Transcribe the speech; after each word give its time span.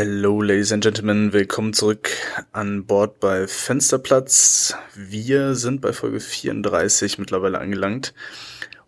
Hello, 0.00 0.40
Ladies 0.40 0.70
and 0.70 0.84
Gentlemen, 0.84 1.32
willkommen 1.32 1.72
zurück 1.72 2.10
an 2.52 2.86
Bord 2.86 3.18
bei 3.18 3.48
Fensterplatz. 3.48 4.76
Wir 4.94 5.56
sind 5.56 5.80
bei 5.80 5.92
Folge 5.92 6.20
34 6.20 7.18
mittlerweile 7.18 7.58
angelangt 7.58 8.14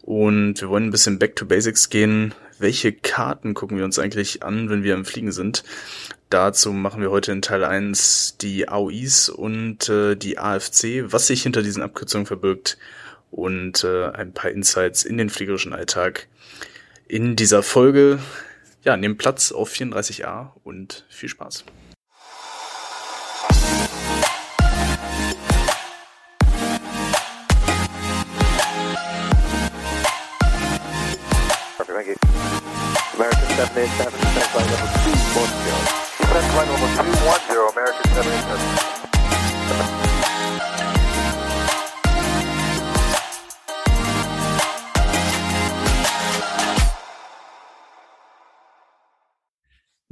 und 0.02 0.60
wir 0.60 0.68
wollen 0.68 0.84
ein 0.84 0.92
bisschen 0.92 1.18
back 1.18 1.34
to 1.34 1.46
basics 1.46 1.90
gehen. 1.90 2.32
Welche 2.60 2.92
Karten 2.92 3.54
gucken 3.54 3.76
wir 3.76 3.84
uns 3.84 3.98
eigentlich 3.98 4.44
an, 4.44 4.70
wenn 4.70 4.84
wir 4.84 4.94
am 4.94 5.04
Fliegen 5.04 5.32
sind? 5.32 5.64
Dazu 6.28 6.72
machen 6.72 7.02
wir 7.02 7.10
heute 7.10 7.32
in 7.32 7.42
Teil 7.42 7.64
1 7.64 8.36
die 8.40 8.68
AOIs 8.68 9.30
und 9.30 9.88
äh, 9.88 10.14
die 10.14 10.38
AFC, 10.38 11.06
was 11.06 11.26
sich 11.26 11.42
hinter 11.42 11.62
diesen 11.62 11.82
Abkürzungen 11.82 12.26
verbirgt 12.26 12.78
und 13.32 13.82
äh, 13.82 14.10
ein 14.10 14.32
paar 14.32 14.52
Insights 14.52 15.02
in 15.02 15.18
den 15.18 15.28
fliegerischen 15.28 15.72
Alltag. 15.72 16.28
In 17.08 17.34
dieser 17.34 17.64
Folge 17.64 18.20
ja, 18.82 18.96
nehmt 18.96 19.18
Platz 19.18 19.52
auf 19.52 19.70
34a 19.72 20.52
und 20.64 21.04
viel 21.08 21.28
Spaß. 21.28 21.64
American 33.20 33.48
787, 33.48 33.90
flight 34.50 34.70
level 34.70 34.88
210. 34.96 35.50
Flight 36.26 36.46
level 36.66 36.88
210, 36.96 37.56
American 37.68 38.04
787. 38.14 40.09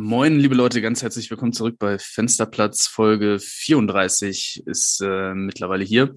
Moin, 0.01 0.39
liebe 0.39 0.55
Leute, 0.55 0.81
ganz 0.81 1.03
herzlich 1.03 1.29
willkommen 1.29 1.53
zurück 1.53 1.75
bei 1.77 1.99
Fensterplatz. 1.99 2.87
Folge 2.87 3.41
34 3.41 4.63
ist 4.65 5.01
äh, 5.01 5.35
mittlerweile 5.35 5.83
hier. 5.83 6.15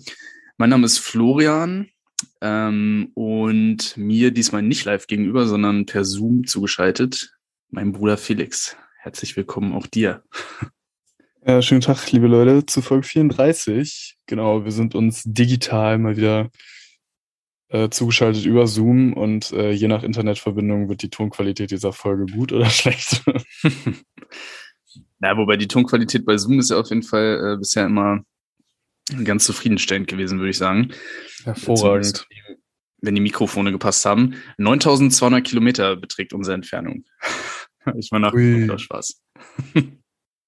Mein 0.58 0.70
Name 0.70 0.86
ist 0.86 1.00
Florian 1.00 1.90
ähm, 2.42 3.10
und 3.16 3.98
mir 3.98 4.30
diesmal 4.30 4.62
nicht 4.62 4.86
live 4.86 5.08
gegenüber, 5.08 5.48
sondern 5.48 5.88
per 5.88 6.06
Zoom 6.06 6.46
zugeschaltet, 6.46 7.34
mein 7.72 7.92
Bruder 7.92 8.18
Felix. 8.18 8.78
Herzlich 9.00 9.36
willkommen 9.36 9.74
auch 9.74 9.88
dir. 9.88 10.24
Ja, 11.44 11.60
schönen 11.64 11.82
Tag, 11.82 12.12
liebe 12.12 12.28
Leute, 12.28 12.68
zu 12.68 12.84
Folge 12.84 13.08
34. 13.08 14.16
Genau, 14.28 14.64
wir 14.64 14.72
sind 14.72 14.94
uns 14.94 15.24
digital 15.26 15.98
mal 15.98 16.16
wieder 16.16 16.52
äh, 17.72 17.90
zugeschaltet 17.90 18.46
über 18.46 18.68
Zoom 18.68 19.14
und 19.14 19.52
äh, 19.54 19.72
je 19.72 19.88
nach 19.88 20.04
Internetverbindung 20.04 20.90
wird 20.90 21.02
die 21.02 21.10
Tonqualität 21.10 21.72
dieser 21.72 21.94
Folge 21.94 22.26
gut 22.26 22.52
oder 22.52 22.66
schlecht. 22.70 23.24
ja, 25.22 25.38
wobei 25.38 25.58
die 25.58 25.68
Tonqualität 25.68 26.26
bei 26.26 26.38
Zoom 26.38 26.60
ist 26.60 26.70
ja 26.70 26.78
auf 26.78 26.90
jeden 26.90 27.04
Fall 27.04 27.54
äh, 27.54 27.58
bisher 27.58 27.86
immer 27.86 28.24
ganz 29.24 29.46
zufriedenstellend 29.46 30.08
gewesen, 30.08 30.40
würde 30.40 30.52
ich 30.52 30.58
sagen. 30.58 30.92
Hervorragend. 31.44 32.28
Wenn 33.04 33.16
die 33.16 33.22
Mikrofone 33.22 33.72
gepasst 33.72 34.06
haben. 34.06 34.36
9200 34.58 35.44
Kilometer 35.44 35.96
beträgt 35.96 36.34
unsere 36.34 36.56
Entfernung. 36.56 37.06
ich 37.98 38.12
war 38.12 38.20
nach 38.20 38.34
Spaß. 38.80 39.22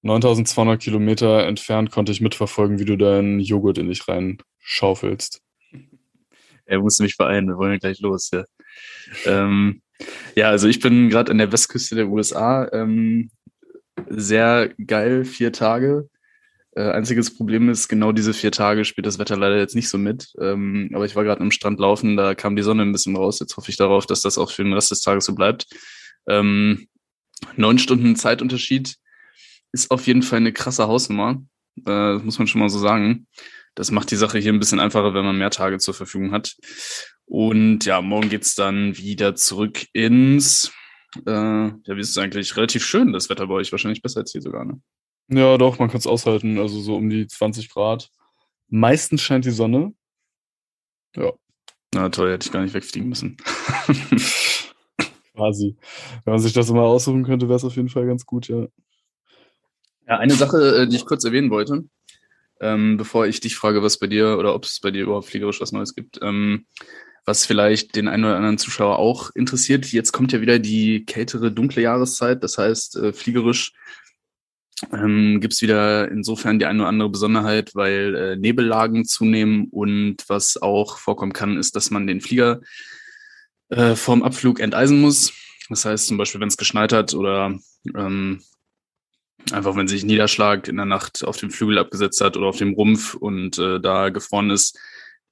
9200 0.03 0.81
Kilometer 0.81 1.47
entfernt 1.47 1.89
konnte 1.89 2.11
ich 2.11 2.19
mitverfolgen, 2.19 2.77
wie 2.77 2.85
du 2.85 2.97
deinen 2.97 3.39
Joghurt 3.39 3.77
in 3.77 3.88
dich 3.88 4.05
reinschaufelst. 4.07 5.42
Er 6.73 6.81
musste 6.81 7.03
mich 7.03 7.17
beeilen, 7.17 7.47
wir 7.47 7.57
wollen 7.57 7.73
ja 7.73 7.77
gleich 7.77 7.99
los. 7.99 8.31
Ja, 8.31 8.43
ähm, 9.25 9.81
ja 10.35 10.49
also 10.49 10.67
ich 10.67 10.79
bin 10.79 11.09
gerade 11.09 11.31
an 11.31 11.38
der 11.38 11.52
Westküste 11.52 11.95
der 11.95 12.07
USA. 12.07 12.67
Ähm, 12.73 13.29
sehr 14.09 14.73
geil, 14.85 15.23
vier 15.23 15.51
Tage. 15.51 16.09
Äh, 16.75 16.89
einziges 16.89 17.35
Problem 17.35 17.69
ist, 17.69 17.88
genau 17.88 18.11
diese 18.11 18.33
vier 18.33 18.51
Tage 18.51 18.83
spielt 18.85 19.05
das 19.05 19.19
Wetter 19.19 19.38
leider 19.38 19.57
jetzt 19.57 19.75
nicht 19.75 19.89
so 19.89 19.99
mit. 19.99 20.33
Ähm, 20.39 20.89
aber 20.94 21.05
ich 21.05 21.16
war 21.16 21.23
gerade 21.23 21.41
am 21.41 21.51
Strand 21.51 21.79
laufen, 21.79 22.17
da 22.17 22.34
kam 22.34 22.56
die 22.56 22.63
Sonne 22.63 22.81
ein 22.81 22.91
bisschen 22.91 23.16
raus. 23.16 23.40
Jetzt 23.40 23.55
hoffe 23.57 23.69
ich 23.69 23.78
darauf, 23.78 24.07
dass 24.07 24.22
das 24.22 24.40
auch 24.40 24.50
für 24.50 24.63
den 24.63 24.73
Rest 24.73 24.90
des 24.90 25.01
Tages 25.01 25.25
so 25.25 25.35
bleibt. 25.35 25.67
Ähm, 26.28 26.88
neun 27.55 27.78
Stunden 27.78 28.16
Zeitunterschied 28.16 28.95
ist 29.72 29.91
auf 29.91 30.07
jeden 30.07 30.23
Fall 30.23 30.38
eine 30.38 30.53
krasse 30.53 30.88
Hausnummer. 30.88 31.44
Äh, 31.85 32.16
muss 32.16 32.40
man 32.40 32.47
schon 32.47 32.61
mal 32.61 32.69
so 32.69 32.79
sagen. 32.79 33.28
Das 33.75 33.89
macht 33.91 34.11
die 34.11 34.16
Sache 34.16 34.38
hier 34.38 34.53
ein 34.53 34.59
bisschen 34.59 34.79
einfacher, 34.79 35.13
wenn 35.13 35.25
man 35.25 35.38
mehr 35.38 35.50
Tage 35.50 35.79
zur 35.79 35.94
Verfügung 35.94 36.31
hat. 36.31 36.56
Und 37.25 37.85
ja, 37.85 38.01
morgen 38.01 38.29
geht's 38.29 38.56
dann 38.56 38.97
wieder 38.97 39.35
zurück 39.35 39.88
ins, 39.94 40.72
äh, 41.25 41.31
ja, 41.31 41.81
wie 41.85 42.00
ist 42.00 42.11
es 42.11 42.17
eigentlich? 42.17 42.56
Relativ 42.56 42.85
schön, 42.85 43.13
das 43.13 43.29
Wetter 43.29 43.47
bei 43.47 43.56
euch. 43.56 43.72
Wahrscheinlich 43.72 44.01
besser 44.01 44.19
als 44.22 44.31
hier 44.31 44.41
sogar, 44.41 44.66
ne? 44.66 44.79
Ja, 45.29 45.57
doch, 45.57 45.79
man 45.79 45.89
kann 45.89 45.97
es 46.00 46.07
aushalten. 46.07 46.59
Also 46.59 46.81
so 46.81 46.95
um 46.95 47.09
die 47.09 47.25
20 47.28 47.69
Grad. 47.69 48.09
Meistens 48.67 49.22
scheint 49.22 49.45
die 49.45 49.51
Sonne. 49.51 49.94
Ja. 51.16 51.31
Na 51.94 52.09
toll, 52.09 52.31
hätte 52.31 52.47
ich 52.47 52.51
gar 52.51 52.61
nicht 52.61 52.73
wegfliegen 52.73 53.09
müssen. 53.09 53.38
Quasi. 55.35 55.75
Wenn 56.25 56.34
man 56.34 56.40
sich 56.40 56.53
das 56.53 56.69
immer 56.69 56.84
aussuchen 56.84 57.23
könnte, 57.23 57.47
wäre 57.47 57.55
es 57.55 57.63
auf 57.63 57.75
jeden 57.75 57.90
Fall 57.90 58.05
ganz 58.05 58.25
gut, 58.25 58.47
ja. 58.47 58.67
Ja, 60.07 60.17
eine 60.17 60.34
Sache, 60.34 60.81
äh, 60.81 60.88
die 60.88 60.97
ich 60.97 61.05
kurz 61.05 61.23
erwähnen 61.23 61.50
wollte 61.50 61.85
ähm, 62.63 62.97
bevor 62.97 63.28
ich 63.28 63.40
dich 63.40 63.56
frage, 63.56 63.84
was 63.84 64.00
bei 64.00 64.07
dir 64.07 64.38
oder 64.40 64.56
ob 64.56 64.66
es 64.66 64.79
bei 64.79 64.91
dir 64.91 65.03
überhaupt 65.03 65.28
fliegerisch 65.28 65.62
was 65.62 65.72
Neues 65.72 65.96
gibt. 65.96 66.19
Ähm, 66.22 66.66
was 67.25 67.46
vielleicht 67.46 67.96
den 67.96 68.07
einen 68.07 68.25
oder 68.25 68.35
anderen 68.35 68.57
Zuschauer 68.57 69.00
auch 69.00 69.31
interessiert. 69.34 69.85
Jetzt 69.91 70.12
kommt 70.12 70.34
ja 70.34 70.41
wieder 70.41 70.59
die 70.59 71.06
kältere, 71.06 71.52
dunkle 71.52 71.81
Jahreszeit. 71.81 72.44
Das 72.44 72.57
heißt, 72.57 72.97
äh, 72.97 73.13
fliegerisch 73.13 73.72
ähm, 74.91 75.40
gibt 75.40 75.53
es 75.53 75.62
wieder 75.62 76.12
insofern 76.12 76.59
die 76.59 76.66
eine 76.66 76.79
oder 76.79 76.90
andere 76.90 77.09
Besonderheit, 77.09 77.75
weil 77.75 78.16
äh, 78.16 78.35
Nebellagen 78.35 79.06
zunehmen 79.06 79.68
und 79.72 80.18
was 80.28 80.62
auch 80.62 80.97
vorkommen 80.97 81.34
kann, 81.34 81.57
ist, 81.57 81.75
dass 81.75 81.91
man 81.91 82.07
den 82.07 82.19
Flieger 82.19 82.59
äh, 83.69 83.96
vorm 83.96 84.23
Abflug 84.23 84.59
enteisen 84.59 85.00
muss. 85.00 85.34
Das 85.69 85.85
heißt 85.85 86.07
zum 86.07 86.18
Beispiel, 86.18 86.41
wenn 86.41 86.50
es 86.50 86.57
geschneit 86.57 86.91
hat 86.91 87.13
oder 87.13 87.57
ähm, 87.96 88.41
Einfach 89.51 89.75
wenn 89.75 89.87
sich 89.87 90.05
Niederschlag 90.05 90.67
in 90.67 90.77
der 90.77 90.85
Nacht 90.85 91.23
auf 91.23 91.37
dem 91.37 91.51
Flügel 91.51 91.77
abgesetzt 91.77 92.21
hat 92.21 92.37
oder 92.37 92.47
auf 92.47 92.57
dem 92.57 92.73
Rumpf 92.73 93.13
und 93.13 93.57
äh, 93.57 93.79
da 93.79 94.09
gefroren 94.09 94.49
ist, 94.49 94.79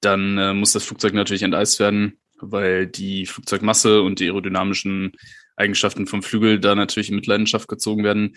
dann 0.00 0.36
äh, 0.38 0.52
muss 0.52 0.72
das 0.72 0.84
Flugzeug 0.84 1.14
natürlich 1.14 1.42
enteist 1.42 1.80
werden, 1.80 2.18
weil 2.40 2.86
die 2.86 3.26
Flugzeugmasse 3.26 4.02
und 4.02 4.20
die 4.20 4.26
aerodynamischen 4.26 5.12
Eigenschaften 5.56 6.06
vom 6.06 6.22
Flügel 6.22 6.60
da 6.60 6.74
natürlich 6.74 7.08
in 7.08 7.16
Mitleidenschaft 7.16 7.68
gezogen 7.68 8.04
werden. 8.04 8.36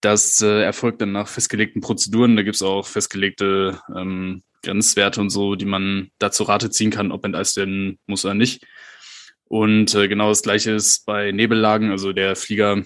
Das 0.00 0.40
äh, 0.40 0.62
erfolgt 0.62 1.00
dann 1.00 1.12
nach 1.12 1.28
festgelegten 1.28 1.80
Prozeduren. 1.80 2.36
Da 2.36 2.42
gibt 2.42 2.56
es 2.56 2.62
auch 2.62 2.86
festgelegte 2.86 3.80
ähm, 3.96 4.42
Grenzwerte 4.62 5.20
und 5.20 5.30
so, 5.30 5.54
die 5.54 5.64
man 5.64 6.10
dazu 6.18 6.44
Rate 6.44 6.70
ziehen 6.70 6.90
kann, 6.90 7.12
ob 7.12 7.24
enteist 7.24 7.56
werden 7.56 7.98
muss 8.06 8.24
oder 8.24 8.34
nicht. 8.34 8.64
Und 9.44 9.94
äh, 9.94 10.08
genau 10.08 10.28
das 10.28 10.42
gleiche 10.42 10.72
ist 10.72 11.04
bei 11.06 11.30
Nebellagen. 11.30 11.90
Also 11.90 12.12
der 12.12 12.36
Flieger 12.36 12.82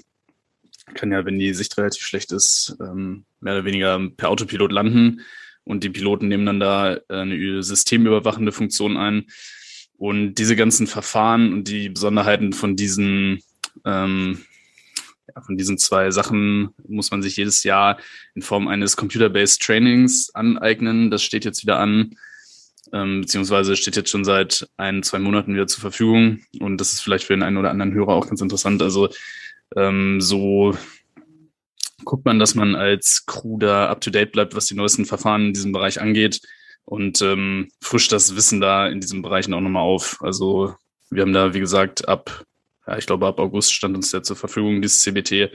kann 0.94 1.12
ja, 1.12 1.24
wenn 1.24 1.38
die 1.38 1.52
Sicht 1.54 1.76
relativ 1.78 2.02
schlecht 2.02 2.32
ist, 2.32 2.76
ähm, 2.80 3.24
mehr 3.40 3.54
oder 3.54 3.64
weniger 3.64 4.00
per 4.16 4.30
Autopilot 4.30 4.72
landen 4.72 5.22
und 5.64 5.82
die 5.82 5.90
Piloten 5.90 6.28
nehmen 6.28 6.46
dann 6.46 6.60
da 6.60 6.94
äh, 6.94 7.00
eine 7.08 7.62
systemüberwachende 7.62 8.52
Funktion 8.52 8.96
ein. 8.96 9.26
Und 9.98 10.34
diese 10.34 10.56
ganzen 10.56 10.86
Verfahren 10.86 11.52
und 11.52 11.68
die 11.68 11.88
Besonderheiten 11.88 12.52
von 12.52 12.76
diesen, 12.76 13.40
ähm, 13.84 14.42
ja, 15.34 15.42
von 15.42 15.56
diesen 15.56 15.78
zwei 15.78 16.10
Sachen 16.10 16.70
muss 16.86 17.10
man 17.10 17.22
sich 17.22 17.36
jedes 17.36 17.64
Jahr 17.64 17.98
in 18.34 18.42
Form 18.42 18.68
eines 18.68 18.96
Computer-Based 18.96 19.60
Trainings 19.60 20.32
aneignen. 20.34 21.10
Das 21.10 21.22
steht 21.22 21.44
jetzt 21.44 21.62
wieder 21.62 21.78
an, 21.78 22.16
ähm, 22.92 23.22
beziehungsweise 23.22 23.74
steht 23.74 23.96
jetzt 23.96 24.10
schon 24.10 24.24
seit 24.24 24.68
ein, 24.76 25.02
zwei 25.02 25.18
Monaten 25.18 25.54
wieder 25.54 25.66
zur 25.66 25.80
Verfügung. 25.80 26.40
Und 26.60 26.80
das 26.80 26.92
ist 26.92 27.00
vielleicht 27.00 27.24
für 27.24 27.34
den 27.34 27.42
einen 27.42 27.56
oder 27.56 27.70
anderen 27.70 27.92
Hörer 27.92 28.12
auch 28.12 28.28
ganz 28.28 28.40
interessant. 28.40 28.82
Also 28.82 29.08
ähm, 29.74 30.20
so 30.20 30.76
guckt 32.04 32.24
man, 32.24 32.38
dass 32.38 32.54
man 32.54 32.74
als 32.74 33.24
Crew 33.26 33.58
da 33.58 33.88
up-to-date 33.88 34.32
bleibt, 34.32 34.54
was 34.54 34.66
die 34.66 34.74
neuesten 34.74 35.06
Verfahren 35.06 35.46
in 35.46 35.52
diesem 35.52 35.72
Bereich 35.72 36.00
angeht 36.00 36.40
und 36.84 37.20
ähm, 37.20 37.68
frischt 37.80 38.12
das 38.12 38.36
Wissen 38.36 38.60
da 38.60 38.86
in 38.86 39.00
diesen 39.00 39.22
Bereichen 39.22 39.54
auch 39.54 39.60
nochmal 39.60 39.82
auf. 39.82 40.18
Also 40.22 40.74
wir 41.10 41.22
haben 41.22 41.32
da, 41.32 41.52
wie 41.52 41.60
gesagt, 41.60 42.08
ab, 42.08 42.44
ja, 42.86 42.96
ich 42.96 43.06
glaube, 43.06 43.26
ab 43.26 43.40
August 43.40 43.74
stand 43.74 43.96
uns 43.96 44.10
der 44.10 44.22
zur 44.22 44.36
Verfügung, 44.36 44.80
dieses 44.80 45.00
CBT. 45.00 45.50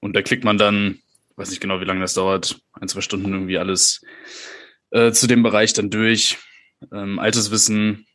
Und 0.00 0.14
da 0.14 0.22
klickt 0.22 0.44
man 0.44 0.58
dann, 0.58 1.00
weiß 1.36 1.50
nicht 1.50 1.60
genau, 1.60 1.80
wie 1.80 1.84
lange 1.84 2.00
das 2.00 2.14
dauert, 2.14 2.60
ein, 2.72 2.88
zwei 2.88 3.00
Stunden 3.00 3.32
irgendwie 3.32 3.58
alles 3.58 4.02
äh, 4.90 5.10
zu 5.10 5.26
dem 5.26 5.42
Bereich 5.42 5.72
dann 5.72 5.90
durch. 5.90 6.38
Ähm, 6.92 7.18
altes 7.18 7.50
Wissen, 7.50 8.06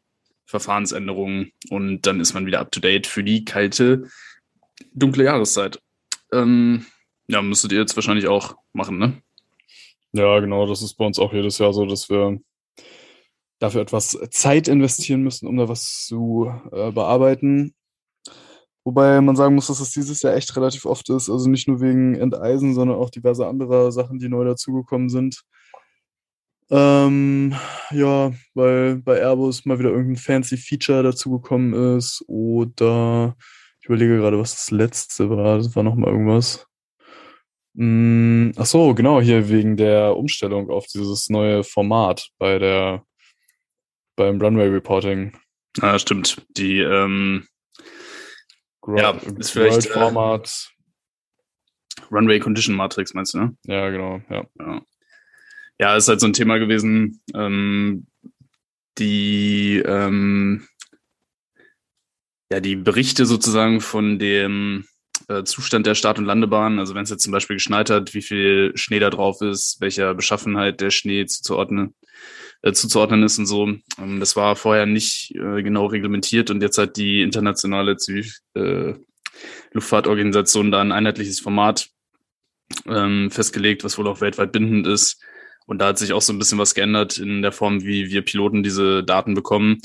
Verfahrensänderungen 0.45 1.51
und 1.69 2.03
dann 2.03 2.19
ist 2.19 2.33
man 2.33 2.45
wieder 2.45 2.59
up 2.59 2.71
to 2.71 2.79
date 2.79 3.07
für 3.07 3.23
die 3.23 3.43
kalte 3.43 4.07
dunkle 4.93 5.25
Jahreszeit. 5.25 5.81
Ähm, 6.31 6.85
ja, 7.27 7.41
müsstet 7.41 7.71
ihr 7.71 7.79
jetzt 7.79 7.95
wahrscheinlich 7.95 8.27
auch 8.27 8.55
machen, 8.73 8.97
ne? 8.97 9.21
Ja, 10.13 10.39
genau. 10.39 10.67
Das 10.67 10.81
ist 10.81 10.95
bei 10.95 11.05
uns 11.05 11.19
auch 11.19 11.33
jedes 11.33 11.57
Jahr 11.57 11.73
so, 11.73 11.85
dass 11.85 12.09
wir 12.09 12.39
dafür 13.59 13.81
etwas 13.81 14.17
Zeit 14.29 14.67
investieren 14.67 15.23
müssen, 15.23 15.47
um 15.47 15.57
da 15.57 15.69
was 15.69 16.05
zu 16.05 16.51
äh, 16.71 16.91
bearbeiten. 16.91 17.73
Wobei 18.83 19.21
man 19.21 19.37
sagen 19.37 19.55
muss, 19.55 19.67
dass 19.67 19.79
es 19.79 19.91
dieses 19.91 20.21
Jahr 20.21 20.35
echt 20.35 20.55
relativ 20.57 20.85
oft 20.85 21.09
ist. 21.09 21.29
Also 21.29 21.49
nicht 21.49 21.67
nur 21.67 21.79
wegen 21.79 22.15
Enteisen, 22.15 22.73
sondern 22.73 22.97
auch 22.97 23.09
diverse 23.09 23.47
andere 23.47 23.91
Sachen, 23.91 24.19
die 24.19 24.27
neu 24.27 24.43
dazugekommen 24.43 25.09
sind. 25.09 25.41
Ähm, 26.69 27.55
ja, 27.91 28.33
weil 28.53 28.97
bei 28.97 29.19
Airbus 29.19 29.65
mal 29.65 29.79
wieder 29.79 29.91
irgendein 29.91 30.17
fancy 30.17 30.57
Feature 30.57 31.03
dazugekommen 31.03 31.97
ist. 31.97 32.23
Oder 32.27 33.37
ich 33.83 33.89
überlege 33.89 34.15
gerade, 34.15 34.39
was 34.39 34.53
das 34.53 34.71
letzte 34.71 35.29
war. 35.29 35.57
Das 35.57 35.75
war 35.75 35.83
nochmal 35.83 36.11
irgendwas. 36.11 36.65
Mm, 37.73 38.51
ach 38.55 38.65
so, 38.65 38.93
genau, 38.93 39.19
hier 39.19 39.49
wegen 39.49 39.75
der 39.75 40.15
Umstellung 40.15 40.69
auf 40.69 40.87
dieses 40.87 41.27
neue 41.27 41.65
Format 41.65 42.29
bei 42.37 42.59
der 42.59 43.03
beim 44.15 44.39
Runway 44.39 44.69
Reporting. 44.69 45.37
Ah, 45.81 45.99
stimmt. 45.99 46.45
Die 46.55 46.79
ähm, 46.79 47.45
Gro 48.79 48.95
Ja, 48.95 49.19
ist 49.37 49.49
vielleicht, 49.49 49.87
äh, 49.87 49.91
Format. 49.93 50.71
Runway 52.09 52.39
Condition 52.39 52.77
Matrix, 52.77 53.13
meinst 53.13 53.33
du, 53.33 53.39
ne? 53.39 53.57
Ja, 53.65 53.89
genau, 53.89 54.21
ja. 54.29 54.45
Ja. 54.59 54.81
Ja, 55.77 55.97
ist 55.97 56.07
halt 56.07 56.21
so 56.21 56.27
ein 56.27 56.33
Thema 56.33 56.57
gewesen, 56.57 57.21
ähm, 57.35 58.07
die, 58.97 59.83
ähm, 59.85 60.69
ja, 62.51 62.59
die 62.59 62.75
Berichte 62.75 63.25
sozusagen 63.25 63.81
von 63.81 64.19
dem 64.19 64.85
äh, 65.27 65.43
Zustand 65.43 65.85
der 65.85 65.95
Start- 65.95 66.19
und 66.19 66.25
Landebahn, 66.25 66.79
also 66.79 66.95
wenn 66.95 67.03
es 67.03 67.09
jetzt 67.09 67.23
zum 67.23 67.31
Beispiel 67.31 67.55
geschneit 67.55 67.89
hat, 67.89 68.13
wie 68.13 68.21
viel 68.21 68.71
Schnee 68.75 68.99
da 68.99 69.09
drauf 69.09 69.41
ist, 69.41 69.77
welcher 69.79 70.13
Beschaffenheit 70.13 70.81
der 70.81 70.91
Schnee 70.91 71.25
zuzuordnen, 71.25 71.95
äh, 72.61 72.73
zuzuordnen 72.73 73.23
ist 73.23 73.37
und 73.37 73.45
so. 73.45 73.67
Ähm, 73.97 74.19
das 74.19 74.35
war 74.35 74.55
vorher 74.55 74.85
nicht 74.85 75.33
äh, 75.35 75.63
genau 75.63 75.85
reglementiert 75.85 76.49
und 76.49 76.61
jetzt 76.61 76.77
hat 76.77 76.97
die 76.97 77.21
internationale 77.21 77.97
Zivil, 77.97 78.31
äh, 78.55 78.93
Luftfahrtorganisation 79.71 80.71
da 80.71 80.81
ein 80.81 80.91
einheitliches 80.91 81.39
Format 81.39 81.89
ähm, 82.87 83.31
festgelegt, 83.31 83.83
was 83.83 83.97
wohl 83.97 84.07
auch 84.07 84.21
weltweit 84.21 84.51
bindend 84.51 84.87
ist. 84.87 85.21
Und 85.65 85.79
da 85.79 85.87
hat 85.87 85.97
sich 85.97 86.13
auch 86.13 86.21
so 86.21 86.33
ein 86.33 86.39
bisschen 86.39 86.59
was 86.59 86.75
geändert 86.75 87.17
in 87.17 87.41
der 87.41 87.51
Form, 87.51 87.83
wie 87.83 88.09
wir 88.09 88.21
Piloten 88.21 88.63
diese 88.63 89.03
Daten 89.03 89.33
bekommen. 89.33 89.79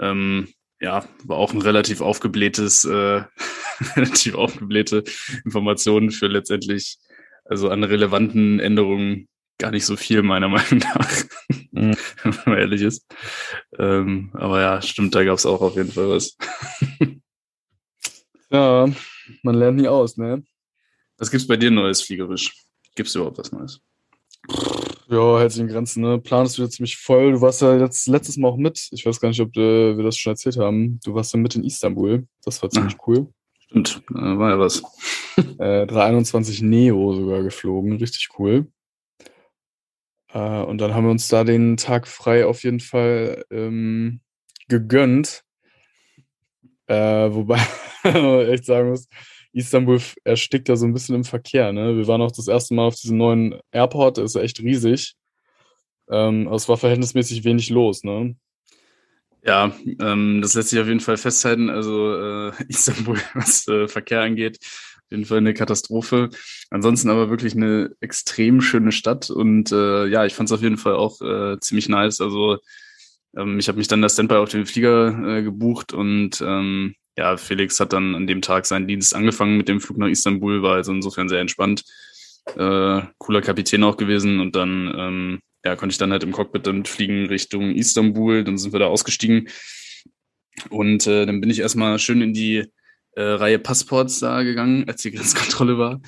Ähm, 0.00 0.48
ja, 0.80 1.04
war 1.24 1.36
auch 1.38 1.52
ein 1.52 1.62
relativ 1.62 2.00
aufgeblähtes, 2.00 2.84
äh, 2.84 3.22
relativ 3.96 4.34
aufgeblähte 4.34 5.04
Informationen 5.44 6.10
für 6.10 6.26
letztendlich, 6.26 6.98
also 7.44 7.68
an 7.70 7.84
relevanten 7.84 8.60
Änderungen 8.60 9.28
gar 9.58 9.70
nicht 9.72 9.86
so 9.86 9.96
viel, 9.96 10.22
meiner 10.22 10.48
Meinung 10.48 10.78
nach, 10.78 11.10
Mhm. 11.70 11.94
wenn 12.22 12.34
man 12.46 12.58
ehrlich 12.58 12.82
ist. 12.82 13.06
Ähm, 13.78 14.30
aber 14.32 14.60
ja, 14.60 14.82
stimmt, 14.82 15.14
da 15.14 15.22
gab 15.22 15.36
es 15.38 15.46
auch 15.46 15.60
auf 15.60 15.76
jeden 15.76 15.92
Fall 15.92 16.08
was. 16.08 16.36
Ja, 18.50 18.88
man 19.42 19.54
lernt 19.56 19.76
nie 19.76 19.88
aus, 19.88 20.16
ne? 20.16 20.42
Was 21.18 21.30
gibt's 21.30 21.46
bei 21.46 21.58
dir 21.58 21.70
Neues 21.70 22.00
fliegerisch? 22.00 22.54
Gibt's 22.94 23.14
überhaupt 23.14 23.36
was 23.36 23.52
Neues? 23.52 23.82
Ja, 25.10 25.38
hält 25.38 25.52
sich 25.52 25.62
in 25.62 25.68
Grenzen, 25.68 26.02
ne? 26.02 26.18
Plan 26.18 26.44
ist 26.44 26.58
wieder 26.58 26.68
ziemlich 26.68 26.98
voll. 26.98 27.32
Du 27.32 27.40
warst 27.40 27.62
ja 27.62 27.78
jetzt 27.78 28.06
letztes 28.08 28.36
Mal 28.36 28.48
auch 28.48 28.58
mit. 28.58 28.88
Ich 28.92 29.06
weiß 29.06 29.20
gar 29.20 29.30
nicht, 29.30 29.40
ob 29.40 29.56
äh, 29.56 29.96
wir 29.96 30.04
das 30.04 30.18
schon 30.18 30.32
erzählt 30.32 30.58
haben. 30.58 31.00
Du 31.02 31.14
warst 31.14 31.32
ja 31.32 31.40
mit 31.40 31.56
in 31.56 31.64
Istanbul. 31.64 32.26
Das 32.44 32.62
war 32.62 32.68
ziemlich 32.68 32.96
cool. 33.06 33.26
Stimmt, 33.58 34.02
äh, 34.10 34.14
war 34.14 34.50
ja 34.50 34.58
was. 34.58 34.82
Äh, 35.60 35.86
321 35.86 36.62
Neo 36.62 37.14
sogar 37.14 37.44
geflogen. 37.44 37.92
Richtig 37.98 38.28
cool. 38.40 38.66
Äh, 40.32 40.62
und 40.62 40.78
dann 40.78 40.94
haben 40.94 41.04
wir 41.04 41.12
uns 41.12 41.28
da 41.28 41.44
den 41.44 41.76
Tag 41.76 42.08
frei 42.08 42.44
auf 42.44 42.64
jeden 42.64 42.80
Fall 42.80 43.44
ähm, 43.52 44.20
gegönnt. 44.66 45.44
Äh, 46.88 47.32
wobei 47.32 47.60
echt 48.52 48.64
sagen 48.64 48.90
muss, 48.90 49.06
Istanbul 49.58 50.00
erstickt 50.24 50.68
da 50.68 50.76
so 50.76 50.86
ein 50.86 50.92
bisschen 50.92 51.16
im 51.16 51.24
Verkehr. 51.24 51.72
Ne? 51.72 51.96
Wir 51.96 52.06
waren 52.06 52.22
auch 52.22 52.30
das 52.30 52.48
erste 52.48 52.74
Mal 52.74 52.84
auf 52.84 52.94
diesem 52.94 53.18
neuen 53.18 53.58
Airport, 53.72 54.16
der 54.16 54.24
ist 54.24 54.36
ja 54.36 54.42
echt 54.42 54.60
riesig. 54.60 55.14
Ähm, 56.08 56.46
aber 56.46 56.56
es 56.56 56.68
war 56.68 56.76
verhältnismäßig 56.76 57.44
wenig 57.44 57.68
los. 57.70 58.04
Ne? 58.04 58.36
Ja, 59.42 59.72
ähm, 60.00 60.40
das 60.42 60.54
lässt 60.54 60.70
sich 60.70 60.78
auf 60.78 60.86
jeden 60.86 61.00
Fall 61.00 61.16
festhalten. 61.16 61.70
Also 61.70 62.14
äh, 62.14 62.52
Istanbul, 62.68 63.18
was 63.34 63.66
äh, 63.68 63.88
Verkehr 63.88 64.22
angeht, 64.22 64.58
auf 64.60 65.10
jeden 65.10 65.24
Fall 65.24 65.38
eine 65.38 65.54
Katastrophe. 65.54 66.30
Ansonsten 66.70 67.10
aber 67.10 67.28
wirklich 67.28 67.54
eine 67.54 67.90
extrem 68.00 68.60
schöne 68.60 68.92
Stadt 68.92 69.28
und 69.28 69.72
äh, 69.72 70.06
ja, 70.06 70.24
ich 70.24 70.34
fand 70.34 70.48
es 70.48 70.52
auf 70.52 70.62
jeden 70.62 70.78
Fall 70.78 70.94
auch 70.94 71.20
äh, 71.20 71.58
ziemlich 71.60 71.88
nice. 71.88 72.20
Also 72.20 72.58
ähm, 73.36 73.58
ich 73.58 73.68
habe 73.68 73.78
mich 73.78 73.88
dann 73.88 74.02
das 74.02 74.12
Standby 74.12 74.36
auf 74.36 74.50
den 74.50 74.66
Flieger 74.66 75.38
äh, 75.38 75.42
gebucht 75.42 75.92
und 75.92 76.40
ähm, 76.40 76.94
ja, 77.18 77.36
Felix 77.36 77.80
hat 77.80 77.92
dann 77.92 78.14
an 78.14 78.28
dem 78.28 78.42
Tag 78.42 78.64
seinen 78.64 78.86
Dienst 78.86 79.14
angefangen 79.14 79.56
mit 79.56 79.68
dem 79.68 79.80
Flug 79.80 79.98
nach 79.98 80.06
Istanbul, 80.06 80.62
war 80.62 80.76
also 80.76 80.92
insofern 80.92 81.28
sehr 81.28 81.40
entspannt. 81.40 81.82
Äh, 82.56 83.02
cooler 83.18 83.42
Kapitän 83.42 83.82
auch 83.82 83.96
gewesen 83.96 84.38
und 84.38 84.54
dann 84.54 84.94
ähm, 84.96 85.38
ja, 85.64 85.74
konnte 85.74 85.92
ich 85.92 85.98
dann 85.98 86.12
halt 86.12 86.22
im 86.22 86.30
Cockpit 86.30 86.68
dann 86.68 86.84
fliegen 86.84 87.26
Richtung 87.26 87.74
Istanbul. 87.74 88.44
Dann 88.44 88.56
sind 88.56 88.72
wir 88.72 88.78
da 88.78 88.86
ausgestiegen. 88.86 89.48
Und 90.70 91.08
äh, 91.08 91.26
dann 91.26 91.40
bin 91.40 91.50
ich 91.50 91.58
erstmal 91.58 91.98
schön 91.98 92.22
in 92.22 92.32
die 92.32 92.64
äh, 93.16 93.22
Reihe 93.22 93.58
Passports 93.58 94.20
da 94.20 94.44
gegangen, 94.44 94.84
als 94.86 95.02
die 95.02 95.10
Grenzkontrolle 95.10 95.76
war. 95.76 96.00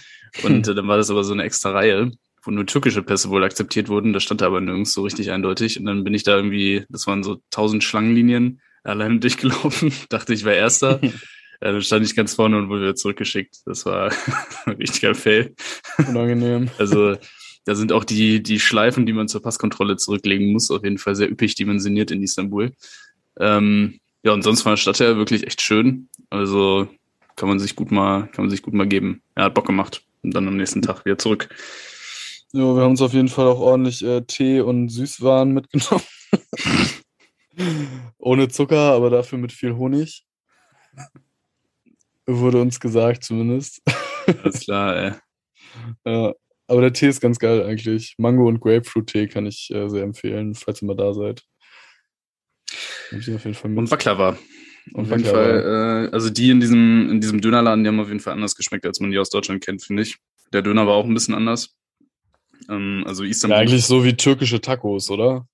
Und 0.44 0.68
äh, 0.68 0.74
dann 0.76 0.86
war 0.86 0.96
das 0.96 1.10
aber 1.10 1.24
so 1.24 1.32
eine 1.32 1.42
extra 1.42 1.72
Reihe, 1.72 2.12
wo 2.44 2.52
nur 2.52 2.66
türkische 2.66 3.02
Pässe 3.02 3.30
wohl 3.30 3.42
akzeptiert 3.42 3.88
wurden. 3.88 4.12
Das 4.12 4.22
stand 4.22 4.42
da 4.42 4.46
aber 4.46 4.60
nirgends 4.60 4.92
so 4.92 5.02
richtig 5.02 5.32
eindeutig. 5.32 5.80
Und 5.80 5.86
dann 5.86 6.04
bin 6.04 6.14
ich 6.14 6.22
da 6.22 6.36
irgendwie, 6.36 6.84
das 6.88 7.08
waren 7.08 7.24
so 7.24 7.42
tausend 7.50 7.82
Schlangenlinien, 7.82 8.60
alleine 8.84 9.18
durchgelaufen. 9.18 9.92
Dachte, 10.08 10.34
ich 10.34 10.44
wäre 10.44 10.56
Erster. 10.56 11.00
Ja, 11.02 11.10
dann 11.60 11.82
stand 11.82 12.04
ich 12.04 12.16
ganz 12.16 12.34
vorne 12.34 12.58
und 12.58 12.68
wurde 12.68 12.82
wieder 12.82 12.94
zurückgeschickt. 12.94 13.58
Das 13.66 13.86
war 13.86 14.12
ein 14.66 14.74
richtiger 14.74 15.14
Fail. 15.14 15.54
Unangenehm. 15.98 16.70
Also 16.78 17.16
da 17.64 17.74
sind 17.74 17.92
auch 17.92 18.04
die, 18.04 18.42
die 18.42 18.58
Schleifen, 18.58 19.06
die 19.06 19.12
man 19.12 19.28
zur 19.28 19.42
Passkontrolle 19.42 19.96
zurücklegen 19.96 20.52
muss, 20.52 20.70
auf 20.70 20.82
jeden 20.82 20.98
Fall 20.98 21.14
sehr 21.14 21.30
üppig 21.30 21.54
dimensioniert 21.54 22.10
in 22.10 22.22
Istanbul. 22.22 22.72
Ähm, 23.38 24.00
ja, 24.22 24.32
und 24.32 24.42
sonst 24.42 24.62
von 24.62 24.72
der 24.72 24.76
Stadt 24.76 25.00
her 25.00 25.16
wirklich 25.16 25.46
echt 25.46 25.60
schön. 25.62 26.08
Also 26.30 26.88
kann 27.36 27.48
man 27.48 27.58
sich 27.58 27.76
gut 27.76 27.90
mal, 27.90 28.28
kann 28.32 28.44
man 28.44 28.50
sich 28.50 28.62
gut 28.62 28.74
mal 28.74 28.86
geben. 28.86 29.22
Er 29.34 29.44
hat 29.44 29.54
Bock 29.54 29.66
gemacht. 29.66 30.02
Und 30.22 30.34
dann 30.34 30.46
am 30.46 30.56
nächsten 30.56 30.82
Tag 30.82 31.04
wieder 31.06 31.16
zurück. 31.16 31.48
Ja, 32.52 32.74
wir 32.74 32.82
haben 32.82 32.90
uns 32.90 33.00
auf 33.00 33.14
jeden 33.14 33.28
Fall 33.28 33.46
auch 33.46 33.60
ordentlich 33.60 34.04
äh, 34.04 34.22
Tee 34.22 34.60
und 34.60 34.88
Süßwaren 34.88 35.52
mitgenommen. 35.52 36.02
Ohne 38.18 38.48
Zucker, 38.48 38.92
aber 38.92 39.10
dafür 39.10 39.38
mit 39.38 39.52
viel 39.52 39.74
Honig. 39.74 40.24
Wurde 42.26 42.60
uns 42.60 42.78
gesagt, 42.78 43.24
zumindest. 43.24 43.82
Alles 44.26 44.60
klar, 44.60 44.96
ey. 44.96 45.12
Ja, 46.04 46.34
aber 46.66 46.80
der 46.80 46.92
Tee 46.92 47.08
ist 47.08 47.20
ganz 47.20 47.38
geil 47.38 47.64
eigentlich. 47.64 48.16
Mango- 48.18 48.48
und 48.48 48.60
Grapefruit-Tee 48.60 49.28
kann 49.28 49.46
ich 49.46 49.70
äh, 49.72 49.88
sehr 49.88 50.02
empfehlen, 50.02 50.54
falls 50.54 50.82
ihr 50.82 50.86
mal 50.86 50.96
da 50.96 51.14
seid. 51.14 51.44
Und 53.78 53.90
Baklava. 53.90 54.38
Auf 54.94 55.08
jeden. 55.08 55.24
Fall, 55.24 56.08
äh, 56.10 56.14
also 56.14 56.30
die 56.30 56.50
in 56.50 56.60
diesem, 56.60 57.08
in 57.10 57.20
diesem 57.20 57.40
Dönerladen, 57.40 57.84
die 57.84 57.88
haben 57.88 58.00
auf 58.00 58.08
jeden 58.08 58.20
Fall 58.20 58.32
anders 58.32 58.56
geschmeckt, 58.56 58.86
als 58.86 59.00
man 59.00 59.10
die 59.10 59.18
aus 59.18 59.30
Deutschland 59.30 59.64
kennt, 59.64 59.82
finde 59.82 60.02
ich. 60.02 60.16
Der 60.52 60.62
Döner 60.62 60.86
war 60.86 60.94
auch 60.94 61.04
ein 61.04 61.14
bisschen 61.14 61.34
anders. 61.34 61.76
Ähm, 62.68 63.04
also 63.06 63.24
Ja, 63.24 63.56
eigentlich 63.56 63.84
so 63.84 64.04
wie 64.04 64.14
türkische 64.14 64.60
Tacos, 64.60 65.10
oder? 65.10 65.46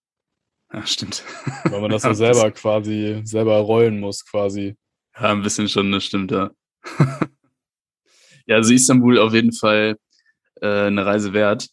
Ja, 0.77 0.87
stimmt. 0.87 1.25
Weil 1.65 1.81
man 1.81 1.91
das 1.91 2.03
ja 2.05 2.13
selber 2.15 2.51
quasi, 2.51 3.23
selber 3.25 3.57
rollen 3.57 3.99
muss, 3.99 4.27
quasi. 4.27 4.77
Ja, 5.15 5.33
ein 5.33 5.43
bisschen 5.43 5.69
schon, 5.71 5.91
das 5.91 6.05
stimmt, 6.05 6.31
ja. 6.31 6.51
ja, 8.47 8.57
also 8.57 8.75
Istanbul 8.75 9.19
auf 9.19 9.33
jeden 9.33 9.53
Fall 9.53 9.97
äh, 10.61 10.87
eine 10.87 11.07
Reise 11.07 11.33
wert. 11.33 11.69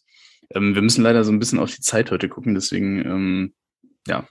Ähm, 0.54 0.74
wir 0.74 0.80
müssen 0.80 1.02
leider 1.02 1.22
so 1.22 1.32
ein 1.32 1.38
bisschen 1.38 1.58
auf 1.58 1.74
die 1.74 1.82
Zeit 1.82 2.10
heute 2.10 2.30
gucken, 2.30 2.54
deswegen, 2.54 3.04
ähm, 3.04 3.54
ja, 4.06 4.26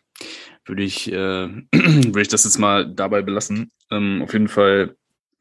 würde 0.66 0.82
ich, 0.82 1.12
äh, 1.12 1.14
würde 1.72 2.22
ich 2.22 2.28
das 2.28 2.44
jetzt 2.44 2.58
mal 2.58 2.92
dabei 2.92 3.22
belassen. 3.22 3.72
Ähm, 3.92 4.24
auf 4.24 4.34
jeden 4.34 4.48
Fall, 4.48 4.96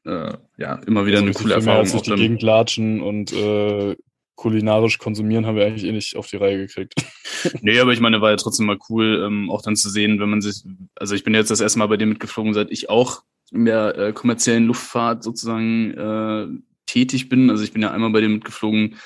äh, 0.05 0.35
ja, 0.59 0.75
immer 0.87 1.07
wieder 1.07 1.21
Also 1.21 1.25
eine 1.25 1.33
coole 1.33 1.35
viel 1.35 1.47
mehr 1.47 1.57
Erfahrung. 1.57 1.81
als 1.81 1.93
durch 1.93 2.03
die 2.03 2.15
Gegend 2.17 2.43
latschen 2.43 3.01
und 3.01 3.33
äh, 3.33 3.97
kulinarisch 4.35 4.99
konsumieren 4.99 5.47
haben 5.47 5.57
wir 5.57 5.67
eigentlich 5.67 5.85
eh 5.85 5.93
nicht 5.93 6.17
auf 6.17 6.27
die 6.27 6.37
Reihe 6.37 6.59
gekriegt. 6.59 6.95
nee, 7.61 7.79
aber 7.79 7.93
ich 7.93 8.01
meine, 8.01 8.21
war 8.21 8.31
ja 8.31 8.37
trotzdem 8.37 8.67
mal 8.67 8.79
cool, 8.89 9.23
ähm, 9.27 9.51
auch 9.51 9.63
dann 9.63 9.77
zu 9.77 9.91
sehen, 9.91 10.21
wenn 10.21 10.31
man 10.31 10.41
sich, 10.41 10.65
also 10.97 11.15
ich 11.15 11.25
bin 11.25 11.35
jetzt 11.35 11.51
das 11.51 11.61
erste 11.61 11.79
Mal 11.79 11.87
bei 11.87 11.97
dir 11.97 12.07
mitgeflogen, 12.07 12.55
seit 12.55 12.71
ich 12.71 12.91
auch 12.91 13.23
in 13.53 13.67
der 13.67 13.99
äh, 13.99 14.13
kommerziellen 14.13 14.67
Luftfahrt 14.67 15.23
sozusagen 15.23 15.93
äh, 15.93 16.47
tätig 16.87 17.29
bin. 17.29 17.51
Also 17.51 17.63
ich 17.65 17.73
bin 17.73 17.83
ja 17.83 17.91
einmal 17.91 18.11
bei 18.11 18.21
dir 18.21 18.29
mitgeflogen 18.29 18.97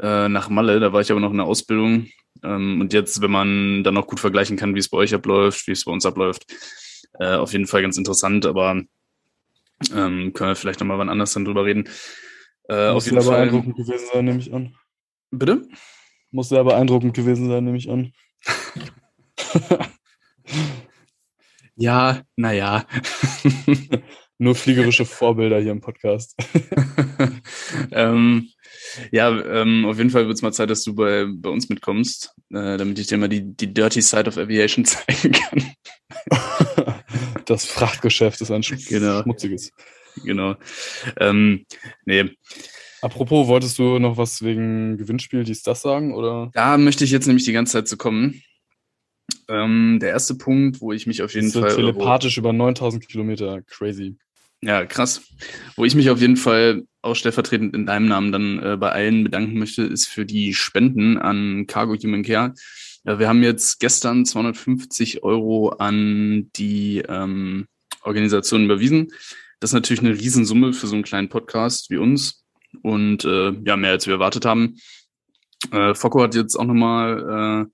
äh, 0.00 0.28
nach 0.28 0.48
Malle, 0.48 0.80
da 0.80 0.92
war 0.92 1.00
ich 1.00 1.10
aber 1.10 1.20
noch 1.20 1.30
in 1.30 1.38
der 1.38 1.46
Ausbildung. 1.46 2.08
Ähm, 2.42 2.80
und 2.80 2.92
jetzt, 2.92 3.20
wenn 3.20 3.30
man 3.30 3.84
dann 3.84 3.96
auch 3.96 4.06
gut 4.06 4.20
vergleichen 4.20 4.56
kann, 4.56 4.74
wie 4.74 4.80
es 4.80 4.88
bei 4.88 4.98
euch 4.98 5.14
abläuft, 5.14 5.66
wie 5.66 5.72
es 5.72 5.84
bei 5.84 5.92
uns 5.92 6.06
abläuft, 6.06 6.46
äh, 7.18 7.34
auf 7.34 7.52
jeden 7.52 7.66
Fall 7.66 7.82
ganz 7.82 7.96
interessant, 7.96 8.46
aber 8.46 8.82
ähm, 9.94 10.32
können 10.32 10.50
wir 10.50 10.56
vielleicht 10.56 10.80
nochmal 10.80 10.98
wann 10.98 11.08
anders 11.08 11.32
dann 11.34 11.44
drüber 11.44 11.64
reden. 11.64 11.88
Äh, 12.68 12.88
auf 12.88 12.94
Muss 12.94 13.06
jeden 13.06 13.20
sehr 13.20 13.32
Fall. 13.32 13.46
beeindruckend 13.46 13.76
gewesen 13.76 14.06
sein, 14.12 14.24
nehme 14.24 14.38
ich 14.38 14.52
an. 14.52 14.74
Bitte? 15.30 15.68
Muss 16.30 16.48
sehr 16.48 16.64
beeindruckend 16.64 17.14
gewesen 17.14 17.48
sein, 17.48 17.64
nehme 17.64 17.76
ich 17.76 17.90
an. 17.90 18.12
Ja, 21.76 22.22
naja. 22.36 22.86
nur 24.38 24.54
fliegerische 24.54 25.04
Vorbilder 25.04 25.60
hier 25.60 25.72
im 25.72 25.80
Podcast. 25.80 26.36
ähm, 27.90 28.48
ja, 29.10 29.28
ähm, 29.28 29.84
auf 29.86 29.98
jeden 29.98 30.10
Fall 30.10 30.26
wird 30.26 30.36
es 30.36 30.42
mal 30.42 30.52
Zeit, 30.52 30.70
dass 30.70 30.84
du 30.84 30.94
bei, 30.94 31.26
bei 31.28 31.50
uns 31.50 31.68
mitkommst, 31.68 32.32
äh, 32.50 32.76
damit 32.76 32.98
ich 32.98 33.08
dir 33.08 33.18
mal 33.18 33.28
die, 33.28 33.56
die 33.56 33.72
Dirty 33.72 34.02
Side 34.02 34.28
of 34.28 34.38
Aviation 34.38 34.84
zeigen 34.84 35.32
kann. 35.32 35.74
das 37.46 37.64
Frachtgeschäft 37.64 38.40
ist 38.40 38.50
ein 38.50 38.62
genau. 38.62 39.22
schmutziges. 39.22 39.72
Genau. 40.22 40.56
Ähm, 41.18 41.66
nee. 42.04 42.30
Apropos, 43.02 43.48
wolltest 43.48 43.78
du 43.78 43.98
noch 43.98 44.16
was 44.16 44.42
wegen 44.42 44.96
Gewinnspiel, 44.96 45.44
dies, 45.44 45.62
das 45.62 45.82
sagen? 45.82 46.14
Oder? 46.14 46.50
Da 46.54 46.78
möchte 46.78 47.04
ich 47.04 47.10
jetzt 47.10 47.26
nämlich 47.26 47.44
die 47.44 47.52
ganze 47.52 47.72
Zeit 47.72 47.88
zu 47.88 47.96
kommen. 47.96 48.42
Ähm, 49.48 49.98
der 50.00 50.10
erste 50.10 50.34
Punkt, 50.34 50.80
wo 50.80 50.92
ich 50.92 51.06
mich 51.06 51.22
auf 51.22 51.34
jeden 51.34 51.50
Fall. 51.50 51.74
Telepathisch 51.74 52.38
über 52.38 52.52
9000 52.52 53.06
Kilometer. 53.06 53.62
Crazy. 53.62 54.16
Ja, 54.62 54.86
krass. 54.86 55.22
Wo 55.76 55.84
ich 55.84 55.94
mich 55.94 56.08
auf 56.08 56.20
jeden 56.20 56.38
Fall 56.38 56.84
auch 57.02 57.14
stellvertretend 57.14 57.74
in 57.74 57.84
deinem 57.84 58.08
Namen 58.08 58.32
dann 58.32 58.62
äh, 58.62 58.76
bei 58.78 58.90
allen 58.90 59.24
bedanken 59.24 59.58
möchte, 59.58 59.82
ist 59.82 60.06
für 60.06 60.24
die 60.24 60.54
Spenden 60.54 61.18
an 61.18 61.66
Cargo 61.66 61.94
Human 61.94 62.22
Care. 62.22 62.54
Ja, 63.04 63.18
wir 63.18 63.28
haben 63.28 63.42
jetzt 63.42 63.80
gestern 63.80 64.24
250 64.24 65.22
Euro 65.22 65.68
an 65.68 66.50
die 66.56 67.02
ähm, 67.06 67.66
Organisation 68.02 68.64
überwiesen. 68.64 69.12
Das 69.64 69.70
ist 69.70 69.76
natürlich 69.76 70.02
eine 70.02 70.12
Riesensumme 70.12 70.74
für 70.74 70.86
so 70.86 70.94
einen 70.94 71.04
kleinen 71.04 71.30
Podcast 71.30 71.88
wie 71.88 71.96
uns 71.96 72.44
und 72.82 73.24
äh, 73.24 73.52
ja, 73.64 73.78
mehr 73.78 73.92
als 73.92 74.06
wir 74.06 74.12
erwartet 74.12 74.44
haben. 74.44 74.76
Äh, 75.70 75.94
Focko 75.94 76.20
hat 76.20 76.34
jetzt 76.34 76.56
auch 76.56 76.66
nochmal 76.66 77.64
äh, 77.64 77.72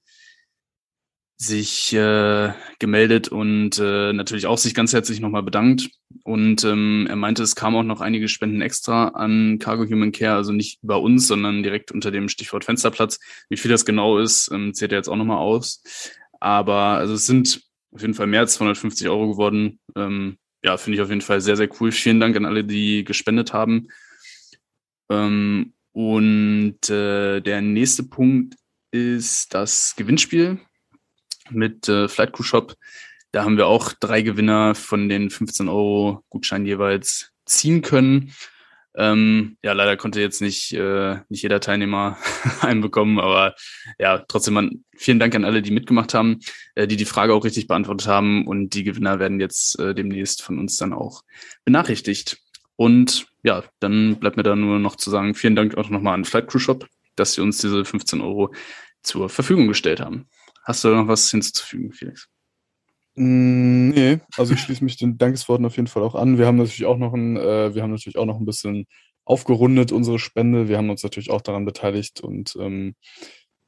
sich 1.36 1.92
äh, 1.92 2.52
gemeldet 2.78 3.26
und 3.26 3.80
äh, 3.80 4.12
natürlich 4.12 4.46
auch 4.46 4.58
sich 4.58 4.72
ganz 4.72 4.92
herzlich 4.92 5.18
nochmal 5.18 5.42
bedankt. 5.42 5.90
Und 6.22 6.62
ähm, 6.62 7.08
er 7.10 7.16
meinte, 7.16 7.42
es 7.42 7.56
kamen 7.56 7.74
auch 7.74 7.82
noch 7.82 8.00
einige 8.00 8.28
Spenden 8.28 8.60
extra 8.60 9.08
an 9.08 9.58
Cargo 9.58 9.82
Human 9.84 10.12
Care, 10.12 10.36
also 10.36 10.52
nicht 10.52 10.78
bei 10.82 10.94
uns, 10.94 11.26
sondern 11.26 11.64
direkt 11.64 11.90
unter 11.90 12.12
dem 12.12 12.28
Stichwort 12.28 12.64
Fensterplatz. 12.64 13.18
Wie 13.48 13.56
viel 13.56 13.72
das 13.72 13.84
genau 13.84 14.18
ist, 14.18 14.48
ähm, 14.52 14.74
zählt 14.74 14.92
er 14.92 14.98
jetzt 14.98 15.08
auch 15.08 15.16
nochmal 15.16 15.38
aus. 15.38 15.82
Aber 16.38 16.98
also 16.98 17.14
es 17.14 17.26
sind 17.26 17.62
auf 17.90 18.02
jeden 18.02 18.14
Fall 18.14 18.28
mehr 18.28 18.42
als 18.42 18.54
250 18.54 19.08
Euro 19.08 19.32
geworden. 19.32 19.80
Ähm, 19.96 20.36
ja, 20.62 20.76
finde 20.76 20.96
ich 20.96 21.02
auf 21.02 21.08
jeden 21.08 21.20
Fall 21.20 21.40
sehr, 21.40 21.56
sehr 21.56 21.68
cool. 21.80 21.92
Vielen 21.92 22.20
Dank 22.20 22.36
an 22.36 22.44
alle, 22.44 22.64
die 22.64 23.04
gespendet 23.04 23.52
haben. 23.52 23.88
Ähm, 25.10 25.74
und 25.92 26.88
äh, 26.90 27.40
der 27.40 27.60
nächste 27.62 28.04
Punkt 28.04 28.54
ist 28.92 29.54
das 29.54 29.94
Gewinnspiel 29.96 30.58
mit 31.50 31.88
äh, 31.88 32.08
Flight 32.08 32.32
Crew 32.32 32.42
Shop. 32.42 32.74
Da 33.32 33.44
haben 33.44 33.56
wir 33.56 33.66
auch 33.66 33.92
drei 33.92 34.22
Gewinner 34.22 34.74
von 34.74 35.08
den 35.08 35.30
15 35.30 35.68
Euro 35.68 36.24
Gutschein 36.30 36.66
jeweils 36.66 37.32
ziehen 37.46 37.82
können. 37.82 38.32
Ähm, 38.96 39.56
ja, 39.62 39.72
leider 39.72 39.96
konnte 39.96 40.20
jetzt 40.20 40.40
nicht, 40.40 40.72
äh, 40.72 41.18
nicht 41.28 41.42
jeder 41.42 41.60
Teilnehmer 41.60 42.18
einbekommen, 42.60 43.20
aber 43.20 43.54
ja, 43.98 44.24
trotzdem 44.26 44.54
man, 44.54 44.84
vielen 44.96 45.20
Dank 45.20 45.34
an 45.34 45.44
alle, 45.44 45.62
die 45.62 45.70
mitgemacht 45.70 46.12
haben, 46.12 46.40
äh, 46.74 46.88
die 46.88 46.96
die 46.96 47.04
Frage 47.04 47.34
auch 47.34 47.44
richtig 47.44 47.68
beantwortet 47.68 48.08
haben 48.08 48.46
und 48.46 48.74
die 48.74 48.82
Gewinner 48.82 49.20
werden 49.20 49.38
jetzt 49.38 49.78
äh, 49.78 49.94
demnächst 49.94 50.42
von 50.42 50.58
uns 50.58 50.76
dann 50.76 50.92
auch 50.92 51.22
benachrichtigt. 51.64 52.38
Und 52.74 53.26
ja, 53.44 53.62
dann 53.78 54.16
bleibt 54.16 54.36
mir 54.36 54.42
da 54.42 54.56
nur 54.56 54.78
noch 54.78 54.96
zu 54.96 55.10
sagen, 55.10 55.34
vielen 55.34 55.54
Dank 55.54 55.76
auch 55.76 55.90
nochmal 55.90 56.14
an 56.14 56.24
Flight 56.24 56.48
Crew 56.48 56.58
Shop, 56.58 56.88
dass 57.14 57.34
sie 57.34 57.42
uns 57.42 57.58
diese 57.58 57.84
15 57.84 58.20
Euro 58.20 58.52
zur 59.02 59.28
Verfügung 59.28 59.68
gestellt 59.68 60.00
haben. 60.00 60.28
Hast 60.64 60.84
du 60.84 60.88
noch 60.88 61.06
was 61.06 61.30
hinzuzufügen, 61.30 61.92
Felix? 61.92 62.28
Mm, 63.20 63.90
nee, 63.90 64.18
also 64.38 64.54
ich 64.54 64.60
schließe 64.60 64.82
mich 64.82 64.96
den 64.96 65.18
Dankesworten 65.18 65.66
auf 65.66 65.76
jeden 65.76 65.88
Fall 65.88 66.02
auch 66.02 66.14
an. 66.14 66.38
Wir 66.38 66.46
haben 66.46 66.56
natürlich 66.56 66.86
auch 66.86 66.96
noch 66.96 67.12
ein, 67.12 67.36
äh, 67.36 67.74
wir 67.74 67.82
haben 67.82 67.90
natürlich 67.90 68.16
auch 68.16 68.24
noch 68.24 68.38
ein 68.40 68.46
bisschen 68.46 68.86
aufgerundet 69.26 69.92
unsere 69.92 70.18
Spende. 70.18 70.70
Wir 70.70 70.78
haben 70.78 70.88
uns 70.88 71.02
natürlich 71.02 71.30
auch 71.30 71.42
daran 71.42 71.66
beteiligt 71.66 72.22
und 72.22 72.56
ähm, 72.58 72.94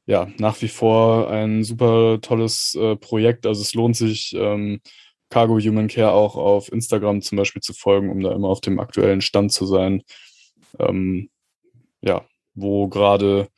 ja, 0.07 0.29
nach 0.39 0.63
wie 0.63 0.69
vor 0.69 1.31
ein 1.31 1.65
super 1.65 2.19
tolles 2.23 2.75
äh, 2.81 2.97
Projekt. 2.97 3.45
Also 3.45 3.61
es 3.61 3.75
lohnt 3.75 3.95
sich, 3.95 4.35
ähm, 4.39 4.81
Cargo 5.29 5.59
Human 5.59 5.89
Care 5.89 6.13
auch 6.13 6.37
auf 6.37 6.73
Instagram 6.73 7.21
zum 7.21 7.37
Beispiel 7.37 7.61
zu 7.61 7.75
folgen, 7.75 8.11
um 8.11 8.21
da 8.21 8.33
immer 8.33 8.49
auf 8.49 8.63
dem 8.63 8.81
aktuellen 8.81 9.21
Stand 9.21 9.53
zu 9.53 9.67
sein. 9.67 10.03
Ähm, 10.79 11.29
ja, 12.01 12.25
wo 12.55 12.89
gerade 12.89 13.49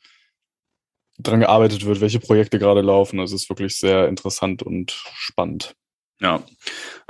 dran 1.19 1.39
gearbeitet 1.39 1.85
wird, 1.85 2.01
welche 2.01 2.19
Projekte 2.19 2.59
gerade 2.59 2.81
laufen. 2.81 3.19
Also 3.21 3.35
es 3.35 3.43
ist 3.43 3.49
wirklich 3.49 3.77
sehr 3.77 4.09
interessant 4.09 4.61
und 4.61 4.91
spannend. 5.15 5.73
Ja, 6.21 6.43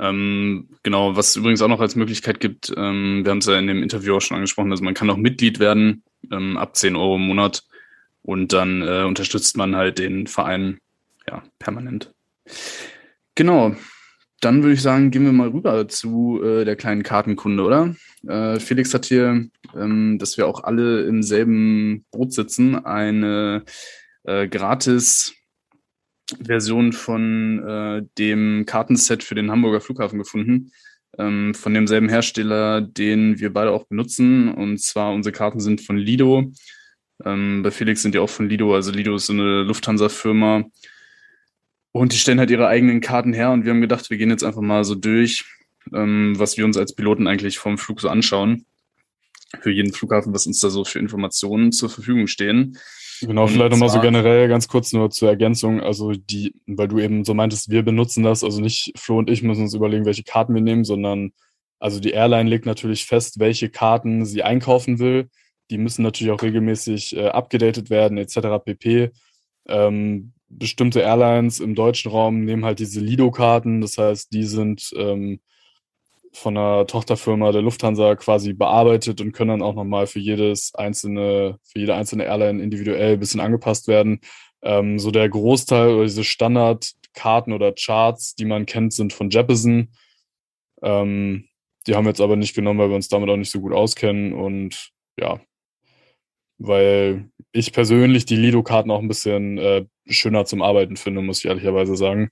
ähm, 0.00 0.68
genau, 0.82 1.16
was 1.16 1.36
übrigens 1.36 1.62
auch 1.62 1.68
noch 1.68 1.80
als 1.80 1.94
Möglichkeit 1.94 2.40
gibt, 2.40 2.72
ähm, 2.76 3.24
wir 3.24 3.30
haben 3.30 3.38
es 3.38 3.46
ja 3.46 3.56
in 3.58 3.68
dem 3.68 3.82
Interview 3.82 4.16
auch 4.16 4.20
schon 4.20 4.36
angesprochen, 4.36 4.72
also 4.72 4.82
man 4.82 4.94
kann 4.94 5.08
auch 5.10 5.16
Mitglied 5.16 5.60
werden 5.60 6.02
ähm, 6.32 6.56
ab 6.56 6.76
10 6.76 6.96
Euro 6.96 7.14
im 7.14 7.22
Monat 7.22 7.62
und 8.22 8.52
dann 8.52 8.82
äh, 8.82 9.04
unterstützt 9.04 9.56
man 9.56 9.76
halt 9.76 9.98
den 10.00 10.26
Verein 10.26 10.78
ja 11.28 11.44
permanent. 11.60 12.12
Genau, 13.36 13.76
dann 14.40 14.62
würde 14.62 14.74
ich 14.74 14.82
sagen, 14.82 15.10
gehen 15.10 15.24
wir 15.24 15.32
mal 15.32 15.48
rüber 15.48 15.88
zu 15.88 16.42
äh, 16.42 16.64
der 16.64 16.76
kleinen 16.76 17.02
Kartenkunde, 17.02 17.62
oder? 17.62 17.94
Äh, 18.26 18.58
Felix 18.60 18.92
hat 18.92 19.06
hier, 19.06 19.48
ähm, 19.74 20.18
dass 20.18 20.36
wir 20.36 20.46
auch 20.46 20.64
alle 20.64 21.02
im 21.02 21.22
selben 21.22 22.04
Boot 22.10 22.32
sitzen, 22.32 22.84
eine 22.84 23.64
äh, 24.24 24.48
gratis 24.48 25.34
Version 26.42 26.92
von 26.92 27.62
äh, 27.66 28.02
dem 28.18 28.64
Kartenset 28.66 29.22
für 29.22 29.34
den 29.34 29.50
Hamburger 29.50 29.80
Flughafen 29.80 30.18
gefunden. 30.18 30.72
Ähm, 31.18 31.54
von 31.54 31.72
demselben 31.72 32.08
Hersteller, 32.08 32.80
den 32.80 33.38
wir 33.38 33.52
beide 33.52 33.70
auch 33.70 33.86
benutzen. 33.86 34.52
Und 34.52 34.80
zwar 34.80 35.12
unsere 35.12 35.32
Karten 35.32 35.60
sind 35.60 35.80
von 35.80 35.96
Lido. 35.96 36.52
Ähm, 37.24 37.62
bei 37.62 37.70
Felix 37.70 38.02
sind 38.02 38.14
die 38.14 38.18
auch 38.18 38.28
von 38.28 38.48
Lido. 38.48 38.74
Also 38.74 38.90
Lido 38.90 39.16
ist 39.16 39.26
so 39.26 39.32
eine 39.32 39.62
Lufthansa-Firma. 39.62 40.64
Und 41.92 42.12
die 42.12 42.18
stellen 42.18 42.38
halt 42.38 42.50
ihre 42.50 42.68
eigenen 42.68 43.00
Karten 43.00 43.32
her. 43.32 43.50
Und 43.52 43.64
wir 43.64 43.72
haben 43.72 43.80
gedacht, 43.80 44.10
wir 44.10 44.18
gehen 44.18 44.30
jetzt 44.30 44.44
einfach 44.44 44.60
mal 44.60 44.84
so 44.84 44.94
durch, 44.94 45.46
ähm, 45.94 46.34
was 46.36 46.58
wir 46.58 46.64
uns 46.64 46.76
als 46.76 46.94
Piloten 46.94 47.26
eigentlich 47.26 47.58
vom 47.58 47.78
Flug 47.78 48.00
so 48.00 48.08
anschauen. 48.08 48.66
Für 49.60 49.70
jeden 49.70 49.92
Flughafen, 49.92 50.34
was 50.34 50.46
uns 50.46 50.60
da 50.60 50.68
so 50.68 50.84
für 50.84 50.98
Informationen 50.98 51.72
zur 51.72 51.88
Verfügung 51.88 52.26
stehen. 52.26 52.76
Genau, 53.20 53.46
vielleicht 53.46 53.70
nochmal 53.70 53.88
so 53.88 54.00
generell 54.00 54.48
ganz 54.48 54.68
kurz 54.68 54.92
nur 54.92 55.10
zur 55.10 55.28
Ergänzung. 55.28 55.80
Also 55.80 56.12
die, 56.12 56.54
weil 56.66 56.88
du 56.88 56.98
eben 56.98 57.24
so 57.24 57.34
meintest, 57.34 57.70
wir 57.70 57.82
benutzen 57.82 58.22
das, 58.22 58.44
also 58.44 58.60
nicht 58.60 58.92
Flo 58.96 59.18
und 59.18 59.30
ich 59.30 59.42
müssen 59.42 59.62
uns 59.62 59.74
überlegen, 59.74 60.04
welche 60.04 60.22
Karten 60.24 60.54
wir 60.54 60.62
nehmen, 60.62 60.84
sondern 60.84 61.32
also 61.78 62.00
die 62.00 62.10
Airline 62.10 62.48
legt 62.48 62.66
natürlich 62.66 63.06
fest, 63.06 63.38
welche 63.38 63.68
Karten 63.68 64.24
sie 64.24 64.42
einkaufen 64.42 64.98
will. 64.98 65.28
Die 65.70 65.78
müssen 65.78 66.02
natürlich 66.02 66.32
auch 66.32 66.42
regelmäßig 66.42 67.16
äh, 67.16 67.28
abgedatet 67.28 67.90
werden, 67.90 68.18
etc. 68.18 68.64
pp. 68.64 69.10
Ähm, 69.68 70.32
bestimmte 70.48 71.00
Airlines 71.00 71.60
im 71.60 71.74
deutschen 71.74 72.10
Raum 72.10 72.44
nehmen 72.44 72.64
halt 72.64 72.78
diese 72.78 73.00
Lido-Karten, 73.00 73.80
das 73.80 73.98
heißt, 73.98 74.32
die 74.32 74.44
sind 74.44 74.90
ähm, 74.96 75.40
von 76.36 76.56
einer 76.56 76.86
Tochterfirma 76.86 77.50
der 77.50 77.62
Lufthansa 77.62 78.14
quasi 78.14 78.52
bearbeitet 78.52 79.20
und 79.20 79.32
können 79.32 79.50
dann 79.50 79.62
auch 79.62 79.74
nochmal 79.74 80.06
für 80.06 80.18
jedes 80.18 80.74
einzelne, 80.74 81.58
für 81.64 81.78
jede 81.78 81.94
einzelne 81.94 82.24
Airline 82.24 82.62
individuell 82.62 83.14
ein 83.14 83.20
bisschen 83.20 83.40
angepasst 83.40 83.88
werden. 83.88 84.20
Ähm, 84.62 84.98
so 84.98 85.10
der 85.10 85.28
Großteil 85.28 85.94
oder 85.94 86.04
diese 86.04 86.24
Standardkarten 86.24 87.52
oder 87.52 87.72
Charts, 87.72 88.34
die 88.34 88.44
man 88.44 88.66
kennt, 88.66 88.92
sind 88.92 89.14
von 89.14 89.30
Jeppesen. 89.30 89.92
Ähm, 90.82 91.48
die 91.86 91.94
haben 91.94 92.04
wir 92.04 92.10
jetzt 92.10 92.20
aber 92.20 92.36
nicht 92.36 92.54
genommen, 92.54 92.80
weil 92.80 92.90
wir 92.90 92.96
uns 92.96 93.08
damit 93.08 93.30
auch 93.30 93.36
nicht 93.36 93.50
so 93.50 93.60
gut 93.60 93.72
auskennen 93.72 94.34
und 94.34 94.90
ja, 95.18 95.40
weil 96.58 97.30
ich 97.52 97.72
persönlich 97.72 98.26
die 98.26 98.36
Lido-Karten 98.36 98.90
auch 98.90 99.00
ein 99.00 99.08
bisschen 99.08 99.56
äh, 99.56 99.86
schöner 100.06 100.44
zum 100.44 100.60
Arbeiten 100.60 100.96
finde, 100.96 101.22
muss 101.22 101.38
ich 101.38 101.46
ehrlicherweise 101.46 101.96
sagen. 101.96 102.28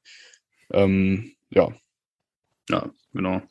Ähm, 0.73 1.33
ja. 1.51 1.73
Ja, 2.69 2.91
genau. 3.13 3.43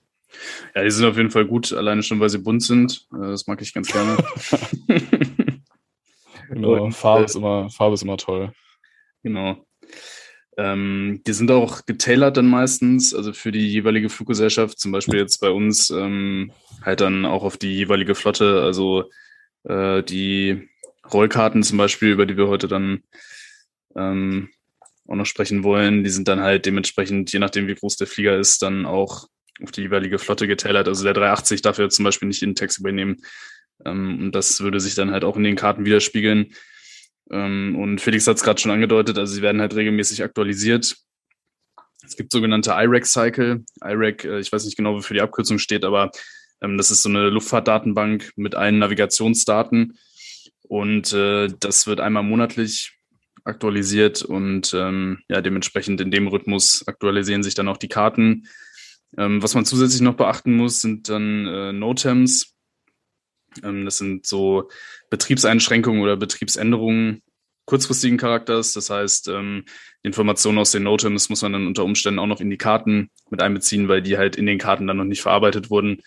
Ja, 0.75 0.84
die 0.84 0.92
sind 0.92 1.06
auf 1.06 1.18
jeden 1.18 1.32
Fall 1.32 1.46
gut, 1.46 1.74
alleine 1.74 2.04
schon, 2.04 2.20
weil 2.20 2.30
sie 2.30 2.40
bunt 2.40 2.63
sind. 2.63 3.08
Äh, 3.13 3.28
das 3.28 3.48
mag 3.48 3.62
ich 3.62 3.74
ganz 3.74 3.92
gerne. 3.92 4.18
genau, 6.50 6.90
Farbe, 6.92 7.25
ist 7.25 7.36
immer, 7.36 7.70
Farbe 7.70 7.94
ist 7.96 8.04
immer 8.04 8.18
toll. 8.18 8.52
Genau. 9.24 9.66
Ähm, 10.58 11.22
die 11.25 11.34
sind 11.34 11.50
auch 11.50 11.86
getailert 11.86 12.38
dann 12.38 12.48
meistens, 12.48 13.13
also 13.13 13.34
für 13.34 13.52
die 13.52 13.68
jeweilige 13.68 14.10
Fluggesellschaft, 14.10 14.80
zum 14.80 14.92
Beispiel 14.92 15.20
jetzt 15.20 15.40
bei 15.40 15.50
uns 15.50 15.90
ähm, 15.90 16.52
halt 16.84 17.02
dann 17.02 17.25
auch 17.25 17.44
auf 17.44 17.58
die 17.58 17.74
jeweilige 17.74 18.13
Flotte, 18.13 18.62
also 18.62 19.10
äh, 19.63 20.04
die 20.04 20.70
Rollkarten 21.12 21.63
zum 21.63 21.78
Beispiel, 21.78 22.12
über 22.12 22.25
die 22.25 22.38
wir 22.38 22.48
heute 22.48 22.68
dann 22.68 23.04
ähm, 23.96 24.50
auch 25.08 25.16
noch 25.16 25.25
sprechen 25.25 25.63
wollen, 25.63 26.04
die 26.04 26.10
sind 26.10 26.28
dann 26.28 26.42
halt 26.42 26.66
dementsprechend, 26.66 27.32
je 27.34 27.40
nachdem 27.40 27.68
wie 27.68 27.75
groß 27.75 27.98
der 27.98 28.08
Flieger 28.08 28.38
ist, 28.38 28.62
dann 28.62 28.86
auch 28.86 29.28
auf 29.62 29.72
die 29.72 29.81
jeweilige 29.81 30.19
Flotte 30.19 30.48
getailert. 30.48 30.88
Also 30.88 31.03
der 31.03 31.13
380 31.13 31.62
darf 31.62 31.77
ja 31.77 31.89
zum 31.89 32.05
Beispiel 32.05 32.27
nicht 32.27 32.41
jeden 32.41 32.55
Text 32.55 32.79
übernehmen. 32.79 33.17
Ähm, 33.86 34.19
und 34.19 34.31
das 34.33 34.62
würde 34.62 34.79
sich 34.79 34.95
dann 34.95 35.12
halt 35.12 35.24
auch 35.24 35.38
in 35.38 35.43
den 35.43 35.55
Karten 35.55 35.86
widerspiegeln. 35.86 36.53
Ähm, 37.31 37.75
und 37.77 38.00
Felix 38.00 38.27
hat 38.27 38.38
es 38.38 38.43
gerade 38.43 38.60
schon 38.60 38.72
angedeutet, 38.72 39.17
also 39.17 39.33
sie 39.33 39.41
werden 39.41 39.62
halt 39.62 39.75
regelmäßig 39.75 40.24
aktualisiert. 40.24 40.98
Es 42.05 42.17
gibt 42.17 42.31
sogenannte 42.31 42.72
IRAC-Cycle. 42.72 43.63
IRAC, 43.81 44.25
äh, 44.25 44.39
ich 44.39 44.51
weiß 44.51 44.65
nicht 44.65 44.77
genau, 44.77 44.95
wofür 44.95 45.15
die 45.15 45.22
Abkürzung 45.22 45.60
steht, 45.60 45.86
aber 45.86 46.12
Ähm, 46.63 46.77
das 46.77 46.89
ist 46.89 47.03
so 47.03 47.10
eine 47.10 47.29
Luftfahrtdatenbank 47.29 48.31
mit 48.36 48.55
allen 48.55 48.79
Navigationsdaten. 48.79 50.00
Und 50.63 51.13
äh, 51.13 51.50
das 51.60 51.86
wird 51.88 52.00
einmal 52.00 52.24
monatlich 52.24 52.98
aktualisiert 53.43 54.22
und 54.22 54.74
ähm, 54.74 55.19
ja, 55.27 55.41
dementsprechend 55.41 56.00
in 56.00 56.12
dem 56.12 56.27
Rhythmus 56.27 56.88
aktualisieren 56.88 57.43
sich 57.43 57.55
dann 57.55 57.67
auch 57.67 57.77
die 57.77 57.89
Karten. 57.89 58.48
Ähm, 59.17 59.41
was 59.43 59.55
man 59.55 59.65
zusätzlich 59.65 60.01
noch 60.01 60.15
beachten 60.15 60.55
muss, 60.55 60.82
sind 60.82 61.10
dann 61.10 61.48
äh, 61.48 61.74
Notems. 61.74 62.55
Ähm, 63.63 63.86
das 63.86 63.98
sind 63.98 64.25
so 64.25 64.70
Betriebseinschränkungen 65.10 66.01
oder 66.01 66.17
Betriebsänderungen 66.17 67.22
kurzfristigen 67.65 68.17
Charakters. 68.17 68.74
Das 68.74 68.89
heißt, 68.89 69.29
ähm, 69.29 69.65
Informationen 70.01 70.58
aus 70.58 70.72
den 70.72 70.84
Notems 70.84 71.29
muss 71.29 71.41
man 71.41 71.53
dann 71.53 71.67
unter 71.67 71.84
Umständen 71.84 72.20
auch 72.20 72.27
noch 72.27 72.41
in 72.41 72.50
die 72.50 72.58
Karten 72.58 73.10
mit 73.29 73.41
einbeziehen, 73.41 73.88
weil 73.88 74.01
die 74.01 74.17
halt 74.17 74.36
in 74.36 74.46
den 74.46 74.58
Karten 74.58 74.88
dann 74.88 74.98
noch 74.98 75.05
nicht 75.05 75.22
verarbeitet 75.22 75.70
wurden. 75.70 76.01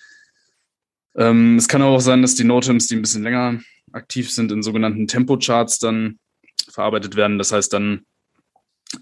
Ähm, 1.17 1.57
es 1.57 1.69
kann 1.69 1.83
aber 1.83 1.93
auch 1.93 2.01
sein, 2.01 2.23
dass 2.23 2.35
die 2.35 2.45
Notems, 2.45 2.89
die 2.89 2.97
ein 2.97 3.03
bisschen 3.03 3.23
länger 3.23 3.61
aktiv 3.93 4.31
sind, 4.31 4.53
in 4.53 4.63
sogenannten 4.63 5.07
Tempocharts 5.07 5.79
dann 5.79 6.19
verarbeitet 6.71 7.17
werden. 7.17 7.39
Das 7.39 7.53
heißt, 7.53 7.73
dann 7.73 8.05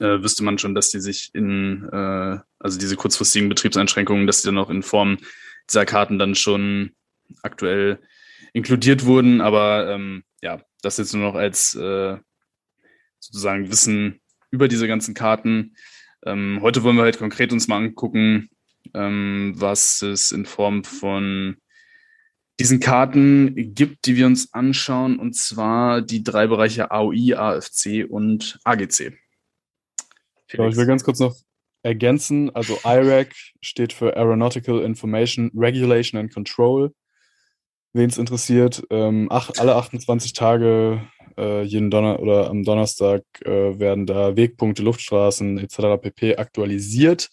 äh, 0.00 0.23
wüsste 0.23 0.45
man 0.45 0.59
schon, 0.59 0.75
dass 0.75 0.91
die 0.91 1.00
sich 1.00 1.31
in, 1.35 1.88
äh, 1.93 2.38
also 2.59 2.79
diese 2.79 2.97
kurzfristigen 2.97 3.49
Betriebseinschränkungen, 3.49 4.26
dass 4.26 4.43
die 4.43 4.47
dann 4.47 4.59
auch 4.59 4.71
in 4.71 4.83
Form 4.83 5.19
dieser 5.69 5.85
Karten 5.85 6.19
dann 6.19 6.35
schon 6.35 6.93
aktuell 7.43 8.00
inkludiert 8.53 9.05
wurden. 9.05 9.41
Aber 9.41 9.91
ähm, 9.91 10.25
ja, 10.43 10.61
das 10.83 10.99
jetzt 10.99 11.14
nur 11.14 11.25
noch 11.25 11.35
als 11.35 11.75
äh, 11.75 12.17
sozusagen 13.19 13.71
Wissen 13.71 14.21
über 14.50 14.69
diese 14.69 14.87
ganzen 14.87 15.14
Karten. 15.14 15.75
Ähm, 16.25 16.61
heute 16.62 16.83
wollen 16.83 16.97
wir 16.97 17.03
halt 17.03 17.19
konkret 17.19 17.53
uns 17.53 17.69
mal 17.69 17.76
angucken, 17.76 18.50
ähm, 18.95 19.53
was 19.57 20.03
es 20.03 20.33
in 20.33 20.47
Form 20.47 20.85
von 20.85 21.57
diesen 22.61 22.81
Karten 22.81 23.75
gibt, 23.75 24.07
die 24.07 24.17
wir 24.17 24.26
uns 24.26 24.55
anschauen, 24.55 25.19
und 25.19 25.35
zwar 25.35 26.03
die 26.03 26.23
drei 26.23 26.47
Bereiche 26.47 26.91
AOI, 26.93 27.35
AFC 27.35 28.07
und 28.09 28.61
AGC. 28.64 29.19
Genau, 30.56 30.68
ich 30.68 30.76
will 30.76 30.87
ganz 30.87 31.04
kurz 31.04 31.18
noch 31.20 31.34
ergänzen. 31.82 32.54
Also 32.54 32.78
IRAC 32.84 33.34
steht 33.61 33.92
für 33.92 34.16
Aeronautical 34.16 34.80
Information 34.80 35.50
Regulation 35.54 36.20
and 36.20 36.32
Control. 36.32 36.92
Wen 37.92 38.11
es 38.11 38.18
interessiert, 38.18 38.84
ähm, 38.90 39.28
ach, 39.30 39.50
alle 39.58 39.76
28 39.76 40.32
Tage, 40.32 41.02
äh, 41.37 41.62
jeden 41.62 41.90
Donner 41.90 42.18
oder 42.20 42.50
am 42.50 42.64
Donnerstag 42.64 43.23
äh, 43.44 43.78
werden 43.78 44.06
da 44.06 44.37
Wegpunkte, 44.37 44.82
Luftstraßen 44.82 45.58
etc. 45.58 46.00
pp. 46.00 46.37
aktualisiert 46.37 47.30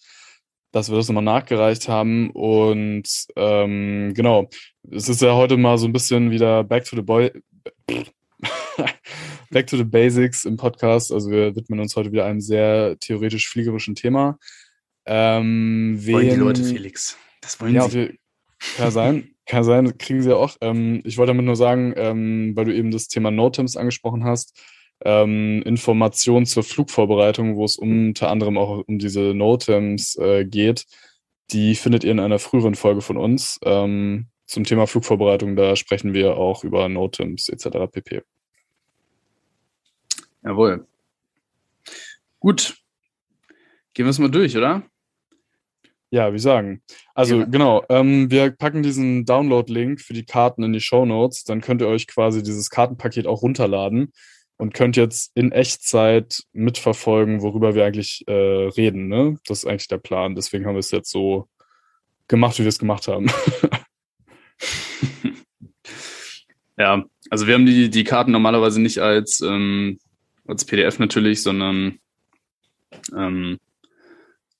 dass 0.72 0.90
wir 0.90 0.96
das 0.96 1.08
nochmal 1.08 1.22
nachgereicht 1.22 1.88
haben. 1.88 2.30
Und 2.30 3.26
ähm, 3.36 4.12
genau, 4.14 4.48
es 4.90 5.08
ist 5.08 5.22
ja 5.22 5.34
heute 5.34 5.56
mal 5.56 5.78
so 5.78 5.86
ein 5.86 5.92
bisschen 5.92 6.30
wieder 6.30 6.64
Back 6.64 6.84
to 6.84 6.96
the 6.96 7.02
Boy. 7.02 7.30
Back 9.50 9.66
to 9.66 9.76
the 9.76 9.84
Basics 9.84 10.44
im 10.44 10.56
Podcast. 10.56 11.12
Also 11.12 11.30
wir 11.30 11.54
widmen 11.54 11.80
uns 11.80 11.96
heute 11.96 12.12
wieder 12.12 12.24
einem 12.24 12.40
sehr 12.40 12.96
theoretisch 12.98 13.48
fliegerischen 13.48 13.94
Thema. 13.94 14.38
Ähm, 15.04 15.96
wen, 15.98 16.14
wollen 16.14 16.28
die 16.30 16.36
Leute, 16.36 16.64
Felix? 16.64 17.16
Das 17.40 17.60
wollen 17.60 17.74
ja, 17.74 17.88
sie. 17.88 18.18
Kann 18.76 18.90
sein. 18.90 19.34
Kann 19.46 19.64
sein, 19.64 19.98
kriegen 19.98 20.22
sie 20.22 20.36
auch. 20.36 20.56
Ähm, 20.60 21.02
ich 21.04 21.18
wollte 21.18 21.30
damit 21.32 21.44
nur 21.44 21.56
sagen, 21.56 21.92
ähm, 21.96 22.52
weil 22.54 22.66
du 22.66 22.74
eben 22.74 22.92
das 22.92 23.08
Thema 23.08 23.30
Notems 23.30 23.76
angesprochen 23.76 24.24
hast, 24.24 24.58
ähm, 25.04 25.62
Informationen 25.62 26.46
zur 26.46 26.62
Flugvorbereitung, 26.62 27.56
wo 27.56 27.64
es 27.64 27.76
unter 27.76 28.30
anderem 28.30 28.56
auch 28.56 28.84
um 28.86 28.98
diese 28.98 29.34
Notems 29.34 30.16
äh, 30.16 30.44
geht. 30.44 30.86
Die 31.50 31.74
findet 31.74 32.04
ihr 32.04 32.12
in 32.12 32.20
einer 32.20 32.38
früheren 32.38 32.76
Folge 32.76 33.00
von 33.00 33.16
uns. 33.16 33.58
Ähm, 33.64 34.28
zum 34.52 34.64
Thema 34.64 34.86
Flugvorbereitung, 34.86 35.56
da 35.56 35.76
sprechen 35.76 36.12
wir 36.12 36.36
auch 36.36 36.62
über 36.62 36.88
Notems 36.88 37.48
etc. 37.48 37.90
pp. 37.90 38.22
Jawohl. 40.42 40.86
Gut. 42.38 42.76
Gehen 43.94 44.06
wir 44.06 44.10
es 44.10 44.18
mal 44.18 44.30
durch, 44.30 44.56
oder? 44.56 44.82
Ja, 46.10 46.34
wie 46.34 46.38
sagen. 46.38 46.82
Also 47.14 47.40
ja. 47.40 47.44
genau, 47.46 47.84
ähm, 47.88 48.30
wir 48.30 48.50
packen 48.50 48.82
diesen 48.82 49.24
Download-Link 49.24 50.00
für 50.02 50.12
die 50.12 50.26
Karten 50.26 50.62
in 50.62 50.74
die 50.74 50.80
Show 50.80 51.06
Notes. 51.06 51.44
Dann 51.44 51.62
könnt 51.62 51.80
ihr 51.80 51.88
euch 51.88 52.06
quasi 52.06 52.42
dieses 52.42 52.68
Kartenpaket 52.68 53.26
auch 53.26 53.40
runterladen 53.40 54.12
und 54.58 54.74
könnt 54.74 54.96
jetzt 54.96 55.30
in 55.34 55.52
Echtzeit 55.52 56.42
mitverfolgen, 56.52 57.40
worüber 57.40 57.74
wir 57.74 57.86
eigentlich 57.86 58.24
äh, 58.28 58.32
reden. 58.32 59.08
Ne? 59.08 59.38
Das 59.46 59.60
ist 59.60 59.66
eigentlich 59.66 59.88
der 59.88 59.98
Plan. 59.98 60.34
Deswegen 60.34 60.66
haben 60.66 60.74
wir 60.74 60.80
es 60.80 60.90
jetzt 60.90 61.10
so 61.10 61.48
gemacht, 62.28 62.58
wie 62.58 62.64
wir 62.64 62.68
es 62.68 62.78
gemacht 62.78 63.08
haben. 63.08 63.30
ja, 66.78 67.04
also 67.30 67.46
wir 67.46 67.54
haben 67.54 67.66
die, 67.66 67.90
die 67.90 68.04
Karten 68.04 68.32
normalerweise 68.32 68.80
nicht 68.80 68.98
als, 68.98 69.40
ähm, 69.40 69.98
als 70.46 70.64
PDF 70.64 70.98
natürlich, 70.98 71.42
sondern 71.42 71.98
ähm, 73.16 73.58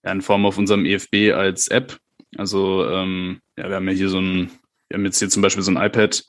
ja, 0.05 0.13
in 0.13 0.23
Form 0.23 0.47
auf 0.47 0.59
unserem 0.59 0.85
EFB 0.85 1.33
als 1.35 1.69
App. 1.69 1.99
Also 2.37 2.89
ähm, 2.89 3.41
ja, 3.57 3.69
wir 3.69 3.77
haben 3.77 3.89
ja 3.89 3.95
hier 3.95 4.09
so 4.09 4.21
ein, 4.21 4.51
wir 4.89 4.97
haben 4.97 5.05
jetzt 5.05 5.19
hier 5.19 5.29
zum 5.29 5.43
Beispiel 5.43 5.63
so 5.63 5.71
ein 5.71 5.85
iPad, 5.85 6.25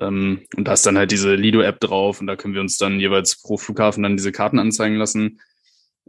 ähm, 0.00 0.46
und 0.56 0.66
da 0.66 0.72
ist 0.72 0.86
dann 0.86 0.96
halt 0.96 1.10
diese 1.10 1.34
Lido-App 1.34 1.80
drauf 1.80 2.20
und 2.20 2.26
da 2.26 2.36
können 2.36 2.54
wir 2.54 2.60
uns 2.60 2.78
dann 2.78 3.00
jeweils 3.00 3.40
pro 3.42 3.56
Flughafen 3.56 4.02
dann 4.02 4.16
diese 4.16 4.32
Karten 4.32 4.58
anzeigen 4.58 4.96
lassen. 4.96 5.40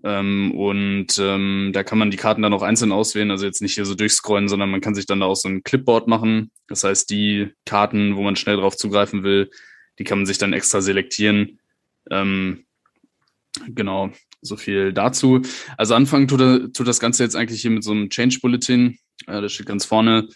Ähm, 0.03 0.51
und 0.53 1.17
ähm, 1.17 1.71
da 1.73 1.83
kann 1.83 1.97
man 1.97 2.11
die 2.11 2.17
Karten 2.17 2.41
dann 2.41 2.53
auch 2.53 2.61
einzeln 2.61 2.91
auswählen, 2.91 3.31
also 3.31 3.45
jetzt 3.45 3.61
nicht 3.61 3.75
hier 3.75 3.85
so 3.85 3.95
durchscrollen, 3.95 4.49
sondern 4.49 4.69
man 4.69 4.81
kann 4.81 4.95
sich 4.95 5.05
dann 5.05 5.21
da 5.21 5.27
auch 5.27 5.35
so 5.35 5.47
ein 5.47 5.63
Clipboard 5.63 6.07
machen. 6.07 6.51
Das 6.67 6.83
heißt, 6.83 7.09
die 7.09 7.49
Karten, 7.65 8.17
wo 8.17 8.21
man 8.21 8.35
schnell 8.35 8.57
drauf 8.57 8.75
zugreifen 8.75 9.23
will, 9.23 9.49
die 9.99 10.03
kann 10.03 10.19
man 10.19 10.25
sich 10.25 10.37
dann 10.37 10.51
extra 10.51 10.81
selektieren. 10.81 11.59
Ähm, 12.11 12.65
genau, 13.67 14.11
so 14.41 14.57
viel 14.57 14.91
dazu. 14.91 15.41
Also 15.77 15.95
anfangen 15.95 16.27
tut, 16.27 16.73
tut 16.73 16.87
das 16.87 16.99
Ganze 16.99 17.23
jetzt 17.23 17.35
eigentlich 17.35 17.61
hier 17.61 17.71
mit 17.71 17.83
so 17.83 17.91
einem 17.91 18.09
Change 18.09 18.39
Bulletin. 18.41 18.97
Äh, 19.27 19.41
das 19.41 19.53
steht 19.53 19.67
ganz 19.67 19.85
vorne. 19.85 20.27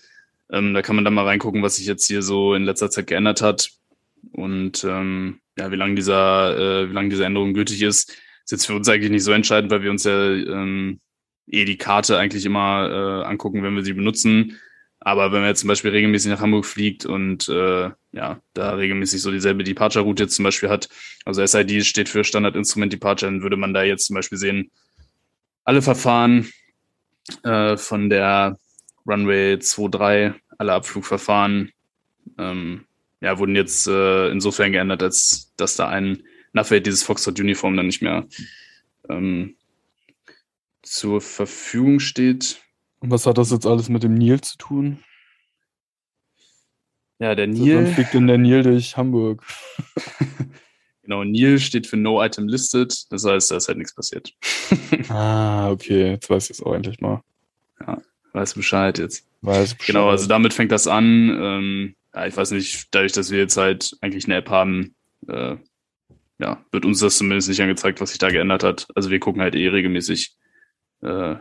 Ähm, 0.49 0.73
da 0.73 0.81
kann 0.81 0.95
man 0.95 1.03
dann 1.03 1.13
mal 1.13 1.25
reingucken, 1.25 1.61
was 1.61 1.75
sich 1.75 1.87
jetzt 1.87 2.07
hier 2.07 2.21
so 2.21 2.53
in 2.53 2.63
letzter 2.63 2.89
Zeit 2.89 3.07
geändert 3.07 3.41
hat 3.41 3.71
und 4.31 4.83
ähm, 4.85 5.39
ja, 5.57 5.71
wie 5.71 5.75
lange 5.75 5.95
dieser, 5.95 6.57
äh, 6.57 6.89
wie 6.89 6.93
lange 6.93 7.09
diese 7.09 7.25
Änderung 7.25 7.53
gültig 7.53 7.81
ist. 7.81 8.15
Ist 8.47 8.51
jetzt 8.51 8.67
für 8.67 8.75
uns 8.75 8.87
eigentlich 8.87 9.11
nicht 9.11 9.25
so 9.25 9.33
entscheidend, 9.33 9.71
weil 9.71 9.81
wir 9.81 9.91
uns 9.91 10.05
ja 10.05 10.31
ähm, 10.31 11.01
eh 11.47 11.65
die 11.65 11.77
Karte 11.77 12.17
eigentlich 12.17 12.45
immer 12.45 12.89
äh, 12.89 13.27
angucken, 13.27 13.61
wenn 13.61 13.75
wir 13.75 13.83
sie 13.83 13.91
benutzen. 13.91 14.57
Aber 15.01 15.33
wenn 15.33 15.41
man 15.41 15.49
jetzt 15.49 15.59
zum 15.59 15.67
Beispiel 15.67 15.91
regelmäßig 15.91 16.31
nach 16.31 16.39
Hamburg 16.39 16.65
fliegt 16.65 17.05
und 17.05 17.49
äh, 17.49 17.91
ja, 18.13 18.41
da 18.53 18.75
regelmäßig 18.75 19.21
so 19.21 19.31
dieselbe 19.31 19.65
Departure-Route 19.65 20.23
jetzt 20.23 20.35
zum 20.37 20.43
Beispiel 20.43 20.69
hat, 20.69 20.87
also 21.25 21.45
SID 21.45 21.85
steht 21.85 22.07
für 22.07 22.23
Standard 22.23 22.55
Instrument 22.55 22.93
Departure, 22.93 23.29
dann 23.29 23.41
würde 23.41 23.57
man 23.57 23.73
da 23.73 23.83
jetzt 23.83 24.05
zum 24.05 24.13
Beispiel 24.13 24.37
sehen, 24.37 24.71
alle 25.65 25.81
Verfahren 25.81 26.49
äh, 27.43 27.75
von 27.75 28.09
der 28.09 28.57
Runway 29.05 29.55
2.3, 29.55 30.35
alle 30.57 30.71
Abflugverfahren 30.71 31.73
ähm, 32.37 32.85
ja, 33.19 33.37
wurden 33.39 33.57
jetzt 33.57 33.89
äh, 33.89 34.29
insofern 34.29 34.71
geändert, 34.71 35.03
als 35.03 35.51
dass 35.57 35.75
da 35.75 35.89
ein 35.89 36.23
Navate 36.57 36.81
dieses 36.81 37.03
Foxtrot 37.03 37.39
Uniform 37.39 37.77
dann 37.77 37.87
nicht 37.87 38.01
mehr 38.01 38.27
ähm, 39.09 39.55
zur 40.81 41.21
Verfügung 41.21 41.99
steht. 41.99 42.61
Und 42.99 43.11
was 43.11 43.25
hat 43.25 43.37
das 43.37 43.51
jetzt 43.51 43.65
alles 43.65 43.89
mit 43.89 44.03
dem 44.03 44.15
Nil 44.15 44.41
zu 44.41 44.57
tun? 44.57 45.03
Ja, 47.19 47.35
der 47.35 47.47
Nil. 47.47 47.77
Wann 47.77 47.87
fliegt 47.87 48.13
denn 48.13 48.27
der 48.27 48.37
Nil 48.37 48.63
durch 48.63 48.95
Hamburg? 48.95 49.43
genau, 51.03 51.23
Nil 51.23 51.59
steht 51.59 51.87
für 51.87 51.97
No 51.97 52.23
Item 52.23 52.47
Listed. 52.47 53.11
Das 53.11 53.25
heißt, 53.25 53.51
da 53.51 53.57
ist 53.57 53.67
halt 53.67 53.77
nichts 53.77 53.95
passiert. 53.95 54.33
ah, 55.09 55.69
okay. 55.71 56.11
Jetzt 56.11 56.29
weiß 56.29 56.45
ich 56.45 56.59
es 56.59 56.63
auch 56.63 56.73
endlich 56.73 56.99
mal. 57.01 57.21
Ja. 57.85 58.01
Weiß 58.33 58.53
Bescheid 58.53 58.99
jetzt. 58.99 59.25
Weiß 59.41 59.73
Bescheid. 59.73 59.87
Genau, 59.87 60.09
also 60.09 60.27
damit 60.27 60.53
fängt 60.53 60.71
das 60.71 60.87
an. 60.87 61.03
Ähm, 61.41 61.95
ja, 62.13 62.27
ich 62.27 62.37
weiß 62.37 62.51
nicht, 62.51 62.87
dadurch, 62.91 63.13
dass 63.13 63.31
wir 63.31 63.39
jetzt 63.39 63.57
halt 63.57 63.97
eigentlich 64.01 64.25
eine 64.25 64.35
App 64.35 64.49
haben, 64.49 64.95
äh, 65.27 65.55
ja, 66.39 66.63
wird 66.71 66.85
uns 66.85 66.99
das 66.99 67.17
zumindest 67.17 67.49
nicht 67.49 67.61
angezeigt, 67.61 67.99
was 68.01 68.09
sich 68.09 68.19
da 68.19 68.29
geändert 68.29 68.63
hat. 68.63 68.87
Also 68.95 69.09
wir 69.09 69.19
gucken 69.19 69.41
halt 69.41 69.55
eh 69.55 69.67
regelmäßig 69.67 70.35
äh, 71.01 71.35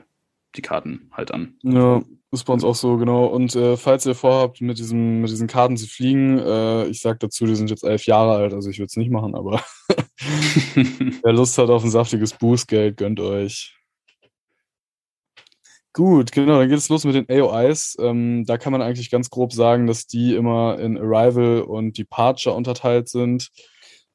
die 0.55 0.63
Karten 0.63 1.11
halt 1.13 1.33
an. 1.33 1.59
Ja, 1.63 2.03
ist 2.33 2.45
bei 2.45 2.53
uns 2.53 2.65
auch 2.65 2.75
so, 2.75 2.97
genau. 2.97 3.27
Und 3.27 3.55
äh, 3.55 3.77
falls 3.77 4.07
ihr 4.07 4.15
vorhabt, 4.15 4.61
mit, 4.61 4.79
diesem, 4.79 5.21
mit 5.21 5.31
diesen 5.31 5.47
Karten 5.47 5.77
zu 5.77 5.87
fliegen, 5.87 6.39
äh, 6.39 6.87
ich 6.87 7.01
sag 7.01 7.21
dazu, 7.21 7.47
die 7.47 7.57
sind 7.57 7.71
jetzt 7.71 7.85
elf 7.85 8.07
Jahre 8.07 8.37
alt, 8.37 8.55
also 8.55 8.71
ich 8.71 8.79
würde 8.79 8.87
es 8.87 8.97
nicht 8.97 9.11
machen, 9.11 9.35
aber 9.35 9.63
wer 11.23 11.33
Lust 11.33 11.59
hat 11.59 11.71
auf 11.71 11.85
ein 11.85 11.91
saftiges 11.91 12.33
Bußgeld, 12.33 12.97
gönnt 12.97 13.21
euch. 13.21 13.77
Gut, 15.93 16.31
genau, 16.31 16.59
dann 16.59 16.69
geht 16.69 16.77
es 16.77 16.91
los 16.91 17.05
mit 17.05 17.15
den 17.15 17.27
AOIs. 17.31 17.97
Ähm, 17.99 18.45
da 18.45 18.59
kann 18.59 18.71
man 18.71 18.83
eigentlich 18.83 19.11
ganz 19.11 19.31
grob 19.31 19.55
sagen, 19.55 19.87
dass 19.87 20.07
die 20.07 20.35
immer 20.35 20.79
in 20.79 20.99
Arrival 20.99 21.63
und 21.63 21.97
Departure 21.97 22.55
unterteilt 22.55 23.09
sind. 23.09 23.49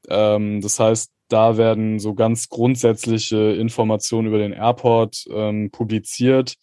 Ähm, 0.10 0.62
das 0.62 0.80
heißt, 0.80 1.12
da 1.30 1.58
werden 1.58 2.00
so 2.00 2.14
ganz 2.14 2.50
grundsätzliche 2.50 3.38
Informationen 3.38 4.28
über 4.28 4.38
den 4.38 4.54
Airport 4.54 5.26
ähm, 5.32 5.72
publiziert. 5.72 6.56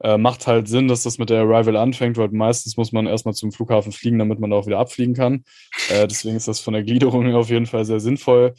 Äh, 0.00 0.18
macht 0.18 0.46
halt 0.46 0.68
Sinn, 0.68 0.88
dass 0.88 1.04
das 1.04 1.18
mit 1.18 1.30
der 1.30 1.42
Arrival 1.42 1.76
anfängt, 1.76 2.16
weil 2.16 2.28
meistens 2.30 2.76
muss 2.76 2.92
man 2.92 3.06
erstmal 3.06 3.34
zum 3.34 3.52
Flughafen 3.52 3.92
fliegen, 3.92 4.18
damit 4.18 4.40
man 4.40 4.52
auch 4.52 4.66
wieder 4.66 4.80
abfliegen 4.80 5.14
kann. 5.14 5.44
Äh, 5.88 6.08
deswegen 6.08 6.36
ist 6.36 6.48
das 6.48 6.60
von 6.60 6.74
der 6.74 6.82
Gliederung 6.82 7.32
auf 7.34 7.50
jeden 7.50 7.66
Fall 7.66 7.84
sehr 7.84 8.00
sinnvoll. 8.00 8.54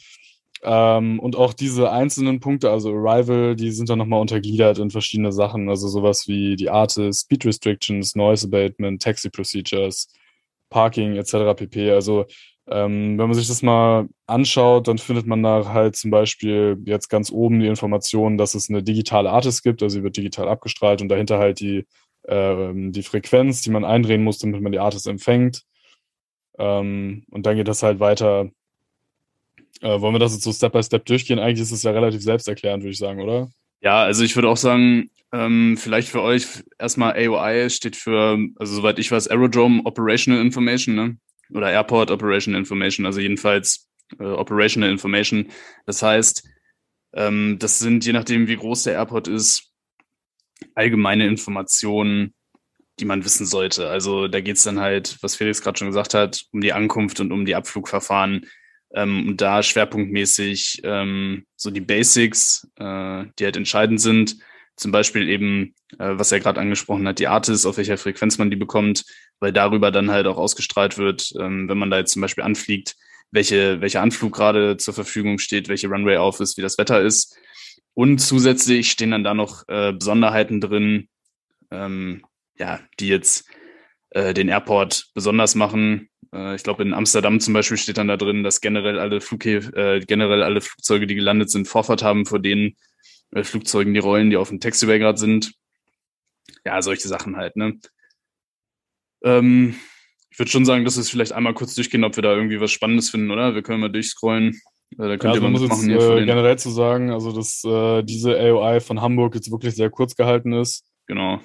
Ähm, 0.62 1.20
und 1.20 1.36
auch 1.36 1.52
diese 1.52 1.90
einzelnen 1.92 2.40
Punkte, 2.40 2.70
also 2.70 2.90
Arrival, 2.90 3.54
die 3.54 3.70
sind 3.70 3.90
dann 3.90 3.98
nochmal 3.98 4.22
untergliedert 4.22 4.78
in 4.78 4.90
verschiedene 4.90 5.30
Sachen. 5.30 5.68
Also 5.68 5.88
sowas 5.88 6.26
wie 6.26 6.56
die 6.56 6.70
Artis, 6.70 7.20
Speed 7.20 7.44
Restrictions, 7.44 8.14
Noise 8.16 8.46
Abatement, 8.46 9.02
Taxi 9.02 9.28
Procedures, 9.28 10.08
Parking 10.70 11.16
etc. 11.16 11.54
pp. 11.54 11.90
Also 11.90 12.24
ähm, 12.66 13.18
wenn 13.18 13.26
man 13.26 13.34
sich 13.34 13.48
das 13.48 13.62
mal 13.62 14.08
anschaut, 14.26 14.88
dann 14.88 14.98
findet 14.98 15.26
man 15.26 15.42
da 15.42 15.68
halt 15.68 15.96
zum 15.96 16.10
Beispiel 16.10 16.78
jetzt 16.86 17.08
ganz 17.08 17.30
oben 17.30 17.60
die 17.60 17.66
Information, 17.66 18.38
dass 18.38 18.54
es 18.54 18.70
eine 18.70 18.82
digitale 18.82 19.30
Artist 19.30 19.62
gibt, 19.62 19.82
also 19.82 19.98
sie 19.98 20.02
wird 20.02 20.16
digital 20.16 20.48
abgestrahlt 20.48 21.02
und 21.02 21.08
dahinter 21.08 21.38
halt 21.38 21.60
die, 21.60 21.86
äh, 22.22 22.72
die 22.74 23.02
Frequenz, 23.02 23.60
die 23.60 23.70
man 23.70 23.84
eindrehen 23.84 24.24
muss, 24.24 24.38
damit 24.38 24.62
man 24.62 24.72
die 24.72 24.78
Artist 24.78 25.06
empfängt. 25.06 25.62
Ähm, 26.58 27.24
und 27.30 27.44
dann 27.44 27.56
geht 27.56 27.68
das 27.68 27.82
halt 27.82 28.00
weiter. 28.00 28.50
Äh, 29.80 30.00
wollen 30.00 30.14
wir 30.14 30.20
das 30.20 30.32
jetzt 30.32 30.44
so 30.44 30.52
Step 30.52 30.72
by 30.72 30.82
Step 30.82 31.04
durchgehen? 31.04 31.38
Eigentlich 31.38 31.62
ist 31.62 31.72
es 31.72 31.82
ja 31.82 31.90
relativ 31.90 32.22
selbsterklärend, 32.22 32.82
würde 32.82 32.92
ich 32.92 32.98
sagen, 32.98 33.20
oder? 33.20 33.50
Ja, 33.82 34.02
also 34.04 34.24
ich 34.24 34.34
würde 34.36 34.48
auch 34.48 34.56
sagen, 34.56 35.10
ähm, 35.32 35.76
vielleicht 35.76 36.08
für 36.08 36.22
euch 36.22 36.46
erstmal 36.78 37.12
AOI 37.12 37.68
steht 37.68 37.96
für, 37.96 38.38
also 38.56 38.76
soweit 38.76 38.98
ich 38.98 39.10
weiß, 39.10 39.28
Aerodrome 39.28 39.82
Operational 39.84 40.40
Information, 40.40 40.94
ne? 40.94 41.16
Oder 41.50 41.70
Airport 41.70 42.10
Operational 42.10 42.60
Information, 42.60 43.06
also 43.06 43.20
jedenfalls 43.20 43.88
äh, 44.18 44.24
Operational 44.24 44.90
Information. 44.90 45.50
Das 45.86 46.02
heißt, 46.02 46.48
ähm, 47.14 47.56
das 47.58 47.78
sind, 47.78 48.04
je 48.04 48.12
nachdem, 48.12 48.48
wie 48.48 48.56
groß 48.56 48.84
der 48.84 48.94
Airport 48.94 49.28
ist, 49.28 49.70
allgemeine 50.74 51.26
Informationen, 51.26 52.34
die 53.00 53.04
man 53.04 53.24
wissen 53.24 53.46
sollte. 53.46 53.88
Also 53.88 54.28
da 54.28 54.40
geht 54.40 54.56
es 54.56 54.62
dann 54.62 54.80
halt, 54.80 55.18
was 55.20 55.36
Felix 55.36 55.62
gerade 55.62 55.78
schon 55.78 55.88
gesagt 55.88 56.14
hat, 56.14 56.44
um 56.52 56.60
die 56.60 56.72
Ankunft 56.72 57.20
und 57.20 57.32
um 57.32 57.44
die 57.44 57.54
Abflugverfahren. 57.54 58.46
Ähm, 58.94 59.28
und 59.28 59.40
da 59.40 59.62
schwerpunktmäßig 59.62 60.82
ähm, 60.84 61.46
so 61.56 61.70
die 61.70 61.80
Basics, 61.80 62.68
äh, 62.76 63.24
die 63.38 63.44
halt 63.44 63.56
entscheidend 63.56 64.00
sind. 64.00 64.36
Zum 64.76 64.90
Beispiel 64.90 65.28
eben, 65.28 65.74
äh, 65.98 66.18
was 66.18 66.32
er 66.32 66.40
gerade 66.40 66.60
angesprochen 66.60 67.06
hat, 67.06 67.18
die 67.18 67.28
Artis, 67.28 67.66
auf 67.66 67.76
welcher 67.76 67.96
Frequenz 67.96 68.38
man 68.38 68.50
die 68.50 68.56
bekommt, 68.56 69.04
weil 69.38 69.52
darüber 69.52 69.90
dann 69.90 70.10
halt 70.10 70.26
auch 70.26 70.36
ausgestrahlt 70.36 70.98
wird, 70.98 71.32
ähm, 71.38 71.68
wenn 71.68 71.78
man 71.78 71.90
da 71.90 71.98
jetzt 71.98 72.12
zum 72.12 72.22
Beispiel 72.22 72.44
anfliegt, 72.44 72.96
welche, 73.30 73.80
welcher 73.80 74.02
Anflug 74.02 74.34
gerade 74.34 74.76
zur 74.76 74.94
Verfügung 74.94 75.38
steht, 75.38 75.68
welche 75.68 75.88
Runway 75.88 76.16
auf 76.16 76.40
ist, 76.40 76.56
wie 76.56 76.62
das 76.62 76.78
Wetter 76.78 77.00
ist. 77.00 77.36
Und 77.94 78.18
zusätzlich 78.18 78.90
stehen 78.90 79.12
dann 79.12 79.24
da 79.24 79.34
noch 79.34 79.64
äh, 79.68 79.92
Besonderheiten 79.92 80.60
drin, 80.60 81.08
ähm, 81.70 82.24
ja, 82.58 82.80
die 82.98 83.08
jetzt 83.08 83.48
äh, 84.10 84.34
den 84.34 84.48
Airport 84.48 85.06
besonders 85.14 85.54
machen. 85.54 86.08
Äh, 86.32 86.56
ich 86.56 86.62
glaube, 86.62 86.82
in 86.82 86.94
Amsterdam 86.94 87.40
zum 87.40 87.54
Beispiel 87.54 87.76
steht 87.76 87.98
dann 87.98 88.08
da 88.08 88.16
drin, 88.16 88.42
dass 88.42 88.60
generell 88.60 88.98
alle 88.98 89.20
Flughäfen, 89.20 89.74
äh, 89.74 90.00
generell 90.00 90.42
alle 90.42 90.60
Flugzeuge, 90.60 91.06
die 91.06 91.14
gelandet 91.14 91.50
sind, 91.50 91.68
Vorfahrt 91.68 92.02
haben 92.02 92.26
vor 92.26 92.40
denen, 92.40 92.76
Flugzeugen, 93.42 93.94
die 93.94 94.00
rollen, 94.00 94.30
die 94.30 94.36
auf 94.36 94.48
dem 94.48 94.60
Taxiway 94.60 94.98
gerade 94.98 95.18
sind. 95.18 95.54
Ja, 96.64 96.80
solche 96.82 97.08
Sachen 97.08 97.36
halt, 97.36 97.56
ne? 97.56 97.78
Ähm, 99.24 99.74
ich 100.30 100.38
würde 100.38 100.50
schon 100.50 100.64
sagen, 100.64 100.84
dass 100.84 100.96
wir 100.96 101.00
es 101.00 101.10
vielleicht 101.10 101.32
einmal 101.32 101.54
kurz 101.54 101.74
durchgehen, 101.74 102.04
ob 102.04 102.16
wir 102.16 102.22
da 102.22 102.34
irgendwie 102.34 102.60
was 102.60 102.72
Spannendes 102.72 103.10
finden, 103.10 103.30
oder? 103.30 103.54
Wir 103.54 103.62
können 103.62 103.80
mal 103.80 103.90
durchscrollen. 103.90 104.60
Äh, 104.98 105.08
da 105.08 105.16
könnt 105.16 105.34
ja, 105.34 105.40
ihr 105.40 105.48
mal 105.48 105.58
mitmachen 105.58 105.90
jetzt. 105.90 106.04
Äh, 106.04 106.24
generell 106.24 106.58
zu 106.58 106.70
sagen, 106.70 107.10
also 107.10 107.32
dass 107.32 107.62
äh, 107.64 108.02
diese 108.02 108.38
AOI 108.38 108.80
von 108.80 109.00
Hamburg 109.00 109.34
jetzt 109.34 109.50
wirklich 109.50 109.74
sehr 109.74 109.90
kurz 109.90 110.16
gehalten 110.16 110.52
ist. 110.52 110.84
Genau. 111.06 111.36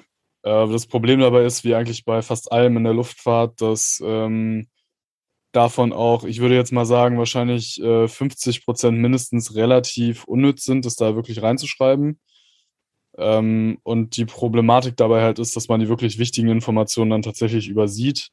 Äh, 0.42 0.68
das 0.68 0.86
Problem 0.86 1.20
dabei 1.20 1.44
ist, 1.44 1.64
wie 1.64 1.74
eigentlich 1.74 2.04
bei 2.04 2.22
fast 2.22 2.52
allem 2.52 2.76
in 2.76 2.84
der 2.84 2.94
Luftfahrt, 2.94 3.60
dass 3.60 4.02
ähm, 4.04 4.68
davon 5.52 5.92
auch, 5.92 6.24
ich 6.24 6.40
würde 6.40 6.54
jetzt 6.54 6.72
mal 6.72 6.86
sagen, 6.86 7.18
wahrscheinlich 7.18 7.80
äh, 7.82 8.08
50 8.08 8.64
Prozent 8.64 8.98
mindestens 8.98 9.54
relativ 9.54 10.24
unnütz 10.24 10.64
sind, 10.64 10.84
das 10.84 10.96
da 10.96 11.14
wirklich 11.16 11.42
reinzuschreiben. 11.42 12.20
Ähm, 13.18 13.78
und 13.82 14.16
die 14.16 14.24
Problematik 14.24 14.96
dabei 14.96 15.22
halt 15.22 15.38
ist, 15.38 15.56
dass 15.56 15.68
man 15.68 15.80
die 15.80 15.88
wirklich 15.88 16.18
wichtigen 16.18 16.48
Informationen 16.48 17.10
dann 17.10 17.22
tatsächlich 17.22 17.68
übersieht. 17.68 18.30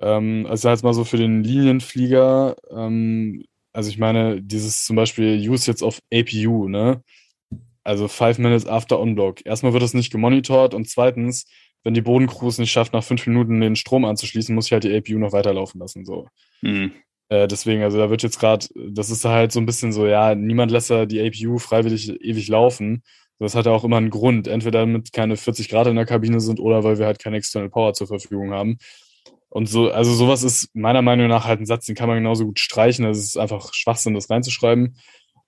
Ähm, 0.00 0.46
also 0.48 0.68
jetzt 0.68 0.84
mal 0.84 0.94
so 0.94 1.04
für 1.04 1.16
den 1.16 1.42
Linienflieger, 1.42 2.56
ähm, 2.70 3.44
also 3.72 3.90
ich 3.90 3.98
meine, 3.98 4.42
dieses 4.42 4.84
zum 4.84 4.96
Beispiel 4.96 5.38
Use 5.50 5.70
jetzt 5.70 5.82
auf 5.82 6.00
APU, 6.12 6.68
ne? 6.68 7.02
Also 7.84 8.08
five 8.08 8.38
minutes 8.38 8.66
after 8.66 8.98
unblock. 8.98 9.44
Erstmal 9.46 9.72
wird 9.72 9.82
das 9.82 9.94
nicht 9.94 10.10
gemonitort 10.10 10.74
und 10.74 10.88
zweitens, 10.88 11.46
wenn 11.86 11.94
die 11.94 12.02
Bodencrew 12.02 12.48
es 12.48 12.58
nicht 12.58 12.72
schafft, 12.72 12.92
nach 12.94 13.04
fünf 13.04 13.24
Minuten 13.28 13.60
den 13.60 13.76
Strom 13.76 14.04
anzuschließen, 14.04 14.52
muss 14.52 14.66
ich 14.66 14.72
halt 14.72 14.82
die 14.82 14.96
APU 14.96 15.20
noch 15.20 15.30
weiterlaufen 15.30 15.80
lassen. 15.80 16.04
So. 16.04 16.26
Mhm. 16.60 16.90
Äh, 17.28 17.46
deswegen, 17.46 17.84
also 17.84 17.96
da 17.96 18.10
wird 18.10 18.24
jetzt 18.24 18.40
gerade, 18.40 18.66
das 18.74 19.08
ist 19.08 19.24
halt 19.24 19.52
so 19.52 19.60
ein 19.60 19.66
bisschen 19.66 19.92
so, 19.92 20.04
ja, 20.04 20.34
niemand 20.34 20.72
lässt 20.72 20.90
ja 20.90 21.06
die 21.06 21.20
APU 21.20 21.58
freiwillig 21.58 22.10
ewig 22.20 22.48
laufen. 22.48 23.04
Das 23.38 23.54
hat 23.54 23.66
ja 23.66 23.72
auch 23.72 23.84
immer 23.84 23.98
einen 23.98 24.10
Grund. 24.10 24.48
Entweder 24.48 24.80
damit 24.80 25.12
keine 25.12 25.36
40 25.36 25.68
Grad 25.68 25.86
in 25.86 25.94
der 25.94 26.06
Kabine 26.06 26.40
sind 26.40 26.58
oder 26.58 26.82
weil 26.82 26.98
wir 26.98 27.06
halt 27.06 27.20
keine 27.20 27.36
External 27.36 27.70
Power 27.70 27.92
zur 27.94 28.08
Verfügung 28.08 28.50
haben. 28.50 28.78
Und 29.48 29.68
so, 29.68 29.88
also 29.88 30.12
sowas 30.12 30.42
ist 30.42 30.74
meiner 30.74 31.02
Meinung 31.02 31.28
nach 31.28 31.44
halt 31.44 31.60
ein 31.60 31.66
Satz, 31.66 31.86
den 31.86 31.94
kann 31.94 32.08
man 32.08 32.18
genauso 32.18 32.46
gut 32.46 32.58
streichen. 32.58 33.04
Das 33.04 33.18
ist 33.18 33.38
einfach 33.38 33.72
Schwachsinn, 33.72 34.14
das 34.14 34.28
reinzuschreiben. 34.28 34.96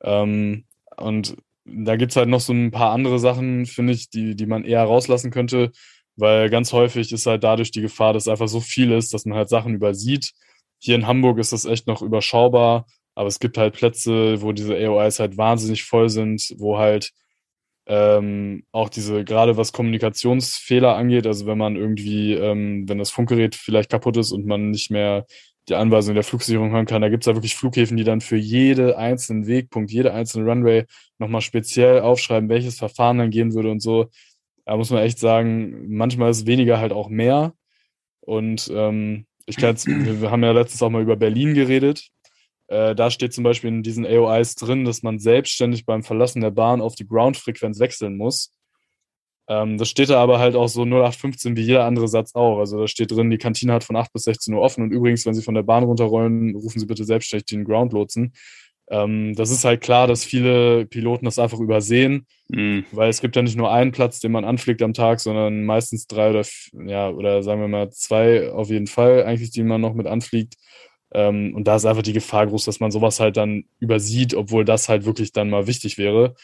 Ähm, 0.04 0.66
und 0.96 1.34
da 1.64 1.96
gibt's 1.96 2.14
halt 2.14 2.28
noch 2.28 2.40
so 2.40 2.52
ein 2.52 2.70
paar 2.70 2.92
andere 2.92 3.18
Sachen, 3.18 3.66
finde 3.66 3.92
ich, 3.92 4.08
die, 4.08 4.36
die 4.36 4.46
man 4.46 4.62
eher 4.62 4.84
rauslassen 4.84 5.32
könnte. 5.32 5.72
Weil 6.18 6.50
ganz 6.50 6.72
häufig 6.72 7.12
ist 7.12 7.26
halt 7.26 7.44
dadurch 7.44 7.70
die 7.70 7.80
Gefahr, 7.80 8.12
dass 8.12 8.28
einfach 8.28 8.48
so 8.48 8.60
viel 8.60 8.92
ist, 8.92 9.14
dass 9.14 9.24
man 9.24 9.38
halt 9.38 9.48
Sachen 9.48 9.74
übersieht. 9.74 10.32
Hier 10.80 10.96
in 10.96 11.06
Hamburg 11.06 11.38
ist 11.38 11.52
das 11.52 11.64
echt 11.64 11.86
noch 11.86 12.02
überschaubar, 12.02 12.86
aber 13.14 13.28
es 13.28 13.38
gibt 13.38 13.56
halt 13.56 13.74
Plätze, 13.74 14.42
wo 14.42 14.52
diese 14.52 14.74
AOIs 14.76 15.20
halt 15.20 15.36
wahnsinnig 15.36 15.84
voll 15.84 16.08
sind, 16.08 16.54
wo 16.58 16.78
halt 16.78 17.12
ähm, 17.86 18.64
auch 18.72 18.88
diese, 18.90 19.24
gerade 19.24 19.56
was 19.56 19.72
Kommunikationsfehler 19.72 20.94
angeht, 20.96 21.26
also 21.26 21.46
wenn 21.46 21.58
man 21.58 21.76
irgendwie, 21.76 22.34
ähm, 22.34 22.88
wenn 22.88 22.98
das 22.98 23.10
Funkgerät 23.10 23.54
vielleicht 23.54 23.90
kaputt 23.90 24.16
ist 24.18 24.32
und 24.32 24.44
man 24.46 24.70
nicht 24.70 24.90
mehr 24.90 25.24
die 25.68 25.74
Anweisung 25.74 26.14
der 26.14 26.24
Flugsicherung 26.24 26.70
hören 26.72 26.86
kann, 26.86 27.02
da 27.02 27.08
gibt 27.08 27.22
es 27.22 27.26
ja 27.26 27.34
wirklich 27.34 27.56
Flughäfen, 27.56 27.96
die 27.96 28.04
dann 28.04 28.20
für 28.20 28.36
jede 28.36 28.98
einzelnen 28.98 29.46
Wegpunkt, 29.46 29.90
jede 29.90 30.12
einzelne 30.12 30.50
Runway 30.50 30.84
nochmal 31.18 31.40
speziell 31.40 32.00
aufschreiben, 32.00 32.48
welches 32.48 32.78
Verfahren 32.78 33.18
dann 33.18 33.30
gehen 33.30 33.54
würde 33.54 33.70
und 33.70 33.80
so 33.80 34.10
da 34.68 34.76
muss 34.76 34.90
man 34.90 35.02
echt 35.02 35.18
sagen, 35.18 35.86
manchmal 35.88 36.30
ist 36.30 36.46
weniger 36.46 36.78
halt 36.78 36.92
auch 36.92 37.08
mehr. 37.08 37.54
Und 38.20 38.70
ähm, 38.70 39.24
ich 39.46 39.56
kann 39.56 39.70
jetzt, 39.70 39.86
wir 39.86 40.30
haben 40.30 40.42
ja 40.44 40.52
letztens 40.52 40.82
auch 40.82 40.90
mal 40.90 41.00
über 41.00 41.16
Berlin 41.16 41.54
geredet. 41.54 42.10
Äh, 42.66 42.94
da 42.94 43.10
steht 43.10 43.32
zum 43.32 43.44
Beispiel 43.44 43.68
in 43.68 43.82
diesen 43.82 44.04
AOIs 44.04 44.56
drin, 44.56 44.84
dass 44.84 45.02
man 45.02 45.18
selbstständig 45.18 45.86
beim 45.86 46.02
Verlassen 46.02 46.42
der 46.42 46.50
Bahn 46.50 46.82
auf 46.82 46.96
die 46.96 47.08
Ground-Frequenz 47.08 47.80
wechseln 47.80 48.18
muss. 48.18 48.52
Ähm, 49.48 49.78
das 49.78 49.88
steht 49.88 50.10
da 50.10 50.20
aber 50.20 50.38
halt 50.38 50.54
auch 50.54 50.68
so 50.68 50.82
0815 50.82 51.56
wie 51.56 51.62
jeder 51.62 51.86
andere 51.86 52.06
Satz 52.06 52.34
auch. 52.34 52.58
Also 52.58 52.78
da 52.78 52.88
steht 52.88 53.10
drin, 53.10 53.30
die 53.30 53.38
Kantine 53.38 53.72
hat 53.72 53.84
von 53.84 53.96
8 53.96 54.12
bis 54.12 54.24
16 54.24 54.52
Uhr 54.52 54.60
offen 54.60 54.84
und 54.84 54.90
übrigens, 54.90 55.24
wenn 55.24 55.32
Sie 55.32 55.42
von 55.42 55.54
der 55.54 55.62
Bahn 55.62 55.84
runterrollen, 55.84 56.54
rufen 56.54 56.78
Sie 56.78 56.86
bitte 56.86 57.04
selbstständig 57.04 57.46
den 57.46 57.64
Ground-Lotsen. 57.64 58.34
Ähm, 58.90 59.34
das 59.34 59.50
ist 59.50 59.64
halt 59.64 59.80
klar, 59.82 60.06
dass 60.06 60.24
viele 60.24 60.86
Piloten 60.86 61.26
das 61.26 61.38
einfach 61.38 61.60
übersehen, 61.60 62.26
mhm. 62.48 62.86
weil 62.92 63.10
es 63.10 63.20
gibt 63.20 63.36
ja 63.36 63.42
nicht 63.42 63.56
nur 63.56 63.70
einen 63.70 63.92
Platz, 63.92 64.20
den 64.20 64.32
man 64.32 64.44
anfliegt 64.44 64.82
am 64.82 64.94
Tag, 64.94 65.20
sondern 65.20 65.64
meistens 65.64 66.06
drei 66.06 66.30
oder 66.30 66.44
ja 66.86 67.10
oder 67.10 67.42
sagen 67.42 67.60
wir 67.60 67.68
mal 67.68 67.90
zwei 67.90 68.50
auf 68.50 68.70
jeden 68.70 68.86
Fall 68.86 69.24
eigentlich, 69.24 69.50
die 69.50 69.62
man 69.62 69.80
noch 69.80 69.94
mit 69.94 70.06
anfliegt. 70.06 70.54
Ähm, 71.12 71.54
und 71.54 71.64
da 71.64 71.76
ist 71.76 71.86
einfach 71.86 72.02
die 72.02 72.12
Gefahr 72.12 72.46
groß, 72.46 72.64
dass 72.64 72.80
man 72.80 72.90
sowas 72.90 73.20
halt 73.20 73.36
dann 73.36 73.64
übersieht, 73.78 74.34
obwohl 74.34 74.64
das 74.64 74.88
halt 74.88 75.04
wirklich 75.04 75.32
dann 75.32 75.50
mal 75.50 75.66
wichtig 75.66 75.98
wäre. 75.98 76.34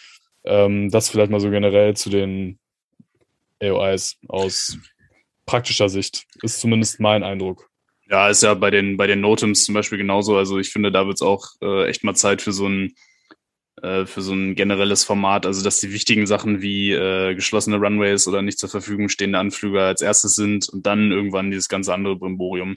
Ähm, 0.45 0.91
das 0.91 1.09
vielleicht 1.09 1.31
mal 1.31 1.41
so 1.41 1.51
generell 1.51 1.97
zu 1.97 2.11
den 2.11 2.59
AOIs 3.63 4.19
aus 4.29 4.79
praktischer 5.47 5.89
Sicht 5.89 6.27
ist 6.43 6.61
zumindest 6.61 7.01
mein 7.01 7.23
Eindruck. 7.23 7.71
Ja, 8.09 8.29
ist 8.29 8.43
ja 8.43 8.55
bei 8.55 8.71
den, 8.71 8.97
bei 8.97 9.07
den 9.07 9.21
Notems 9.21 9.65
zum 9.65 9.75
Beispiel 9.75 9.99
genauso. 9.99 10.37
Also 10.37 10.59
ich 10.59 10.71
finde, 10.71 10.93
da 10.93 11.07
wird 11.07 11.17
es 11.17 11.23
auch 11.23 11.49
äh, 11.63 11.87
echt 11.89 12.05
mal 12.05 12.15
Zeit 12.15 12.43
für 12.43 12.53
so 12.53 12.67
ein 12.69 12.95
äh, 13.83 14.07
für 14.07 14.23
so 14.23 14.33
ein 14.35 14.55
generelles 14.55 15.05
Format, 15.05 15.47
also 15.47 15.63
dass 15.65 15.81
die 15.81 15.93
wichtigen 15.93 16.27
Sachen 16.27 16.63
wie 16.63 16.93
äh, 16.93 17.35
geschlossene 17.35 17.77
Runways 17.77 18.27
oder 18.29 18.43
nicht 18.43 18.59
zur 18.59 18.69
Verfügung 18.69 19.09
stehende 19.09 19.39
Anflüge 19.39 19.83
als 19.83 20.01
erstes 20.03 20.35
sind 20.35 20.69
und 20.69 20.87
dann 20.87 21.11
irgendwann 21.13 21.51
dieses 21.51 21.69
ganze 21.69 21.93
andere 21.95 22.17
Brimborium. 22.17 22.77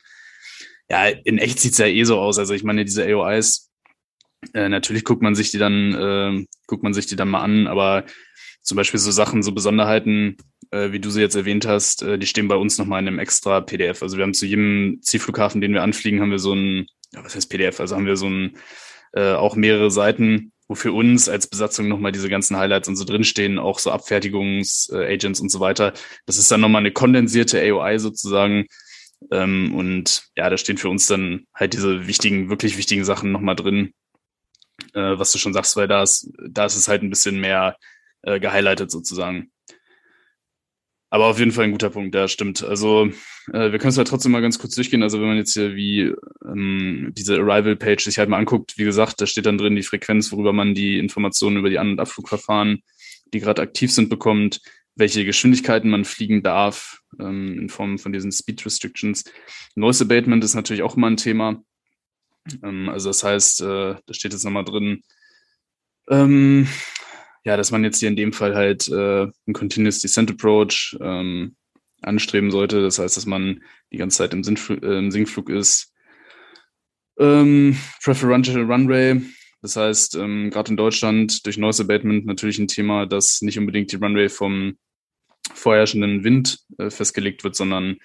Ja, 0.89 1.07
in 1.07 1.37
echt 1.37 1.59
sieht's 1.59 1.77
ja 1.79 1.85
eh 1.87 2.03
so 2.03 2.19
aus. 2.19 2.39
Also 2.39 2.53
ich 2.53 2.63
meine, 2.63 2.85
diese 2.85 3.05
AOIs, 3.05 3.69
äh, 4.53 4.69
natürlich 4.69 5.03
guckt 5.05 5.21
man 5.21 5.35
sich 5.35 5.51
die 5.51 5.57
dann, 5.57 5.93
äh, 5.93 6.45
guckt 6.67 6.83
man 6.83 6.93
sich 6.93 7.07
die 7.07 7.15
dann 7.15 7.29
mal 7.29 7.41
an, 7.41 7.67
aber 7.67 8.05
zum 8.67 8.75
Beispiel 8.75 8.99
so 8.99 9.11
Sachen, 9.11 9.43
so 9.43 9.53
Besonderheiten, 9.53 10.35
äh, 10.71 10.91
wie 10.91 10.99
du 10.99 11.09
sie 11.09 11.21
jetzt 11.21 11.35
erwähnt 11.35 11.65
hast, 11.65 12.03
äh, 12.03 12.19
die 12.19 12.27
stehen 12.27 12.49
bei 12.49 12.57
uns 12.57 12.77
nochmal 12.77 13.01
in 13.01 13.07
einem 13.07 13.19
extra 13.19 13.61
PDF. 13.61 14.03
Also 14.03 14.17
wir 14.17 14.23
haben 14.23 14.33
zu 14.33 14.45
jedem 14.45 14.99
Zielflughafen, 15.01 15.61
den 15.61 15.73
wir 15.73 15.83
anfliegen, 15.83 16.19
haben 16.19 16.31
wir 16.31 16.39
so 16.39 16.53
ein, 16.53 16.85
ja, 17.13 17.23
was 17.23 17.33
heißt 17.33 17.49
PDF? 17.49 17.79
Also 17.79 17.95
haben 17.95 18.05
wir 18.05 18.17
so 18.17 18.27
ein, 18.27 18.57
äh, 19.13 19.31
auch 19.31 19.55
mehrere 19.55 19.89
Seiten, 19.89 20.51
wo 20.67 20.75
für 20.75 20.91
uns 20.91 21.29
als 21.29 21.47
Besatzung 21.47 21.87
nochmal 21.87 22.11
diese 22.11 22.27
ganzen 22.27 22.57
Highlights 22.57 22.89
und 22.89 22.97
so 22.97 23.05
drinstehen, 23.05 23.57
auch 23.57 23.79
so 23.79 23.89
Abfertigungsagents 23.89 25.39
äh, 25.39 25.41
und 25.41 25.49
so 25.49 25.61
weiter. 25.61 25.93
Das 26.25 26.37
ist 26.37 26.51
dann 26.51 26.59
nochmal 26.59 26.81
eine 26.81 26.91
kondensierte 26.91 27.61
AOI 27.61 27.99
sozusagen. 27.99 28.65
Ähm, 29.31 29.73
und 29.73 30.23
ja, 30.35 30.49
da 30.49 30.57
stehen 30.57 30.77
für 30.77 30.89
uns 30.89 31.07
dann 31.07 31.47
halt 31.55 31.71
diese 31.71 32.05
wichtigen, 32.05 32.49
wirklich 32.49 32.77
wichtigen 32.77 33.05
Sachen 33.05 33.31
nochmal 33.31 33.55
drin, 33.55 33.93
äh, 34.93 35.17
was 35.17 35.31
du 35.31 35.37
schon 35.37 35.53
sagst, 35.53 35.77
weil 35.77 35.87
da 35.87 36.03
ist, 36.03 36.29
da 36.49 36.65
ist 36.65 36.75
es 36.75 36.89
halt 36.89 37.01
ein 37.01 37.09
bisschen 37.09 37.39
mehr 37.39 37.77
äh, 38.23 38.39
gehighlightet 38.39 38.91
sozusagen. 38.91 39.51
Aber 41.09 41.27
auf 41.27 41.39
jeden 41.39 41.51
Fall 41.51 41.63
ein 41.63 41.71
guter 41.71 41.89
Punkt, 41.89 42.13
ja, 42.15 42.27
stimmt. 42.27 42.63
Also 42.63 43.05
äh, 43.53 43.71
wir 43.71 43.79
können 43.79 43.89
es 43.89 43.97
halt 43.97 44.09
trotzdem 44.09 44.33
mal 44.33 44.41
ganz 44.41 44.59
kurz 44.59 44.75
durchgehen. 44.75 45.03
Also 45.03 45.19
wenn 45.19 45.27
man 45.27 45.37
jetzt 45.37 45.53
hier 45.53 45.75
wie 45.75 46.13
ähm, 46.45 47.13
diese 47.17 47.35
Arrival-Page 47.35 48.03
sich 48.03 48.17
halt 48.17 48.27
mal 48.27 48.37
anguckt, 48.37 48.77
wie 48.77 48.83
gesagt, 48.83 49.21
da 49.21 49.25
steht 49.25 49.45
dann 49.45 49.57
drin 49.57 49.77
die 49.77 49.83
Frequenz, 49.83 50.31
worüber 50.33 50.51
man 50.51 50.75
die 50.75 50.99
Informationen 50.99 51.57
über 51.57 51.69
die 51.69 51.79
An- 51.79 51.91
und 51.91 51.99
Abflugverfahren, 52.01 52.83
die 53.33 53.39
gerade 53.39 53.61
aktiv 53.61 53.91
sind, 53.91 54.09
bekommt, 54.09 54.59
welche 54.95 55.23
Geschwindigkeiten 55.23 55.89
man 55.89 56.03
fliegen 56.03 56.43
darf, 56.43 56.99
ähm, 57.19 57.57
in 57.57 57.69
Form 57.69 57.99
von 57.99 58.11
diesen 58.11 58.33
Speed 58.33 58.65
Restrictions. 58.65 59.23
Noise 59.75 60.03
Abatement 60.03 60.43
ist 60.43 60.55
natürlich 60.55 60.83
auch 60.83 60.97
immer 60.97 61.07
ein 61.07 61.17
Thema. 61.17 61.63
Ähm, 62.63 62.89
also 62.89 63.09
das 63.09 63.23
heißt, 63.23 63.61
äh, 63.61 63.95
da 64.05 64.13
steht 64.13 64.33
jetzt 64.33 64.43
nochmal 64.43 64.65
drin, 64.65 65.03
ähm, 66.09 66.67
ja, 67.47 67.55
dass 67.55 67.71
man 67.71 67.85
jetzt 67.85 67.99
hier 67.99 68.09
in 68.09 68.17
dem 68.17 68.33
Fall 68.33 68.55
halt 68.55 68.89
äh, 68.89 69.21
einen 69.21 69.53
Continuous 69.53 70.01
Descent 70.01 70.29
Approach 70.29 70.97
ähm, 70.99 71.55
anstreben 72.01 72.51
sollte. 72.51 72.81
Das 72.81 72.99
heißt, 72.99 73.15
dass 73.15 73.25
man 73.25 73.63
die 73.89 73.97
ganze 73.97 74.17
Zeit 74.17 74.33
im, 74.33 74.43
Sinnflug, 74.43 74.83
äh, 74.83 74.97
im 74.97 75.11
Sinkflug 75.11 75.49
ist. 75.49 75.93
Ähm, 77.17 77.77
Preferential 78.03 78.69
Runway, 78.69 79.21
das 79.61 79.77
heißt, 79.77 80.15
ähm, 80.15 80.49
gerade 80.49 80.71
in 80.71 80.77
Deutschland 80.77 81.45
durch 81.45 81.57
Noise 81.57 81.83
Abatement 81.83 82.25
natürlich 82.25 82.59
ein 82.59 82.67
Thema, 82.67 83.05
dass 83.05 83.41
nicht 83.41 83.57
unbedingt 83.57 83.93
die 83.93 83.95
Runway 83.95 84.27
vom 84.27 84.77
vorherrschenden 85.53 86.25
Wind 86.25 86.59
äh, 86.77 86.89
festgelegt 86.89 87.45
wird, 87.45 87.55
sondern 87.55 87.95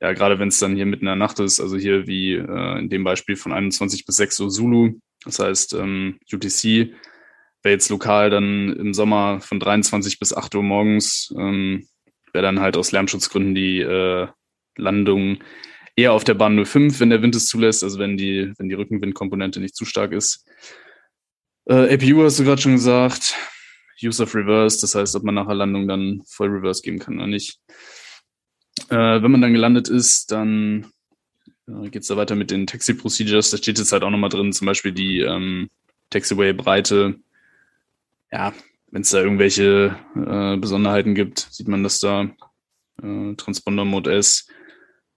ja, 0.00 0.14
gerade 0.14 0.38
wenn 0.38 0.48
es 0.48 0.58
dann 0.58 0.74
hier 0.74 0.86
mitten 0.86 1.04
in 1.04 1.08
der 1.08 1.16
Nacht 1.16 1.38
ist, 1.38 1.60
also 1.60 1.76
hier 1.76 2.06
wie 2.06 2.32
äh, 2.32 2.78
in 2.78 2.88
dem 2.88 3.04
Beispiel 3.04 3.36
von 3.36 3.52
21 3.52 4.06
bis 4.06 4.16
6 4.16 4.40
Uhr 4.40 4.48
Zulu, 4.48 4.94
das 5.22 5.38
heißt 5.38 5.74
ähm, 5.74 6.18
UTC, 6.32 6.94
wäre 7.66 7.74
jetzt 7.74 7.90
lokal 7.90 8.30
dann 8.30 8.72
im 8.74 8.94
Sommer 8.94 9.40
von 9.40 9.58
23 9.58 10.20
bis 10.20 10.32
8 10.32 10.54
Uhr 10.54 10.62
morgens, 10.62 11.34
ähm, 11.36 11.88
wäre 12.32 12.44
dann 12.44 12.60
halt 12.60 12.76
aus 12.76 12.92
Lärmschutzgründen 12.92 13.56
die 13.56 13.80
äh, 13.80 14.28
Landung 14.76 15.38
eher 15.96 16.12
auf 16.12 16.22
der 16.22 16.34
Bahn 16.34 16.64
05, 16.64 17.00
wenn 17.00 17.10
der 17.10 17.22
Wind 17.22 17.34
es 17.34 17.48
zulässt, 17.48 17.82
also 17.82 17.98
wenn 17.98 18.16
die, 18.16 18.52
wenn 18.56 18.68
die 18.68 18.76
Rückenwindkomponente 18.76 19.58
nicht 19.58 19.74
zu 19.74 19.84
stark 19.84 20.12
ist. 20.12 20.46
Äh, 21.64 21.92
APU 21.92 22.22
hast 22.22 22.38
du 22.38 22.44
gerade 22.44 22.62
schon 22.62 22.74
gesagt. 22.74 23.34
Use 24.00 24.22
of 24.22 24.32
Reverse, 24.36 24.80
das 24.80 24.94
heißt, 24.94 25.16
ob 25.16 25.24
man 25.24 25.34
nach 25.34 25.46
der 25.46 25.56
Landung 25.56 25.88
dann 25.88 26.22
voll 26.24 26.50
Reverse 26.50 26.82
geben 26.82 27.00
kann 27.00 27.16
oder 27.16 27.26
nicht. 27.26 27.58
Äh, 28.90 29.22
wenn 29.22 29.30
man 29.32 29.40
dann 29.40 29.54
gelandet 29.54 29.88
ist, 29.88 30.30
dann 30.30 30.86
äh, 31.66 31.88
geht 31.88 32.02
es 32.02 32.08
da 32.08 32.16
weiter 32.16 32.36
mit 32.36 32.52
den 32.52 32.68
Taxi 32.68 32.94
Procedures. 32.94 33.50
Da 33.50 33.56
steht 33.56 33.80
jetzt 33.80 33.90
halt 33.90 34.04
auch 34.04 34.10
nochmal 34.10 34.30
drin, 34.30 34.52
zum 34.52 34.66
Beispiel 34.66 34.92
die 34.92 35.20
ähm, 35.20 35.68
Taxiway-Breite 36.10 37.18
ja, 38.36 38.52
wenn 38.90 39.02
es 39.02 39.10
da 39.10 39.20
irgendwelche 39.20 39.96
äh, 40.14 40.56
Besonderheiten 40.58 41.14
gibt, 41.14 41.48
sieht 41.50 41.68
man 41.68 41.82
das 41.82 41.98
da. 42.00 42.30
Äh, 43.02 43.34
Transponder 43.36 43.84
Mode 43.84 44.14
S. 44.14 44.46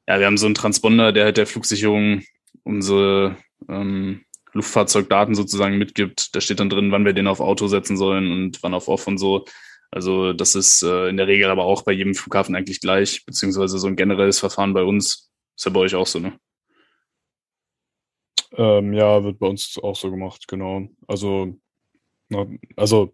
Ja, 0.08 0.20
wir 0.20 0.26
haben 0.26 0.38
so 0.38 0.46
einen 0.46 0.56
Transponder, 0.56 1.12
der 1.12 1.26
halt 1.26 1.38
der 1.38 1.46
Flugsicherung 1.46 2.24
unsere 2.64 3.38
ähm, 3.68 4.24
Luftfahrzeugdaten 4.54 5.36
sozusagen 5.36 5.78
mitgibt. 5.78 6.34
Da 6.34 6.42
steht 6.42 6.60
dann 6.60 6.70
drin, 6.70 6.92
wann 6.92 7.06
wir 7.06 7.14
den 7.14 7.28
auf 7.28 7.42
Auto 7.42 7.68
setzen 7.68 7.98
sollen 7.98 8.32
und 8.32 8.64
wann 8.64 8.74
auf 8.74 8.88
Off 8.88 9.06
und 9.06 9.18
so. 9.18 9.46
Also 9.92 10.34
das 10.34 10.56
ist 10.56 10.82
äh, 10.84 11.10
in 11.10 11.18
der 11.18 11.28
Regel 11.28 11.50
aber 11.50 11.66
auch 11.66 11.84
bei 11.84 11.92
jedem 11.92 12.16
Flughafen 12.16 12.56
eigentlich 12.56 12.80
gleich, 12.80 13.26
beziehungsweise 13.26 13.80
so 13.80 13.88
ein 13.88 13.96
generelles 13.96 14.40
Verfahren 14.40 14.74
bei 14.74 14.84
uns. 14.84 15.30
Ist 15.58 15.66
ja 15.66 15.72
bei 15.72 15.82
euch 15.82 15.96
auch 15.96 16.08
so, 16.08 16.20
ne? 16.20 16.40
Ähm, 18.54 18.94
ja, 18.94 19.24
wird 19.24 19.40
bei 19.40 19.48
uns 19.48 19.78
auch 19.82 19.96
so 19.96 20.10
gemacht, 20.10 20.48
genau. 20.48 20.88
Also 21.08 21.60
also 22.76 23.14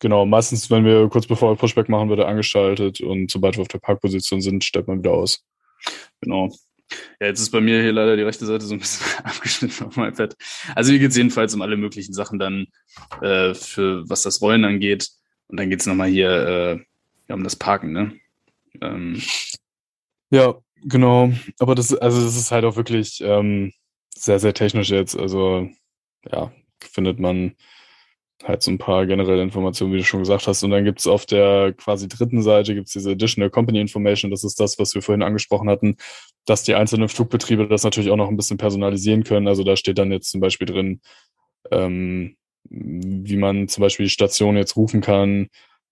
genau, 0.00 0.26
meistens, 0.26 0.70
wenn 0.70 0.84
wir 0.84 1.08
kurz 1.08 1.26
bevor 1.26 1.52
wir 1.52 1.56
Pushback 1.56 1.88
machen, 1.88 2.08
wird 2.08 2.20
er 2.20 2.28
angeschaltet 2.28 3.00
und 3.00 3.30
sobald 3.30 3.56
wir 3.56 3.62
auf 3.62 3.68
der 3.68 3.78
Parkposition 3.78 4.40
sind, 4.40 4.64
stellt 4.64 4.88
man 4.88 4.98
wieder 4.98 5.12
aus. 5.12 5.44
Genau. 6.20 6.50
Ja, 7.20 7.26
jetzt 7.26 7.40
ist 7.40 7.50
bei 7.50 7.60
mir 7.60 7.82
hier 7.82 7.92
leider 7.92 8.16
die 8.16 8.22
rechte 8.22 8.46
Seite 8.46 8.64
so 8.64 8.74
ein 8.74 8.78
bisschen 8.78 9.06
abgeschnitten 9.24 9.86
auf 9.86 9.96
meinem 9.96 10.12
iPad. 10.12 10.36
Also 10.74 10.90
hier 10.90 11.00
geht 11.00 11.10
es 11.10 11.16
jedenfalls 11.16 11.54
um 11.54 11.62
alle 11.62 11.76
möglichen 11.76 12.12
Sachen 12.12 12.38
dann, 12.38 12.66
äh, 13.22 13.54
für 13.54 14.08
was 14.08 14.22
das 14.22 14.40
Rollen 14.40 14.64
angeht. 14.64 15.10
Und 15.48 15.58
dann 15.58 15.70
geht 15.70 15.80
es 15.80 15.86
nochmal 15.86 16.08
hier 16.08 16.30
äh, 16.30 16.78
ja, 17.28 17.34
um 17.34 17.44
das 17.44 17.56
Parken, 17.56 17.92
ne? 17.92 18.18
Ähm. 18.80 19.20
Ja, 20.30 20.54
genau. 20.82 21.32
Aber 21.58 21.74
das, 21.74 21.94
also 21.94 22.22
das 22.22 22.36
ist 22.36 22.50
halt 22.50 22.64
auch 22.64 22.76
wirklich 22.76 23.20
ähm, 23.20 23.72
sehr, 24.16 24.38
sehr 24.38 24.54
technisch 24.54 24.90
jetzt. 24.90 25.16
Also 25.16 25.68
ja, 26.30 26.52
findet 26.80 27.18
man 27.18 27.54
halt 28.44 28.62
so 28.62 28.70
ein 28.70 28.78
paar 28.78 29.06
generelle 29.06 29.42
Informationen, 29.42 29.92
wie 29.92 29.98
du 29.98 30.04
schon 30.04 30.20
gesagt 30.20 30.46
hast. 30.46 30.62
Und 30.62 30.70
dann 30.70 30.84
gibt 30.84 31.00
es 31.00 31.06
auf 31.06 31.26
der 31.26 31.72
quasi 31.72 32.08
dritten 32.08 32.42
Seite 32.42 32.74
gibt's 32.74 32.92
diese 32.92 33.12
Additional 33.12 33.50
Company 33.50 33.80
Information. 33.80 34.30
Das 34.30 34.44
ist 34.44 34.60
das, 34.60 34.78
was 34.78 34.94
wir 34.94 35.02
vorhin 35.02 35.22
angesprochen 35.22 35.70
hatten, 35.70 35.96
dass 36.44 36.62
die 36.62 36.74
einzelnen 36.74 37.08
Flugbetriebe 37.08 37.66
das 37.68 37.84
natürlich 37.84 38.10
auch 38.10 38.16
noch 38.16 38.28
ein 38.28 38.36
bisschen 38.36 38.58
personalisieren 38.58 39.24
können. 39.24 39.48
Also 39.48 39.64
da 39.64 39.76
steht 39.76 39.98
dann 39.98 40.12
jetzt 40.12 40.30
zum 40.30 40.40
Beispiel 40.40 40.66
drin, 40.66 41.00
ähm, 41.70 42.36
wie 42.68 43.36
man 43.36 43.68
zum 43.68 43.82
Beispiel 43.82 44.06
die 44.06 44.10
Station 44.10 44.56
jetzt 44.56 44.76
rufen 44.76 45.00
kann. 45.00 45.48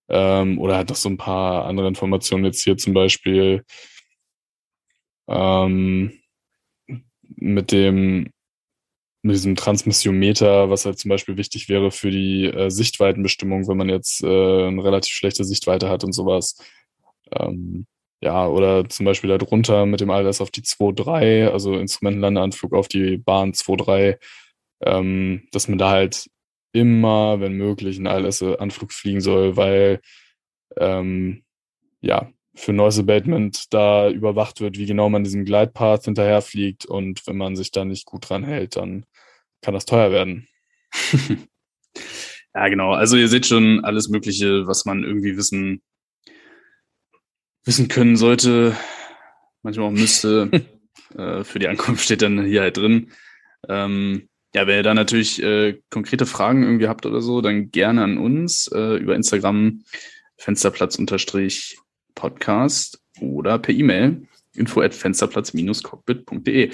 Ähm, 0.08 0.58
oder 0.58 0.76
halt 0.76 0.90
noch 0.90 0.96
so 0.96 1.08
ein 1.08 1.16
paar 1.16 1.64
andere 1.64 1.88
Informationen 1.88 2.44
jetzt 2.44 2.62
hier 2.62 2.76
zum 2.76 2.92
Beispiel 2.92 3.64
ähm, 5.28 6.12
mit 7.36 7.72
dem 7.72 8.30
mit 9.24 9.36
diesem 9.36 9.56
Transmissiometer, 9.56 10.68
was 10.68 10.84
halt 10.84 10.98
zum 10.98 11.08
Beispiel 11.08 11.38
wichtig 11.38 11.70
wäre 11.70 11.90
für 11.90 12.10
die 12.10 12.44
äh, 12.44 12.70
Sichtweitenbestimmung, 12.70 13.66
wenn 13.66 13.78
man 13.78 13.88
jetzt 13.88 14.22
äh, 14.22 14.26
eine 14.66 14.84
relativ 14.84 15.14
schlechte 15.14 15.44
Sichtweite 15.44 15.88
hat 15.88 16.04
und 16.04 16.12
sowas. 16.12 16.56
Ähm, 17.32 17.86
ja, 18.20 18.46
oder 18.46 18.86
zum 18.88 19.06
Beispiel 19.06 19.30
darunter 19.30 19.86
mit 19.86 20.00
dem 20.00 20.10
ALS 20.10 20.42
auf 20.42 20.50
die 20.50 20.62
2.3, 20.62 21.48
also 21.48 21.74
Instrumentenlandeanflug 21.74 22.74
auf 22.74 22.86
die 22.88 23.16
Bahn 23.16 23.52
2.3, 23.52 24.18
ähm, 24.82 25.48
dass 25.52 25.68
man 25.68 25.78
da 25.78 25.90
halt 25.90 26.28
immer, 26.72 27.40
wenn 27.40 27.54
möglich, 27.54 27.96
einen 27.96 28.08
ALS-Anflug 28.08 28.92
fliegen 28.92 29.22
soll, 29.22 29.56
weil 29.56 30.00
ähm, 30.76 31.44
ja, 32.02 32.30
für 32.54 32.74
Noise 32.74 33.00
Abatement 33.02 33.72
da 33.72 34.10
überwacht 34.10 34.60
wird, 34.60 34.76
wie 34.76 34.86
genau 34.86 35.08
man 35.08 35.24
diesem 35.24 35.46
Gleitpath 35.46 36.04
hinterherfliegt 36.04 36.84
und 36.84 37.26
wenn 37.26 37.38
man 37.38 37.56
sich 37.56 37.70
da 37.70 37.84
nicht 37.86 38.04
gut 38.04 38.28
dran 38.28 38.44
hält, 38.44 38.76
dann 38.76 39.06
kann 39.64 39.74
das 39.74 39.86
teuer 39.86 40.12
werden. 40.12 40.46
ja, 42.54 42.68
genau. 42.68 42.92
Also 42.92 43.16
ihr 43.16 43.28
seht 43.28 43.46
schon 43.46 43.82
alles 43.84 44.08
Mögliche, 44.08 44.66
was 44.66 44.84
man 44.84 45.02
irgendwie 45.02 45.38
wissen, 45.38 45.82
wissen 47.64 47.88
können 47.88 48.16
sollte, 48.16 48.76
manchmal 49.62 49.88
auch 49.88 49.92
müsste. 49.92 50.66
äh, 51.16 51.42
für 51.44 51.58
die 51.58 51.68
Ankunft 51.68 52.04
steht 52.04 52.20
dann 52.22 52.44
hier 52.44 52.60
halt 52.60 52.76
drin. 52.76 53.10
Ähm, 53.68 54.28
ja, 54.54 54.66
wenn 54.66 54.76
ihr 54.76 54.82
da 54.82 54.92
natürlich 54.94 55.42
äh, 55.42 55.80
konkrete 55.90 56.26
Fragen 56.26 56.62
irgendwie 56.62 56.88
habt 56.88 57.06
oder 57.06 57.22
so, 57.22 57.40
dann 57.40 57.70
gerne 57.70 58.04
an 58.04 58.18
uns 58.18 58.68
äh, 58.68 58.96
über 58.96 59.16
Instagram 59.16 59.82
Fensterplatz-Podcast 60.36 63.00
oder 63.20 63.58
per 63.58 63.74
E-Mail 63.74 64.28
info 64.56 64.80
at 64.80 64.94
fensterplatz-cockpit.de. 64.94 66.70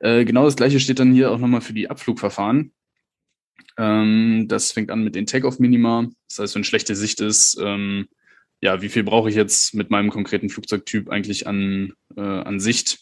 Äh, 0.00 0.24
genau 0.24 0.44
das 0.44 0.56
gleiche 0.56 0.80
steht 0.80 0.98
dann 0.98 1.12
hier 1.12 1.30
auch 1.30 1.38
nochmal 1.38 1.60
für 1.60 1.72
die 1.72 1.90
Abflugverfahren. 1.90 2.72
Ähm, 3.78 4.46
das 4.48 4.72
fängt 4.72 4.90
an 4.90 5.04
mit 5.04 5.14
den 5.14 5.26
Take-off-Minima. 5.26 6.08
Das 6.28 6.38
heißt, 6.38 6.54
wenn 6.54 6.64
schlechte 6.64 6.94
Sicht 6.94 7.20
ist, 7.20 7.58
ähm, 7.62 8.08
ja, 8.60 8.80
wie 8.82 8.88
viel 8.88 9.02
brauche 9.02 9.28
ich 9.28 9.34
jetzt 9.34 9.74
mit 9.74 9.90
meinem 9.90 10.10
konkreten 10.10 10.48
Flugzeugtyp 10.48 11.10
eigentlich 11.10 11.46
an, 11.46 11.92
äh, 12.16 12.20
an 12.20 12.60
Sicht? 12.60 12.98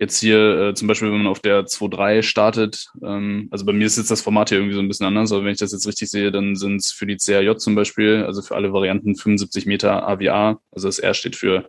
Jetzt 0.00 0.20
hier 0.20 0.68
äh, 0.68 0.74
zum 0.74 0.86
Beispiel, 0.86 1.10
wenn 1.10 1.18
man 1.18 1.26
auf 1.26 1.40
der 1.40 1.66
2.3 1.66 2.22
startet, 2.22 2.86
ähm, 3.02 3.48
also 3.50 3.64
bei 3.64 3.72
mir 3.72 3.86
ist 3.86 3.96
jetzt 3.96 4.12
das 4.12 4.22
Format 4.22 4.48
hier 4.48 4.58
irgendwie 4.58 4.76
so 4.76 4.80
ein 4.80 4.86
bisschen 4.86 5.06
anders, 5.06 5.32
aber 5.32 5.44
wenn 5.44 5.52
ich 5.52 5.58
das 5.58 5.72
jetzt 5.72 5.88
richtig 5.88 6.08
sehe, 6.08 6.30
dann 6.30 6.54
sind 6.54 6.76
es 6.76 6.92
für 6.92 7.06
die 7.06 7.16
CRJ 7.16 7.56
zum 7.56 7.74
Beispiel, 7.74 8.22
also 8.24 8.40
für 8.40 8.54
alle 8.54 8.72
Varianten 8.72 9.16
75 9.16 9.66
Meter 9.66 10.06
AVA, 10.08 10.60
also 10.70 10.86
das 10.86 11.00
R 11.00 11.14
steht 11.14 11.34
für 11.34 11.68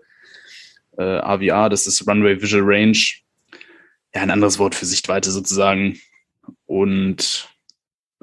äh, 0.99 1.19
AVA, 1.19 1.69
das 1.69 1.87
ist 1.87 2.05
Runway 2.07 2.41
Visual 2.41 2.63
Range, 2.63 2.97
ja, 4.13 4.21
ein 4.21 4.31
anderes 4.31 4.59
Wort 4.59 4.75
für 4.75 4.85
Sichtweite 4.85 5.31
sozusagen. 5.31 5.99
Und 6.65 7.49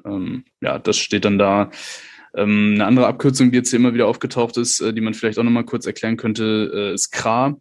ähm, 0.04 0.44
ja, 0.60 0.78
das 0.78 0.98
steht 0.98 1.24
dann 1.24 1.38
da. 1.38 1.70
Ähm, 2.34 2.72
eine 2.74 2.86
andere 2.86 3.06
Abkürzung, 3.06 3.50
die 3.50 3.56
jetzt 3.56 3.70
hier 3.70 3.78
immer 3.78 3.94
wieder 3.94 4.06
aufgetaucht 4.06 4.58
ist, 4.58 4.80
äh, 4.80 4.92
die 4.92 5.00
man 5.00 5.14
vielleicht 5.14 5.38
auch 5.38 5.42
nochmal 5.42 5.64
kurz 5.64 5.86
erklären 5.86 6.18
könnte, 6.18 6.70
äh, 6.74 6.94
ist 6.94 7.10
CRA. 7.10 7.56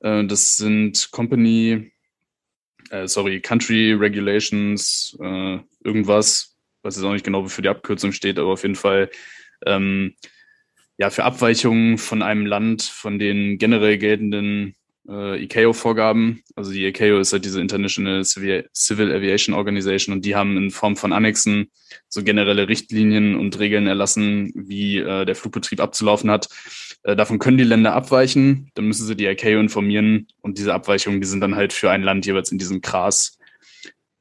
Äh, 0.00 0.24
das 0.24 0.56
sind 0.56 1.10
Company, 1.10 1.92
äh, 2.90 3.06
sorry, 3.06 3.40
Country 3.40 3.92
Regulations, 3.92 5.16
äh, 5.20 5.58
irgendwas. 5.84 6.56
weiß 6.82 6.96
jetzt 6.96 7.04
auch 7.04 7.12
nicht 7.12 7.24
genau, 7.24 7.44
wofür 7.44 7.62
die 7.62 7.68
Abkürzung 7.68 8.12
steht, 8.12 8.38
aber 8.38 8.52
auf 8.52 8.62
jeden 8.62 8.76
Fall 8.76 9.10
ähm, 9.66 10.14
ja 10.98 11.10
für 11.10 11.24
Abweichungen 11.24 11.96
von 11.96 12.22
einem 12.22 12.44
Land, 12.44 12.82
von 12.82 13.18
den 13.18 13.56
generell 13.58 13.98
geltenden 13.98 14.74
äh, 15.08 15.42
ICAO-Vorgaben. 15.44 16.42
Also 16.54 16.72
die 16.72 16.84
ICAO 16.84 17.18
ist 17.18 17.32
halt 17.32 17.44
diese 17.44 17.60
International 17.60 18.24
Civil, 18.24 19.12
Aviation 19.12 19.54
Organization 19.54 20.14
und 20.14 20.24
die 20.24 20.36
haben 20.36 20.56
in 20.56 20.70
Form 20.70 20.96
von 20.96 21.12
Annexen 21.12 21.70
so 22.08 22.22
generelle 22.22 22.68
Richtlinien 22.68 23.36
und 23.36 23.58
Regeln 23.58 23.86
erlassen, 23.86 24.52
wie 24.54 24.98
äh, 24.98 25.24
der 25.24 25.36
Flugbetrieb 25.36 25.80
abzulaufen 25.80 26.30
hat. 26.30 26.48
Äh, 27.04 27.16
davon 27.16 27.38
können 27.38 27.58
die 27.58 27.64
Länder 27.64 27.94
abweichen, 27.94 28.70
dann 28.74 28.86
müssen 28.86 29.06
sie 29.06 29.16
die 29.16 29.26
ICAO 29.26 29.60
informieren 29.60 30.26
und 30.40 30.58
diese 30.58 30.74
Abweichungen, 30.74 31.20
die 31.20 31.28
sind 31.28 31.40
dann 31.40 31.54
halt 31.54 31.72
für 31.72 31.90
ein 31.90 32.02
Land 32.02 32.26
jeweils 32.26 32.50
in 32.52 32.58
diesem 32.58 32.80
CRAS 32.80 33.38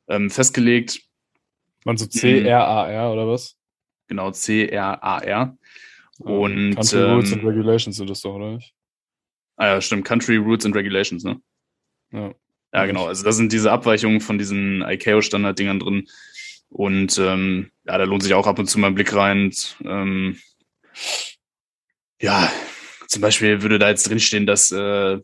ähm, 0.08 0.30
festgelegt. 0.30 1.02
Man 1.86 1.98
so 1.98 2.06
C-R-A-R 2.06 3.12
oder 3.12 3.28
was? 3.28 3.56
Genau, 4.08 4.32
C-R-A-R. 4.32 5.58
Und 6.19 6.75
Country 6.75 6.97
ähm, 6.97 7.12
Rules 7.12 7.34
and 7.34 7.43
Regulations 7.43 7.95
sind 7.97 8.10
das 8.10 8.21
doch, 8.21 8.36
oder 8.36 8.56
nicht? 8.56 8.73
Ah 9.56 9.67
ja, 9.67 9.82
stimmt. 9.82 10.06
Country 10.06 10.38
Rules 10.38 10.65
and 10.65 10.75
Regulations, 10.75 11.23
ne? 11.23 11.41
Ja. 12.12 12.34
Ja, 12.73 12.86
genau. 12.86 13.06
Also 13.06 13.23
da 13.23 13.32
sind 13.32 13.53
diese 13.53 13.71
Abweichungen 13.71 14.21
von 14.21 14.38
diesen 14.38 14.82
ICAO-Standard-Dingern 14.82 15.80
drin. 15.80 16.08
Und 16.69 17.17
ähm, 17.17 17.71
ja, 17.86 17.97
da 17.97 18.03
lohnt 18.03 18.23
sich 18.23 18.34
auch 18.34 18.45
ab 18.45 18.60
und 18.60 18.67
zu 18.67 18.77
mal 18.77 18.88
ein 18.88 18.95
Blick 18.95 19.13
rein. 19.13 19.53
Ähm, 19.84 20.38
ja, 22.21 22.51
zum 23.08 23.21
Beispiel 23.21 23.62
würde 23.62 23.80
da 23.80 23.89
jetzt 23.89 24.10
drinstehen, 24.10 24.45
dass 24.45 24.71
äh, 24.71 25.19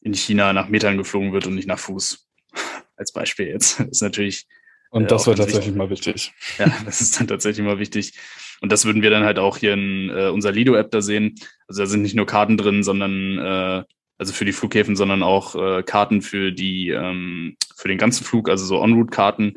in 0.00 0.14
China 0.14 0.52
nach 0.52 0.68
Metern 0.68 0.96
geflogen 0.96 1.32
wird 1.32 1.46
und 1.46 1.54
nicht 1.54 1.68
nach 1.68 1.78
Fuß. 1.78 2.26
Als 2.96 3.12
Beispiel 3.12 3.46
jetzt. 3.46 3.78
Das 3.80 3.88
ist 3.88 4.02
natürlich. 4.02 4.46
Und 4.90 5.04
äh, 5.04 5.06
das 5.06 5.24
äh, 5.24 5.26
war 5.28 5.36
tatsächlich 5.36 5.74
mal 5.74 5.90
wichtig. 5.90 6.32
Ja, 6.58 6.66
das 6.84 7.00
ist 7.00 7.20
dann 7.20 7.28
tatsächlich 7.28 7.64
mal 7.64 7.78
wichtig. 7.78 8.14
Und 8.60 8.70
das 8.70 8.84
würden 8.84 9.02
wir 9.02 9.10
dann 9.10 9.24
halt 9.24 9.38
auch 9.38 9.56
hier 9.56 9.72
in 9.72 10.10
äh, 10.10 10.28
unserer 10.28 10.52
Lido-App 10.52 10.90
da 10.90 11.00
sehen. 11.00 11.34
Also 11.66 11.82
da 11.82 11.86
sind 11.86 12.02
nicht 12.02 12.14
nur 12.14 12.26
Karten 12.26 12.56
drin, 12.56 12.82
sondern 12.82 13.38
äh, 13.38 13.84
also 14.18 14.32
für 14.34 14.44
die 14.44 14.52
Flughäfen, 14.52 14.96
sondern 14.96 15.22
auch 15.22 15.54
äh, 15.54 15.82
Karten 15.82 16.20
für 16.20 16.52
die 16.52 16.90
ähm, 16.90 17.56
für 17.74 17.88
den 17.88 17.96
ganzen 17.96 18.24
Flug, 18.24 18.50
also 18.50 18.66
so 18.66 18.82
En-Route-Karten, 18.82 19.54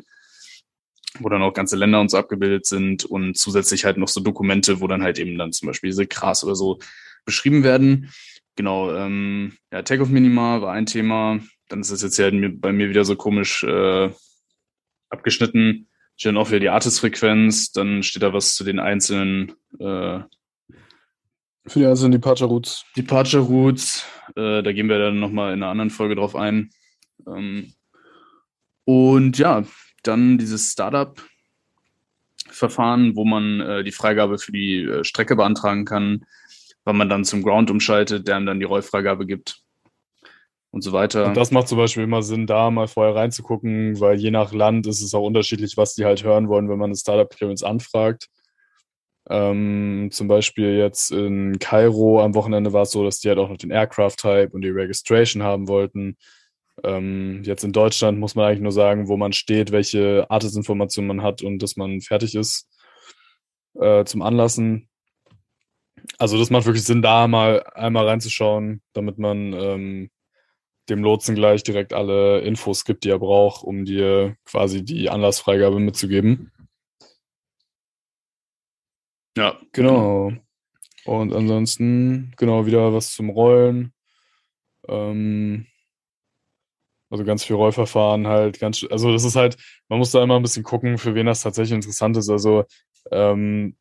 wo 1.18 1.28
dann 1.28 1.42
auch 1.42 1.52
ganze 1.52 1.76
Länder 1.76 2.00
und 2.00 2.10
so 2.10 2.16
abgebildet 2.16 2.64
sind 2.64 3.04
und 3.04 3.36
zusätzlich 3.36 3.84
halt 3.84 3.98
noch 3.98 4.08
so 4.08 4.20
Dokumente, 4.22 4.80
wo 4.80 4.88
dann 4.88 5.02
halt 5.02 5.18
eben 5.18 5.36
dann 5.36 5.52
zum 5.52 5.66
Beispiel 5.66 5.90
diese 5.90 6.06
Gras 6.06 6.42
oder 6.42 6.54
so 6.54 6.78
beschrieben 7.26 7.62
werden. 7.62 8.10
Genau, 8.56 8.94
ähm, 8.94 9.58
ja, 9.70 9.82
Takeoff 9.82 10.08
Minima 10.08 10.62
war 10.62 10.72
ein 10.72 10.86
Thema. 10.86 11.40
Dann 11.68 11.80
ist 11.80 11.90
es 11.90 12.02
jetzt 12.02 12.16
ja 12.16 12.30
bei 12.32 12.72
mir 12.72 12.88
wieder 12.88 13.04
so 13.04 13.16
komisch 13.16 13.64
äh, 13.64 14.10
abgeschnitten 15.10 15.88
steht 16.16 16.30
dann 16.30 16.36
auch 16.36 16.48
wieder 16.48 16.60
die 16.60 16.68
Artist-Frequenz, 16.68 17.72
dann 17.72 18.02
steht 18.02 18.22
da 18.22 18.32
was 18.32 18.54
zu 18.54 18.64
den 18.64 18.78
einzelnen 18.78 19.52
äh, 19.78 20.20
für 21.66 21.78
die 21.78 21.86
einzelnen 21.86 22.12
Departure 22.12 22.50
Routes. 22.50 22.84
Departure 22.94 23.42
Routes, 23.42 24.04
äh, 24.36 24.62
da 24.62 24.70
gehen 24.72 24.90
wir 24.90 24.98
dann 24.98 25.18
nochmal 25.18 25.54
in 25.54 25.62
einer 25.62 25.70
anderen 25.70 25.88
Folge 25.88 26.14
drauf 26.14 26.36
ein. 26.36 26.68
Ähm, 27.26 27.72
und 28.84 29.38
ja, 29.38 29.64
dann 30.02 30.36
dieses 30.36 30.72
Startup-Verfahren, 30.72 33.16
wo 33.16 33.24
man 33.24 33.60
äh, 33.60 33.82
die 33.82 33.92
Freigabe 33.92 34.36
für 34.36 34.52
die 34.52 34.82
äh, 34.82 35.04
Strecke 35.04 35.36
beantragen 35.36 35.86
kann, 35.86 36.26
wann 36.84 36.98
man 36.98 37.08
dann 37.08 37.24
zum 37.24 37.42
Ground 37.42 37.70
umschaltet, 37.70 38.28
der 38.28 38.36
einem 38.36 38.44
dann 38.44 38.60
die 38.60 38.66
Rollfreigabe 38.66 39.24
gibt 39.24 39.63
und 40.74 40.82
so 40.82 40.92
weiter. 40.92 41.26
Und 41.26 41.36
das 41.36 41.52
macht 41.52 41.68
zum 41.68 41.78
Beispiel 41.78 42.02
immer 42.02 42.22
Sinn, 42.22 42.48
da 42.48 42.68
mal 42.68 42.88
vorher 42.88 43.14
reinzugucken, 43.14 44.00
weil 44.00 44.16
je 44.18 44.32
nach 44.32 44.52
Land 44.52 44.88
ist 44.88 45.02
es 45.02 45.14
auch 45.14 45.24
unterschiedlich, 45.24 45.76
was 45.76 45.94
die 45.94 46.04
halt 46.04 46.24
hören 46.24 46.48
wollen, 46.48 46.68
wenn 46.68 46.78
man 46.78 46.88
eine 46.88 46.96
Startup 46.96 47.30
Clearance 47.30 47.64
anfragt. 47.64 48.28
Ähm, 49.30 50.08
zum 50.10 50.26
Beispiel 50.26 50.76
jetzt 50.76 51.12
in 51.12 51.60
Kairo 51.60 52.20
am 52.20 52.34
Wochenende 52.34 52.72
war 52.72 52.82
es 52.82 52.90
so, 52.90 53.04
dass 53.04 53.20
die 53.20 53.28
halt 53.28 53.38
auch 53.38 53.48
noch 53.48 53.56
den 53.56 53.70
Aircraft 53.70 54.16
Type 54.16 54.50
und 54.50 54.62
die 54.62 54.70
Registration 54.70 55.44
haben 55.44 55.68
wollten. 55.68 56.16
Ähm, 56.82 57.42
jetzt 57.44 57.62
in 57.62 57.72
Deutschland 57.72 58.18
muss 58.18 58.34
man 58.34 58.46
eigentlich 58.46 58.60
nur 58.60 58.72
sagen, 58.72 59.06
wo 59.06 59.16
man 59.16 59.32
steht, 59.32 59.70
welche 59.70 60.26
Artisinformationen 60.28 61.06
man 61.06 61.24
hat 61.24 61.40
und 61.42 61.62
dass 61.62 61.76
man 61.76 62.00
fertig 62.00 62.34
ist 62.34 62.68
äh, 63.80 64.04
zum 64.04 64.22
Anlassen. 64.22 64.88
Also 66.18 66.36
das 66.36 66.50
macht 66.50 66.66
wirklich 66.66 66.84
Sinn, 66.84 67.00
da 67.00 67.28
mal 67.28 67.62
einmal 67.74 68.08
reinzuschauen, 68.08 68.82
damit 68.92 69.18
man 69.18 69.52
ähm, 69.52 70.10
dem 70.88 71.02
Lotsen 71.02 71.34
gleich 71.34 71.62
direkt 71.62 71.92
alle 71.92 72.40
Infos 72.40 72.84
gibt, 72.84 73.04
die 73.04 73.10
er 73.10 73.18
braucht, 73.18 73.64
um 73.64 73.84
dir 73.84 74.36
quasi 74.44 74.84
die 74.84 75.08
Anlassfreigabe 75.08 75.78
mitzugeben. 75.78 76.52
Ja. 79.36 79.58
Genau. 79.72 80.32
Und 81.04 81.34
ansonsten, 81.34 82.32
genau, 82.36 82.66
wieder 82.66 82.92
was 82.94 83.12
zum 83.14 83.30
Rollen. 83.30 83.92
Ähm, 84.88 85.66
also 87.10 87.24
ganz 87.24 87.44
viel 87.44 87.56
Rollverfahren 87.56 88.26
halt, 88.26 88.58
ganz, 88.58 88.84
also 88.90 89.12
das 89.12 89.24
ist 89.24 89.36
halt, 89.36 89.56
man 89.88 89.98
muss 89.98 90.10
da 90.10 90.22
immer 90.22 90.36
ein 90.36 90.42
bisschen 90.42 90.64
gucken, 90.64 90.98
für 90.98 91.14
wen 91.14 91.26
das 91.26 91.42
tatsächlich 91.42 91.74
interessant 91.74 92.16
ist. 92.16 92.28
Also 92.28 92.64
ähm, 93.10 93.76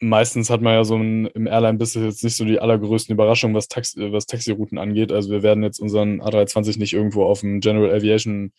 meistens 0.00 0.50
hat 0.50 0.62
man 0.62 0.74
ja 0.74 0.84
so 0.84 0.96
ein, 0.96 1.26
im 1.26 1.46
Airline-Business 1.46 2.04
jetzt 2.04 2.24
nicht 2.24 2.36
so 2.36 2.44
die 2.44 2.58
allergrößten 2.58 3.12
Überraschungen, 3.12 3.54
was, 3.54 3.68
Taxi, 3.68 4.12
was 4.12 4.26
Taxirouten 4.26 4.78
angeht. 4.78 5.12
Also 5.12 5.30
wir 5.30 5.42
werden 5.42 5.62
jetzt 5.62 5.78
unseren 5.78 6.20
A320 6.22 6.78
nicht 6.78 6.94
irgendwo 6.94 7.24
auf 7.24 7.40
dem 7.40 7.60
General 7.60 7.94
Aviation 7.94 8.52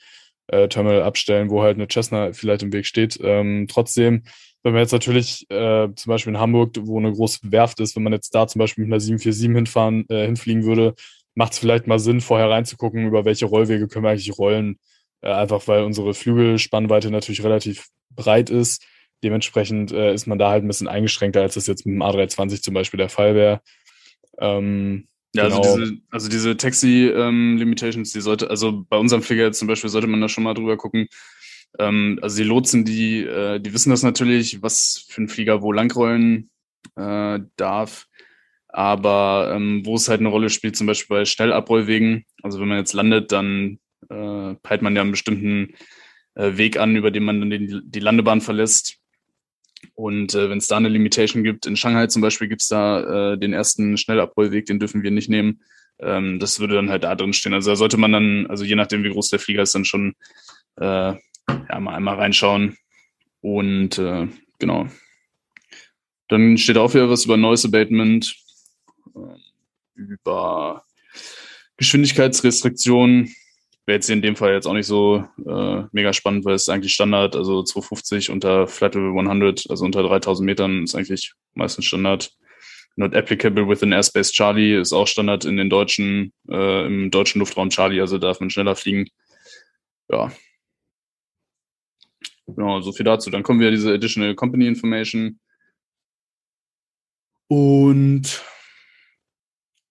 äh, 0.47 0.67
Terminal 0.67 1.03
abstellen, 1.03 1.49
wo 1.49 1.63
halt 1.63 1.77
eine 1.77 1.87
Cessna 1.91 2.33
vielleicht 2.33 2.63
im 2.63 2.73
Weg 2.73 2.85
steht. 2.85 3.19
Ähm, 3.23 3.67
trotzdem, 3.67 4.23
wenn 4.63 4.73
man 4.73 4.81
jetzt 4.81 4.91
natürlich 4.91 5.49
äh, 5.49 5.89
zum 5.95 6.09
Beispiel 6.09 6.33
in 6.33 6.39
Hamburg, 6.39 6.75
wo 6.81 6.99
eine 6.99 7.11
große 7.11 7.39
Werft 7.43 7.79
ist, 7.79 7.95
wenn 7.95 8.03
man 8.03 8.13
jetzt 8.13 8.35
da 8.35 8.47
zum 8.47 8.59
Beispiel 8.59 8.85
mit 8.85 8.93
einer 8.93 8.99
747 8.99 9.55
hinfahren, 9.55 10.05
äh, 10.09 10.25
hinfliegen 10.25 10.63
würde, 10.63 10.93
macht 11.33 11.53
es 11.53 11.59
vielleicht 11.59 11.87
mal 11.87 11.99
Sinn, 11.99 12.21
vorher 12.21 12.49
reinzugucken, 12.49 13.07
über 13.07 13.25
welche 13.25 13.45
Rollwege 13.45 13.87
können 13.87 14.05
wir 14.05 14.11
eigentlich 14.11 14.37
rollen. 14.37 14.77
Äh, 15.21 15.31
einfach 15.31 15.67
weil 15.67 15.83
unsere 15.83 16.13
Flügelspannweite 16.13 17.09
natürlich 17.09 17.43
relativ 17.43 17.87
breit 18.11 18.49
ist 18.51 18.85
Dementsprechend 19.23 19.91
äh, 19.91 20.13
ist 20.13 20.27
man 20.27 20.39
da 20.39 20.49
halt 20.49 20.63
ein 20.63 20.67
bisschen 20.67 20.87
eingeschränkter, 20.87 21.41
als 21.41 21.53
das 21.55 21.67
jetzt 21.67 21.85
mit 21.85 21.95
dem 21.95 22.01
A320 22.01 22.61
zum 22.61 22.73
Beispiel 22.73 22.97
der 22.97 23.09
Fall 23.09 23.35
wäre. 23.35 23.61
Ähm, 24.39 25.07
ja, 25.33 25.43
also 25.43 25.61
genau. 25.61 25.71
also 25.71 25.79
diese, 25.79 26.01
also 26.09 26.29
diese 26.29 26.57
Taxi-Limitations, 26.57 28.13
ähm, 28.13 28.19
die 28.19 28.21
sollte, 28.21 28.49
also 28.49 28.85
bei 28.89 28.97
unserem 28.97 29.21
Flieger 29.21 29.51
zum 29.51 29.67
Beispiel 29.67 29.89
sollte 29.89 30.07
man 30.07 30.21
da 30.21 30.27
schon 30.27 30.43
mal 30.43 30.53
drüber 30.53 30.77
gucken. 30.77 31.07
Ähm, 31.79 32.19
also 32.21 32.37
die 32.37 32.47
Lotsen, 32.47 32.83
die, 32.83 33.23
äh, 33.23 33.59
die 33.59 33.73
wissen 33.73 33.91
das 33.91 34.03
natürlich, 34.03 34.61
was 34.61 35.05
für 35.07 35.21
ein 35.21 35.29
Flieger 35.29 35.61
wo 35.61 35.71
langrollen 35.71 36.49
äh, 36.95 37.39
darf. 37.55 38.07
Aber 38.67 39.51
ähm, 39.53 39.85
wo 39.85 39.95
es 39.95 40.07
halt 40.07 40.21
eine 40.21 40.29
Rolle 40.29 40.49
spielt, 40.49 40.77
zum 40.77 40.87
Beispiel 40.87 41.17
bei 41.17 41.25
Schnellabrollwegen, 41.25 42.25
also 42.41 42.59
wenn 42.59 42.69
man 42.69 42.77
jetzt 42.77 42.93
landet, 42.93 43.31
dann 43.31 43.79
äh, 44.09 44.55
peilt 44.63 44.81
man 44.81 44.95
ja 44.95 45.01
einen 45.01 45.11
bestimmten 45.11 45.73
äh, 46.35 46.57
Weg 46.57 46.77
an, 46.77 46.95
über 46.95 47.11
den 47.11 47.23
man 47.23 47.39
dann 47.41 47.49
den, 47.49 47.81
die 47.85 47.99
Landebahn 47.99 48.41
verlässt. 48.41 49.00
Und 49.95 50.35
äh, 50.35 50.49
wenn 50.49 50.57
es 50.57 50.67
da 50.67 50.77
eine 50.77 50.89
Limitation 50.89 51.43
gibt, 51.43 51.65
in 51.65 51.75
Shanghai 51.75 52.07
zum 52.07 52.21
Beispiel 52.21 52.47
gibt 52.47 52.61
es 52.61 52.67
da 52.67 53.33
äh, 53.33 53.37
den 53.37 53.53
ersten 53.53 53.97
Schnellabrollweg, 53.97 54.65
den 54.65 54.79
dürfen 54.79 55.03
wir 55.03 55.11
nicht 55.11 55.29
nehmen. 55.29 55.61
Ähm, 55.99 56.39
das 56.39 56.59
würde 56.59 56.75
dann 56.75 56.89
halt 56.89 57.03
da 57.03 57.15
drin 57.15 57.33
stehen. 57.33 57.53
Also 57.53 57.71
da 57.71 57.75
sollte 57.75 57.97
man 57.97 58.11
dann, 58.11 58.47
also 58.47 58.63
je 58.63 58.75
nachdem, 58.75 59.03
wie 59.03 59.11
groß 59.11 59.29
der 59.29 59.39
Flieger 59.39 59.61
ist, 59.63 59.75
dann 59.75 59.85
schon 59.85 60.15
äh, 60.77 61.13
ja, 61.13 61.79
mal 61.79 61.95
einmal 61.95 62.15
reinschauen. 62.15 62.77
Und 63.41 63.97
äh, 63.97 64.27
genau. 64.59 64.87
Dann 66.27 66.57
steht 66.57 66.77
auch 66.77 66.93
wieder 66.93 67.09
was 67.09 67.25
über 67.25 67.37
Noise 67.37 67.67
Abatement, 67.67 68.35
äh, 69.15 69.19
über 69.95 70.85
Geschwindigkeitsrestriktionen 71.77 73.33
wäre 73.91 73.97
jetzt 73.97 74.09
in 74.09 74.21
dem 74.21 74.37
Fall 74.37 74.53
jetzt 74.53 74.67
auch 74.67 74.73
nicht 74.73 74.87
so 74.87 75.25
äh, 75.45 75.83
mega 75.91 76.13
spannend, 76.13 76.45
weil 76.45 76.55
es 76.55 76.69
eigentlich 76.69 76.93
Standard, 76.93 77.35
also 77.35 77.61
250 77.61 78.29
unter 78.29 78.65
Flight 78.65 78.95
Level 78.95 79.09
100, 79.09 79.69
also 79.69 79.83
unter 79.83 80.01
3000 80.01 80.45
Metern 80.45 80.83
ist 80.83 80.95
eigentlich 80.95 81.33
meistens 81.55 81.85
Standard. 81.85 82.31
Not 82.95 83.13
applicable 83.13 83.67
within 83.67 83.91
Airspace 83.91 84.31
Charlie 84.31 84.75
ist 84.75 84.93
auch 84.93 85.07
Standard 85.07 85.43
in 85.43 85.57
den 85.57 85.69
deutschen, 85.69 86.31
äh, 86.49 86.85
im 86.85 87.11
deutschen 87.11 87.39
Luftraum 87.39 87.69
Charlie, 87.69 87.99
also 87.99 88.17
darf 88.17 88.39
man 88.39 88.49
schneller 88.49 88.77
fliegen. 88.77 89.09
Ja. 90.09 90.31
Genau, 92.47 92.79
so 92.79 92.93
viel 92.93 93.05
dazu. 93.05 93.29
Dann 93.29 93.43
kommen 93.43 93.59
wir 93.59 93.71
diese 93.71 93.93
Additional 93.93 94.35
Company 94.35 94.67
Information. 94.67 95.37
Und 97.49 98.41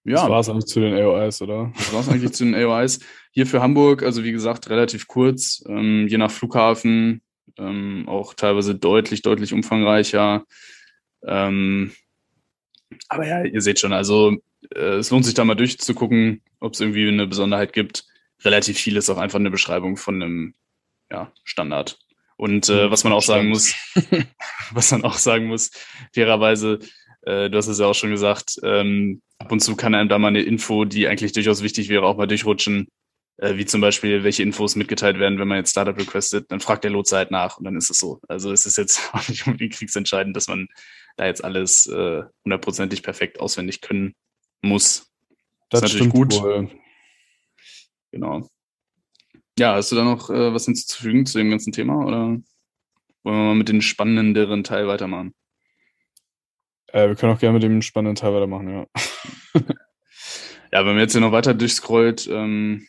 ja. 0.05 0.23
Das 0.23 0.31
war 0.31 0.41
es 0.41 0.49
eigentlich 0.49 0.67
zu 0.67 0.81
den 0.81 0.95
AOIs, 0.95 1.43
oder? 1.43 1.71
Das 1.77 1.93
war 1.93 2.01
es 2.01 2.09
eigentlich 2.09 2.33
zu 2.33 2.45
den 2.45 2.55
AOIs. 2.55 3.01
Hier 3.31 3.47
für 3.47 3.63
Hamburg, 3.63 4.03
also 4.03 4.25
wie 4.25 4.33
gesagt, 4.33 4.71
relativ 4.71 5.07
kurz, 5.07 5.63
ähm, 5.69 6.07
je 6.09 6.19
nach 6.19 6.31
Flughafen, 6.31 7.23
ähm, 7.57 8.05
auch 8.09 8.35
teilweise 8.35 8.75
deutlich, 8.75 9.23
deutlich 9.23 9.53
umfangreicher. 9.53 10.45
Ähm, 11.25 11.93
aber 13.09 13.27
ja, 13.27 13.45
ihr 13.45 13.61
seht 13.61 13.79
schon, 13.79 13.93
also 13.93 14.37
äh, 14.75 14.97
es 14.97 15.11
lohnt 15.11 15.25
sich 15.25 15.35
da 15.35 15.45
mal 15.45 15.55
durchzugucken, 15.55 16.43
ob 16.59 16.75
es 16.75 16.81
irgendwie 16.81 17.09
eine 17.09 17.27
Besonderheit 17.27 17.73
gibt. 17.73 18.05
Relativ 18.45 18.79
viel 18.79 18.97
ist 18.97 19.11
auch 19.11 19.19
einfach 19.19 19.39
eine 19.39 19.51
Beschreibung 19.51 19.97
von 19.97 20.23
einem 20.23 20.55
ja, 21.11 21.33
Standard. 21.45 21.99
Und 22.37 22.69
äh, 22.69 22.91
was 22.91 23.05
man 23.05 23.13
auch 23.13 23.23
sagen 23.23 23.49
muss, 23.49 23.75
was 24.73 24.93
man 24.93 25.05
auch 25.05 25.19
sagen 25.19 25.47
muss, 25.47 25.71
fairerweise, 26.15 26.79
äh, 27.23 27.51
du 27.51 27.59
hast 27.59 27.67
es 27.67 27.79
ja 27.79 27.87
auch 27.87 27.95
schon 27.95 28.11
gesagt, 28.11 28.59
ähm, 28.63 29.21
ab 29.39 29.53
und 29.53 29.61
zu 29.61 29.77
kann 29.77 29.95
einem 29.95 30.09
da 30.09 30.19
mal 30.19 30.29
eine 30.29 30.43
Info, 30.43 30.85
die 30.85 31.07
eigentlich 31.07 31.33
durchaus 31.33 31.63
wichtig 31.63 31.91
wäre, 31.91 32.07
auch 32.07 32.17
mal 32.17 32.27
durchrutschen, 32.27 32.89
äh, 33.41 33.57
wie 33.57 33.65
zum 33.65 33.81
Beispiel, 33.81 34.23
welche 34.23 34.43
Infos 34.43 34.77
mitgeteilt 34.77 35.19
werden, 35.19 35.39
wenn 35.39 35.49
man 35.49 35.57
jetzt 35.57 35.71
Startup 35.71 35.97
requestet, 35.99 36.53
dann 36.53 36.61
fragt 36.61 36.85
der 36.85 36.91
Lotse 36.91 37.17
halt 37.17 37.31
nach 37.31 37.57
und 37.57 37.65
dann 37.65 37.75
ist 37.75 37.89
es 37.89 37.99
so. 37.99 38.21
Also 38.29 38.53
es 38.53 38.67
ist 38.67 38.77
jetzt 38.77 39.01
auch 39.15 39.27
nicht 39.29 39.47
unbedingt 39.47 39.73
kriegsentscheidend, 39.73 40.37
dass 40.37 40.49
man 40.49 40.69
da 41.17 41.25
jetzt 41.25 41.43
alles 41.43 41.87
äh, 41.87 42.23
hundertprozentig 42.45 43.03
perfekt 43.03 43.41
auswendig 43.41 43.81
können 43.81 44.15
muss. 44.61 45.11
Das, 45.71 45.81
das 45.81 45.91
ist 45.91 45.95
natürlich 45.95 46.13
gut. 46.13 46.35
Wohl. 46.43 46.71
Genau. 48.13 48.47
Ja, 49.59 49.75
hast 49.75 49.91
du 49.91 49.97
da 49.97 50.05
noch 50.05 50.29
äh, 50.29 50.53
was 50.53 50.67
hinzuzufügen 50.67 51.25
zu 51.25 51.39
dem 51.39 51.51
ganzen 51.51 51.73
Thema 51.73 52.05
oder 52.05 52.19
wollen 52.19 52.43
wir 53.23 53.33
mal 53.33 53.55
mit 53.55 53.69
dem 53.69 53.81
spannenderen 53.81 54.65
Teil 54.65 54.87
weitermachen? 54.87 55.35
Äh, 56.89 57.09
wir 57.09 57.17
können 57.17 57.33
auch 57.33 57.39
gerne 57.39 57.55
mit 57.55 57.63
dem 57.63 57.81
spannenden 57.81 58.17
Teil 58.17 58.35
weitermachen, 58.35 58.69
ja. 58.69 58.87
ja, 60.73 60.81
wenn 60.81 60.87
man 60.87 60.99
jetzt 60.99 61.13
hier 61.13 61.21
noch 61.23 61.33
weiter 61.33 61.55
durchscrollt, 61.55 62.29
ähm, 62.31 62.87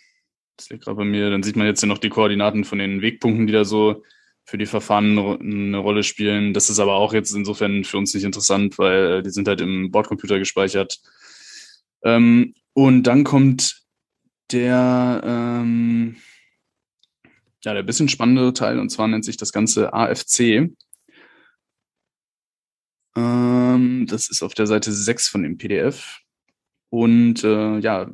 das 0.61 0.69
liegt 0.69 0.83
gerade 0.83 0.97
bei 0.97 1.05
mir, 1.05 1.29
dann 1.31 1.43
sieht 1.43 1.55
man 1.55 1.65
jetzt 1.65 1.79
hier 1.79 1.89
noch 1.89 1.97
die 1.97 2.09
Koordinaten 2.09 2.63
von 2.63 2.77
den 2.77 3.01
Wegpunkten, 3.01 3.47
die 3.47 3.53
da 3.53 3.65
so 3.65 4.03
für 4.45 4.57
die 4.57 4.67
Verfahren 4.67 5.17
eine 5.17 5.77
Rolle 5.77 6.03
spielen. 6.03 6.53
Das 6.53 6.69
ist 6.69 6.79
aber 6.79 6.95
auch 6.95 7.13
jetzt 7.13 7.33
insofern 7.33 7.83
für 7.83 7.97
uns 7.97 8.13
nicht 8.13 8.23
interessant, 8.23 8.77
weil 8.77 9.19
äh, 9.19 9.23
die 9.23 9.31
sind 9.31 9.47
halt 9.47 9.61
im 9.61 9.91
Bordcomputer 9.91 10.37
gespeichert. 10.37 10.99
Ähm, 12.03 12.53
und 12.73 13.03
dann 13.03 13.23
kommt 13.23 13.81
der, 14.51 15.21
ähm, 15.23 16.17
ja, 17.63 17.73
der 17.73 17.83
bisschen 17.83 18.09
spannendere 18.09 18.53
Teil, 18.53 18.79
und 18.79 18.89
zwar 18.89 19.07
nennt 19.07 19.25
sich 19.25 19.37
das 19.37 19.51
Ganze 19.51 19.93
AFC. 19.93 20.71
Ähm, 23.15 24.05
das 24.07 24.29
ist 24.29 24.43
auf 24.43 24.53
der 24.53 24.67
Seite 24.67 24.91
6 24.91 25.27
von 25.27 25.43
dem 25.43 25.57
PDF. 25.57 26.19
Und 26.89 27.43
äh, 27.43 27.79
ja, 27.79 28.11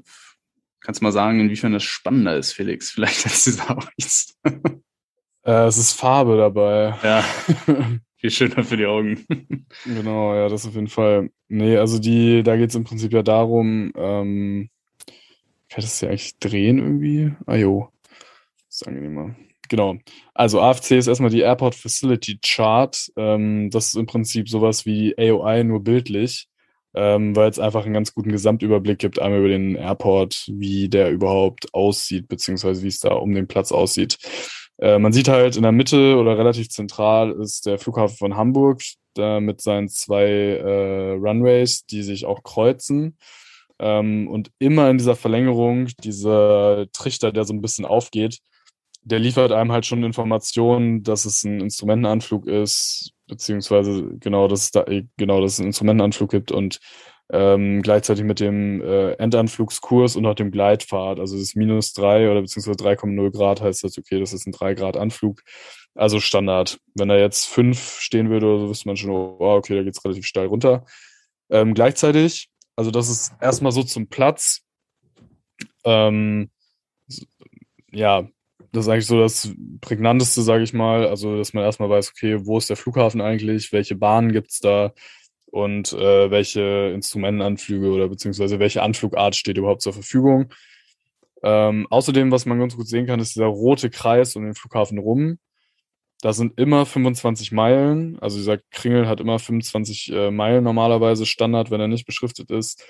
kannst 0.81 1.01
du 1.01 1.05
mal 1.05 1.11
sagen, 1.11 1.39
inwiefern 1.39 1.73
das 1.73 1.83
spannender 1.83 2.35
ist, 2.37 2.53
Felix? 2.53 2.91
Vielleicht 2.91 3.25
als 3.25 3.43
dieser 3.43 3.77
auch 3.77 3.87
nichts. 3.97 4.37
Äh, 5.43 5.65
es 5.65 5.77
ist 5.77 5.93
Farbe 5.93 6.37
dabei. 6.37 6.95
Ja. 7.03 7.23
Viel 8.17 8.31
schöner 8.31 8.63
für 8.63 8.77
die 8.77 8.85
Augen. 8.85 9.25
genau, 9.85 10.33
ja, 10.33 10.49
das 10.49 10.65
auf 10.65 10.73
jeden 10.73 10.87
Fall. 10.87 11.29
Nee, 11.49 11.77
also 11.77 11.99
die, 11.99 12.43
da 12.43 12.57
geht 12.57 12.69
es 12.69 12.75
im 12.75 12.83
Prinzip 12.83 13.13
ja 13.13 13.21
darum, 13.21 13.91
ähm, 13.95 14.69
kann 15.69 15.83
das 15.83 16.01
ja 16.01 16.09
eigentlich 16.09 16.39
drehen 16.39 16.79
irgendwie? 16.79 17.33
Ah 17.45 17.55
jo, 17.55 17.91
das 18.67 18.81
ist 18.81 18.87
angenehmer. 18.87 19.35
Genau. 19.69 19.97
Also 20.33 20.61
AFC 20.61 20.91
ist 20.91 21.07
erstmal 21.07 21.29
die 21.29 21.41
Airport 21.41 21.75
Facility 21.75 22.39
Chart. 22.41 23.11
Ähm, 23.17 23.69
das 23.69 23.89
ist 23.89 23.95
im 23.95 24.05
Prinzip 24.05 24.49
sowas 24.49 24.85
wie 24.85 25.13
AOI, 25.17 25.63
nur 25.63 25.83
bildlich, 25.83 26.47
ähm, 26.97 27.35
weil 27.35 27.49
es 27.49 27.59
einfach 27.59 27.85
einen 27.85 27.93
ganz 27.93 28.13
guten 28.13 28.31
Gesamtüberblick 28.31 28.97
gibt, 28.97 29.19
einmal 29.19 29.39
über 29.39 29.49
den 29.49 29.75
Airport, 29.75 30.45
wie 30.51 30.89
der 30.89 31.11
überhaupt 31.11 31.73
aussieht, 31.73 32.27
beziehungsweise 32.27 32.81
wie 32.81 32.87
es 32.87 32.99
da 32.99 33.13
um 33.13 33.33
den 33.35 33.47
Platz 33.47 33.71
aussieht. 33.71 34.17
Äh, 34.79 34.97
man 34.97 35.13
sieht 35.13 35.27
halt 35.27 35.55
in 35.55 35.63
der 35.63 35.71
Mitte 35.71 36.17
oder 36.17 36.37
relativ 36.37 36.69
zentral 36.69 37.31
ist 37.39 37.67
der 37.67 37.77
Flughafen 37.77 38.17
von 38.17 38.35
Hamburg 38.35 38.81
äh, 39.17 39.39
mit 39.39 39.61
seinen 39.61 39.89
zwei 39.89 40.25
äh, 40.25 41.11
Runways, 41.11 41.85
die 41.85 42.01
sich 42.01 42.25
auch 42.25 42.41
kreuzen. 42.41 43.17
Ähm, 43.79 44.27
und 44.27 44.49
immer 44.57 44.89
in 44.89 44.97
dieser 44.97 45.15
Verlängerung, 45.15 45.89
dieser 46.03 46.87
Trichter, 46.93 47.31
der 47.31 47.45
so 47.45 47.53
ein 47.53 47.61
bisschen 47.61 47.85
aufgeht, 47.85 48.39
der 49.07 49.19
liefert 49.19 49.53
einem 49.53 49.71
halt 49.71 49.85
schon 49.85 50.03
Informationen, 50.03 51.01
dass 51.01 51.23
es 51.23 51.43
ein 51.43 51.61
Instrumentenanflug 51.61 52.45
ist, 52.45 53.13
beziehungsweise 53.27 54.09
genau, 54.19 54.47
dass 54.49 54.63
es 54.63 54.71
da 54.71 54.85
genau, 55.15 55.41
dass 55.41 55.53
es 55.53 55.59
einen 55.59 55.67
Instrumentenanflug 55.67 56.29
gibt 56.29 56.51
und 56.51 56.79
ähm, 57.31 57.81
gleichzeitig 57.81 58.25
mit 58.25 58.39
dem 58.41 58.81
äh, 58.81 59.13
Endanflugskurs 59.13 60.17
und 60.17 60.25
auch 60.25 60.35
dem 60.35 60.51
Gleitpfad. 60.51 61.19
Also 61.19 61.35
das 61.35 61.43
ist 61.43 61.55
minus 61.55 61.93
drei 61.93 62.29
oder 62.29 62.41
beziehungsweise 62.41 62.77
3,0 62.77 63.31
Grad 63.31 63.61
heißt 63.61 63.83
das, 63.83 63.97
okay, 63.97 64.19
das 64.19 64.33
ist 64.33 64.45
ein 64.45 64.51
3 64.51 64.73
Grad 64.73 64.97
Anflug. 64.97 65.41
Also 65.95 66.19
Standard. 66.19 66.79
Wenn 66.95 67.09
da 67.09 67.17
jetzt 67.17 67.45
fünf 67.47 67.99
stehen 67.99 68.29
würde, 68.29 68.45
oder 68.45 68.59
so, 68.59 68.69
wüsste 68.69 68.87
man 68.87 68.97
schon, 68.97 69.11
oh, 69.11 69.37
okay, 69.39 69.75
da 69.75 69.83
geht's 69.83 70.03
relativ 70.03 70.25
steil 70.25 70.47
runter. 70.47 70.85
Ähm, 71.49 71.73
gleichzeitig, 71.73 72.49
also 72.75 72.91
das 72.91 73.09
ist 73.09 73.33
erstmal 73.41 73.71
so 73.71 73.83
zum 73.83 74.07
Platz. 74.07 74.61
Ähm, 75.83 76.49
ja, 77.91 78.27
das 78.71 78.85
ist 78.85 78.89
eigentlich 78.89 79.05
so 79.07 79.19
das 79.19 79.51
Prägnanteste, 79.81 80.41
sage 80.41 80.63
ich 80.63 80.73
mal. 80.73 81.07
Also, 81.07 81.37
dass 81.37 81.53
man 81.53 81.63
erstmal 81.63 81.89
weiß, 81.89 82.11
okay, 82.11 82.45
wo 82.45 82.57
ist 82.57 82.69
der 82.69 82.77
Flughafen 82.77 83.21
eigentlich, 83.21 83.71
welche 83.71 83.95
Bahnen 83.95 84.31
gibt's 84.31 84.59
da, 84.59 84.93
und 85.51 85.93
äh, 85.93 86.29
welche 86.29 86.91
Instrumentenanflüge 86.93 87.89
oder 87.89 88.09
beziehungsweise 88.09 88.59
welche 88.59 88.81
Anflugart 88.83 89.35
steht 89.35 89.57
überhaupt 89.57 89.81
zur 89.81 89.93
Verfügung. 89.93 90.53
Ähm, 91.43 91.87
außerdem, 91.89 92.31
was 92.31 92.45
man 92.45 92.59
ganz 92.59 92.75
gut 92.75 92.87
sehen 92.87 93.05
kann, 93.05 93.19
ist 93.19 93.35
dieser 93.35 93.47
rote 93.47 93.89
Kreis 93.89 94.35
um 94.35 94.43
den 94.43 94.55
Flughafen 94.55 94.97
rum. 94.97 95.39
Da 96.21 96.33
sind 96.33 96.59
immer 96.59 96.85
25 96.85 97.51
Meilen. 97.51 98.19
Also 98.19 98.37
dieser 98.37 98.57
Kringel 98.71 99.07
hat 99.07 99.19
immer 99.19 99.39
25 99.39 100.11
äh, 100.11 100.31
Meilen 100.31 100.63
normalerweise 100.63 101.25
Standard, 101.25 101.71
wenn 101.71 101.81
er 101.81 101.87
nicht 101.87 102.05
beschriftet 102.05 102.51
ist. 102.51 102.83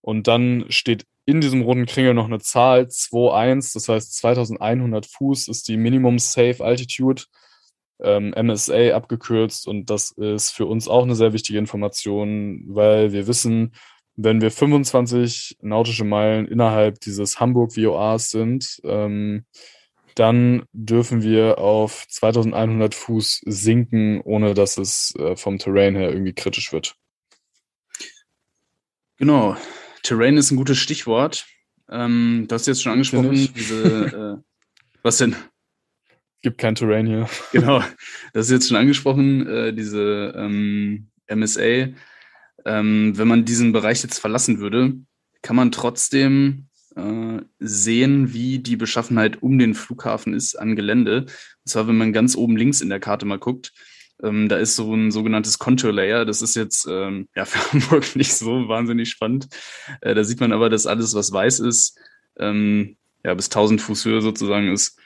Und 0.00 0.26
dann 0.26 0.66
steht 0.68 1.06
in 1.24 1.40
diesem 1.40 1.62
roten 1.62 1.86
Kringel 1.86 2.14
noch 2.14 2.26
eine 2.26 2.40
Zahl 2.40 2.82
2.1, 2.82 3.74
das 3.74 3.88
heißt 3.88 4.16
2100 4.16 5.06
Fuß 5.06 5.48
ist 5.48 5.68
die 5.68 5.76
Minimum 5.76 6.18
Safe 6.18 6.64
Altitude 6.64 7.22
ähm, 8.00 8.34
MSA 8.36 8.94
abgekürzt 8.94 9.66
und 9.68 9.88
das 9.90 10.10
ist 10.10 10.50
für 10.50 10.66
uns 10.66 10.88
auch 10.88 11.04
eine 11.04 11.14
sehr 11.14 11.32
wichtige 11.32 11.58
Information, 11.58 12.64
weil 12.66 13.12
wir 13.12 13.26
wissen, 13.26 13.72
wenn 14.16 14.40
wir 14.40 14.50
25 14.50 15.58
nautische 15.62 16.04
Meilen 16.04 16.46
innerhalb 16.46 17.00
dieses 17.00 17.40
Hamburg 17.40 17.76
VOAs 17.76 18.30
sind, 18.30 18.80
ähm, 18.84 19.46
dann 20.14 20.64
dürfen 20.72 21.22
wir 21.22 21.58
auf 21.58 22.06
2100 22.08 22.94
Fuß 22.94 23.42
sinken, 23.46 24.20
ohne 24.20 24.52
dass 24.52 24.76
es 24.76 25.14
äh, 25.18 25.36
vom 25.36 25.58
Terrain 25.58 25.96
her 25.96 26.10
irgendwie 26.10 26.34
kritisch 26.34 26.72
wird. 26.72 26.96
Genau. 29.16 29.56
Terrain 30.02 30.36
ist 30.36 30.50
ein 30.50 30.56
gutes 30.56 30.78
Stichwort. 30.78 31.46
Ähm, 31.88 32.46
du 32.48 32.54
hast 32.54 32.66
jetzt 32.66 32.82
schon 32.82 32.92
angesprochen, 32.92 33.32
diese, 33.54 34.40
äh, 34.40 34.62
was 35.02 35.18
denn? 35.18 35.36
Gibt 36.42 36.58
kein 36.58 36.74
Terrain 36.74 37.06
hier. 37.06 37.28
Genau, 37.52 37.80
das 38.32 38.46
ist 38.46 38.52
jetzt 38.52 38.68
schon 38.68 38.76
angesprochen, 38.76 39.46
äh, 39.46 39.72
diese 39.72 40.34
ähm, 40.36 41.08
MSA. 41.28 41.88
Ähm, 42.64 43.12
wenn 43.16 43.28
man 43.28 43.44
diesen 43.44 43.72
Bereich 43.72 44.02
jetzt 44.02 44.18
verlassen 44.18 44.58
würde, 44.58 44.94
kann 45.42 45.56
man 45.56 45.72
trotzdem 45.72 46.68
äh, 46.96 47.40
sehen, 47.58 48.32
wie 48.32 48.58
die 48.58 48.76
Beschaffenheit 48.76 49.42
um 49.42 49.58
den 49.58 49.74
Flughafen 49.74 50.34
ist 50.34 50.56
an 50.56 50.76
Gelände. 50.76 51.22
Und 51.22 51.68
zwar, 51.68 51.86
wenn 51.88 51.98
man 51.98 52.12
ganz 52.12 52.36
oben 52.36 52.56
links 52.56 52.80
in 52.80 52.88
der 52.88 53.00
Karte 53.00 53.26
mal 53.26 53.38
guckt, 53.38 53.72
ähm, 54.22 54.48
da 54.48 54.56
ist 54.56 54.76
so 54.76 54.94
ein 54.94 55.10
sogenanntes 55.10 55.58
Contour 55.58 55.92
Layer. 55.92 56.24
Das 56.24 56.42
ist 56.42 56.54
jetzt 56.54 56.86
ähm, 56.88 57.28
ja 57.34 57.44
für 57.46 57.72
Hamburg 57.72 58.16
nicht 58.16 58.34
so 58.34 58.68
wahnsinnig 58.68 59.10
spannend. 59.10 59.48
Äh, 60.00 60.14
da 60.14 60.24
sieht 60.24 60.40
man 60.40 60.52
aber, 60.52 60.70
dass 60.70 60.86
alles, 60.86 61.14
was 61.14 61.32
weiß 61.32 61.60
ist, 61.60 61.98
ähm, 62.38 62.96
ja 63.24 63.34
bis 63.34 63.46
1000 63.46 63.80
Fuß 63.80 64.04
Höhe 64.04 64.22
sozusagen 64.22 64.72
ist. 64.72 64.98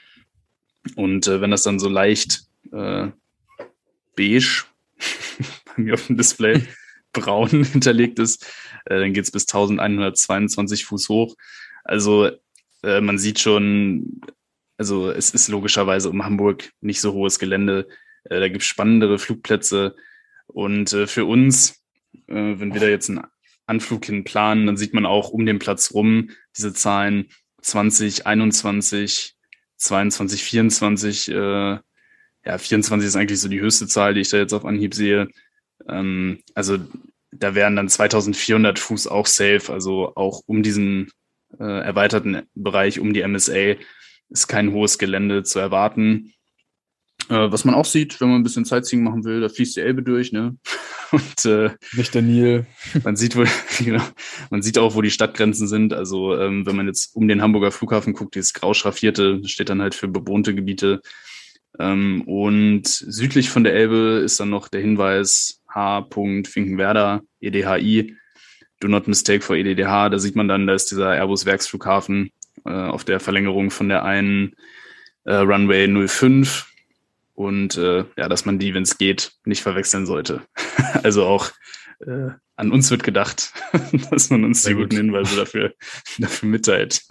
Und 0.95 1.27
äh, 1.27 1.41
wenn 1.41 1.51
das 1.51 1.63
dann 1.63 1.79
so 1.79 1.89
leicht 1.89 2.43
äh, 2.71 3.07
beige 4.15 4.63
bei 5.65 5.83
mir 5.83 5.93
auf 5.95 6.07
dem 6.07 6.17
Display 6.17 6.63
braun 7.13 7.63
hinterlegt 7.63 8.19
ist, 8.19 8.45
äh, 8.85 8.99
dann 8.99 9.13
geht's 9.13 9.31
bis 9.31 9.43
1122 9.43 10.85
Fuß 10.85 11.09
hoch. 11.09 11.35
Also 11.83 12.29
äh, 12.83 13.01
man 13.01 13.17
sieht 13.17 13.39
schon, 13.39 14.21
also 14.77 15.11
es 15.11 15.31
ist 15.31 15.47
logischerweise 15.47 16.09
um 16.09 16.23
Hamburg 16.23 16.71
nicht 16.81 17.01
so 17.01 17.13
hohes 17.13 17.39
Gelände. 17.39 17.87
Äh, 18.29 18.39
da 18.39 18.47
gibt's 18.49 18.65
spannendere 18.67 19.19
Flugplätze. 19.19 19.95
Und 20.47 20.93
äh, 20.93 21.07
für 21.07 21.25
uns, 21.25 21.83
äh, 22.27 22.33
wenn 22.33 22.73
wir 22.73 22.81
da 22.81 22.87
jetzt 22.87 23.09
einen 23.09 23.21
Anflug 23.65 24.05
hin 24.05 24.23
planen, 24.23 24.65
dann 24.65 24.77
sieht 24.77 24.93
man 24.93 25.05
auch 25.05 25.29
um 25.29 25.45
den 25.45 25.59
Platz 25.59 25.93
rum 25.93 26.29
diese 26.55 26.73
Zahlen 26.73 27.29
20, 27.61 28.25
21, 28.25 29.35
22, 29.75 30.43
24, 30.43 31.31
äh, 31.31 31.77
ja, 32.45 32.57
24 32.57 33.07
ist 33.07 33.15
eigentlich 33.15 33.41
so 33.41 33.49
die 33.49 33.59
höchste 33.59 33.87
Zahl, 33.87 34.13
die 34.13 34.21
ich 34.21 34.29
da 34.29 34.37
jetzt 34.37 34.53
auf 34.53 34.65
Anhieb 34.65 34.93
sehe. 34.93 35.27
Ähm, 35.87 36.39
also 36.53 36.77
da 37.31 37.55
wären 37.55 37.75
dann 37.75 37.89
2400 37.89 38.79
Fuß 38.79 39.07
auch 39.07 39.27
safe, 39.27 39.71
also 39.71 40.13
auch 40.15 40.41
um 40.45 40.63
diesen 40.63 41.11
äh, 41.59 41.63
erweiterten 41.63 42.43
Bereich, 42.55 42.99
um 42.99 43.13
die 43.13 43.27
MSA, 43.27 43.75
ist 44.29 44.47
kein 44.47 44.71
hohes 44.71 44.97
Gelände 44.97 45.43
zu 45.43 45.59
erwarten. 45.59 46.33
Äh, 47.29 47.51
was 47.51 47.65
man 47.65 47.75
auch 47.75 47.85
sieht, 47.85 48.21
wenn 48.21 48.29
man 48.29 48.39
ein 48.39 48.43
bisschen 48.43 48.65
Sightseeing 48.65 49.03
machen 49.03 49.25
will, 49.25 49.41
da 49.41 49.49
fließt 49.49 49.75
die 49.75 49.81
Elbe 49.81 50.01
durch, 50.01 50.31
ne? 50.31 50.57
Und 51.11 51.45
äh, 51.45 51.71
nicht 51.93 52.13
der 52.13 52.21
Nil. 52.21 52.65
Man 53.03 53.15
sieht 53.15 53.35
wohl, 53.35 53.47
genau, 53.79 54.03
man 54.49 54.61
sieht 54.61 54.77
auch, 54.77 54.95
wo 54.95 55.01
die 55.01 55.11
Stadtgrenzen 55.11 55.67
sind. 55.67 55.93
Also 55.93 56.37
ähm, 56.37 56.65
wenn 56.65 56.75
man 56.75 56.87
jetzt 56.87 57.15
um 57.15 57.27
den 57.27 57.41
Hamburger 57.41 57.71
Flughafen 57.71 58.13
guckt, 58.13 58.35
dieses 58.35 58.53
grau 58.53 58.73
schraffierte, 58.73 59.41
steht 59.45 59.69
dann 59.69 59.81
halt 59.81 59.95
für 59.95 60.07
bewohnte 60.07 60.55
Gebiete. 60.55 61.01
Ähm, 61.79 62.21
und 62.21 62.87
südlich 62.87 63.49
von 63.49 63.63
der 63.63 63.73
Elbe 63.73 64.21
ist 64.23 64.39
dann 64.39 64.49
noch 64.49 64.67
der 64.67 64.81
Hinweis 64.81 65.61
H. 65.69 66.07
Finkenwerder, 66.11 67.21
EDHI. 67.39 68.15
Do 68.79 68.87
not 68.87 69.07
mistake 69.07 69.41
for 69.41 69.55
EDDH. 69.55 70.09
Da 70.09 70.19
sieht 70.19 70.35
man 70.35 70.47
dann, 70.47 70.67
da 70.67 70.73
ist 70.73 70.91
dieser 70.91 71.15
Airbus-Werksflughafen 71.15 72.31
äh, 72.65 72.69
auf 72.69 73.03
der 73.03 73.19
Verlängerung 73.19 73.69
von 73.69 73.89
der 73.89 74.03
einen 74.03 74.55
äh, 75.25 75.35
Runway 75.35 76.07
05. 76.07 76.67
Und 77.37 77.77
äh, 77.77 78.03
ja, 78.17 78.27
dass 78.27 78.45
man 78.45 78.57
die, 78.57 78.73
wenn 78.73 78.81
es 78.81 78.97
geht, 78.97 79.33
nicht 79.45 79.61
verwechseln 79.61 80.07
sollte. 80.07 80.41
also 81.03 81.23
auch 81.23 81.51
äh, 81.99 82.31
an 82.55 82.71
uns 82.71 82.89
wird 82.89 83.03
gedacht, 83.03 83.53
dass 84.09 84.31
man 84.31 84.43
uns 84.43 84.63
Sehr 84.63 84.73
die 84.73 84.81
guten 84.81 84.95
Hinweise 84.95 85.35
dafür, 85.35 85.75
dafür 86.17 86.49
mitteilt. 86.49 87.03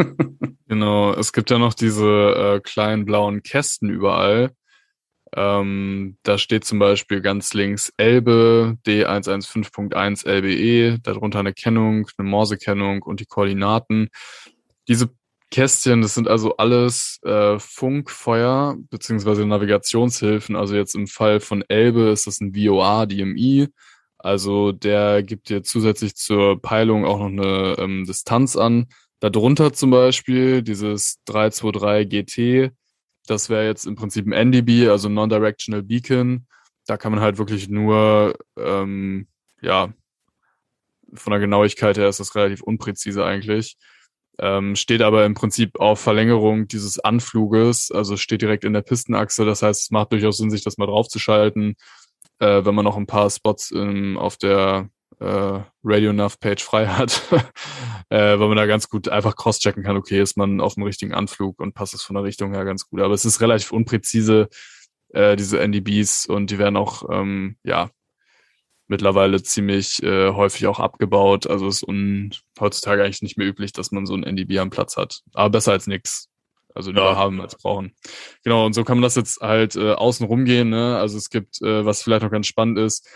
genau, 0.66 1.12
es 1.14 1.33
gibt 1.33 1.49
ja 1.51 1.59
noch 1.59 1.74
diese 1.74 2.57
äh, 2.57 2.61
kleinen 2.61 3.05
blauen 3.05 3.45
Kästen 3.45 3.89
überall. 3.89 4.51
Ähm, 5.33 6.18
da 6.24 6.39
steht 6.39 6.64
zum 6.64 6.81
Beispiel 6.81 7.20
ganz 7.20 7.55
links 7.55 7.93
Elbe 7.97 8.79
D115.1 8.85 10.29
LBE, 10.29 10.99
darunter 11.05 11.39
eine 11.39 11.53
Kennung, 11.53 12.09
eine 12.18 12.29
Morsekennung 12.29 13.03
und 13.03 13.20
die 13.20 13.27
Koordinaten. 13.27 14.09
Diese 14.89 15.11
Kästchen, 15.51 16.03
das 16.03 16.14
sind 16.14 16.28
also 16.28 16.57
alles 16.57 17.20
äh, 17.22 17.59
Funkfeuer 17.59 18.76
beziehungsweise 18.90 19.47
Navigationshilfen. 19.47 20.57
Also 20.57 20.74
jetzt 20.74 20.94
im 20.94 21.07
Fall 21.07 21.40
von 21.40 21.62
Elbe 21.68 22.09
ist 22.09 22.26
das 22.26 22.40
ein 22.40 22.55
VOA 22.55 23.07
DMI. 23.07 23.68
Also 24.18 24.72
der 24.72 25.22
gibt 25.22 25.49
dir 25.49 25.62
zusätzlich 25.62 26.16
zur 26.16 26.61
Peilung 26.61 27.05
auch 27.05 27.18
noch 27.18 27.26
eine 27.26 27.76
ähm, 27.78 28.05
Distanz 28.07 28.57
an. 28.57 28.86
Darunter 29.20 29.72
zum 29.72 29.90
Beispiel 29.90 30.62
dieses 30.62 31.22
323 31.26 32.09
GT, 32.09 32.72
das 33.26 33.49
wäre 33.49 33.66
jetzt 33.66 33.86
im 33.86 33.94
Prinzip 33.94 34.26
ein 34.26 34.32
NDB, 34.32 34.88
also 34.88 35.09
Non-Directional 35.09 35.82
Beacon. 35.82 36.47
Da 36.86 36.97
kann 36.97 37.12
man 37.12 37.20
halt 37.20 37.38
wirklich 37.38 37.68
nur, 37.68 38.36
ähm, 38.59 39.28
ja, 39.62 39.92
von 41.14 41.30
der 41.30 41.40
Genauigkeit 41.40 41.97
her 41.97 42.09
ist 42.09 42.20
das 42.20 42.34
relativ 42.34 42.62
unpräzise 42.62 43.24
eigentlich. 43.24 43.76
Ähm, 44.39 44.76
steht 44.76 45.03
aber 45.03 45.24
im 45.24 45.34
Prinzip 45.34 45.80
auf 45.80 46.01
Verlängerung 46.01 46.68
dieses 46.68 46.99
Anfluges, 46.99 47.91
also 47.91 48.16
steht 48.16 48.43
direkt 48.43 48.64
in 48.64 48.74
der 48.74 48.82
Pistenachse. 48.82 49.45
Das 49.45 49.62
heißt, 49.62 49.84
es 49.84 49.91
macht 49.91 50.12
durchaus 50.12 50.37
Sinn, 50.37 50.51
sich 50.51 50.62
das 50.62 50.76
mal 50.76 50.87
draufzuschalten 50.87 51.76
äh, 52.39 52.64
wenn 52.64 52.74
man 52.74 52.84
noch 52.84 52.97
ein 52.97 53.07
paar 53.07 53.30
Spots 53.30 53.72
ähm, 53.72 54.18
auf 54.18 54.37
der 54.37 54.89
äh, 55.20 55.61
Radio 55.82 56.12
Nav 56.12 56.39
Page 56.39 56.62
frei 56.62 56.87
hat, 56.87 57.22
äh, 58.11 58.39
weil 58.39 58.49
man 58.49 58.57
da 58.57 58.66
ganz 58.66 58.89
gut 58.89 59.09
einfach 59.09 59.37
cross-checken 59.37 59.82
kann, 59.82 59.97
okay, 59.97 60.20
ist 60.20 60.37
man 60.37 60.61
auf 60.61 60.74
dem 60.74 60.82
richtigen 60.82 61.14
Anflug 61.14 61.61
und 61.61 61.74
passt 61.74 61.95
es 61.95 62.03
von 62.03 62.14
der 62.14 62.24
Richtung 62.24 62.53
her 62.53 62.64
ganz 62.64 62.89
gut. 62.89 63.01
Aber 63.01 63.14
es 63.14 63.24
ist 63.24 63.41
relativ 63.41 63.72
unpräzise, 63.72 64.49
äh, 65.11 65.37
diese 65.37 65.61
NDBs 65.61 66.26
und 66.26 66.51
die 66.51 66.59
werden 66.59 66.76
auch, 66.76 67.05
ähm, 67.11 67.57
ja, 67.64 67.91
mittlerweile 68.89 69.43
ziemlich 69.43 70.03
äh, 70.03 70.30
häufig 70.30 70.66
auch 70.66 70.80
abgebaut. 70.80 71.47
Also 71.47 71.68
ist 71.68 71.82
un 71.82 72.32
heutzutage 72.61 73.03
eigentlich 73.03 73.22
nicht 73.22 73.39
mehr 73.39 73.47
üblich, 73.47 73.72
dass 73.72 73.91
man 73.91 74.07
so 74.07 74.14
ein 74.14 74.22
NDB 74.22 74.59
am 74.59 74.70
Platz 74.70 74.97
hat. 74.97 75.20
Aber 75.34 75.51
besser 75.51 75.72
als 75.72 75.87
nichts. 75.87 76.28
Also 76.74 76.91
lieber 76.91 77.12
ja. 77.12 77.16
haben 77.16 77.41
als 77.41 77.57
brauchen. 77.57 77.95
Genau, 78.45 78.66
und 78.66 78.74
so 78.74 78.84
kann 78.84 78.99
man 78.99 79.03
das 79.03 79.16
jetzt 79.16 79.41
halt 79.41 79.76
äh, 79.76 79.93
außen 79.93 80.26
rumgehen. 80.26 80.68
Ne? 80.68 80.99
Also 80.99 81.16
es 81.16 81.30
gibt, 81.30 81.62
äh, 81.62 81.84
was 81.87 82.03
vielleicht 82.03 82.22
noch 82.22 82.30
ganz 82.30 82.47
spannend 82.47 82.78
ist, 82.78 83.09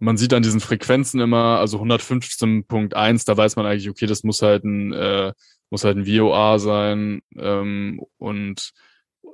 man 0.00 0.16
sieht 0.16 0.32
an 0.32 0.42
diesen 0.42 0.60
Frequenzen 0.60 1.20
immer, 1.20 1.58
also 1.58 1.80
115.1, 1.80 3.26
da 3.26 3.36
weiß 3.36 3.56
man 3.56 3.66
eigentlich, 3.66 3.90
okay, 3.90 4.06
das 4.06 4.22
muss 4.22 4.42
halt 4.42 4.64
ein, 4.64 4.92
äh, 4.92 5.32
muss 5.70 5.84
halt 5.84 5.96
ein 5.96 6.06
VOA 6.06 6.58
sein 6.58 7.22
ähm, 7.36 8.00
und 8.18 8.72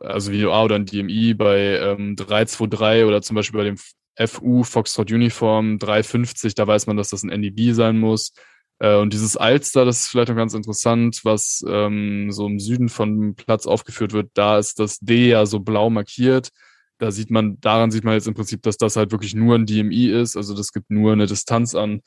also 0.01 0.33
VOA 0.33 0.65
oder 0.65 0.77
ein 0.77 0.87
DMI 0.87 1.35
bei 1.35 1.79
ähm, 1.79 2.17
323 2.17 3.05
oder 3.05 3.23
zum 3.23 3.37
Beispiel 3.37 3.59
bei 3.59 3.65
dem 3.65 3.77
FU 4.17 4.63
Foxtrot 4.63 5.11
Uniform 5.11 5.79
350, 5.79 6.55
da 6.55 6.67
weiß 6.67 6.87
man, 6.87 6.97
dass 6.97 7.11
das 7.11 7.23
ein 7.23 7.31
NDB 7.31 7.73
sein 7.73 7.99
muss. 7.99 8.33
Äh, 8.79 8.97
und 8.97 9.13
dieses 9.13 9.37
Alster, 9.37 9.85
das 9.85 10.01
ist 10.01 10.09
vielleicht 10.09 10.29
noch 10.29 10.37
ganz 10.37 10.55
interessant, 10.55 11.21
was 11.25 11.65
ähm, 11.69 12.31
so 12.31 12.47
im 12.47 12.59
Süden 12.61 12.89
von 12.89 13.35
Platz 13.35 13.67
aufgeführt 13.67 14.13
wird, 14.13 14.31
da 14.35 14.59
ist 14.59 14.79
das 14.79 14.99
D 15.01 15.29
ja 15.29 15.47
so 15.47 15.61
blau 15.61 15.91
markiert. 15.91 16.51
Da 16.99 17.11
sieht 17.11 17.31
man, 17.31 17.61
daran 17.61 17.91
sieht 17.91 18.05
man 18.05 18.15
jetzt 18.15 18.29
im 18.29 18.35
Prinzip, 18.35 18.63
dass 18.63 18.77
das 18.77 18.97
halt 18.97 19.11
wirklich 19.11 19.35
nur 19.35 19.57
ein 19.57 19.67
DMI 19.67 20.07
ist. 20.11 20.37
Also 20.37 20.55
das 20.55 20.73
gibt 20.73 20.91
nur 20.91 21.13
eine 21.13 21.27
Distanz 21.27 21.75
an 21.75 22.03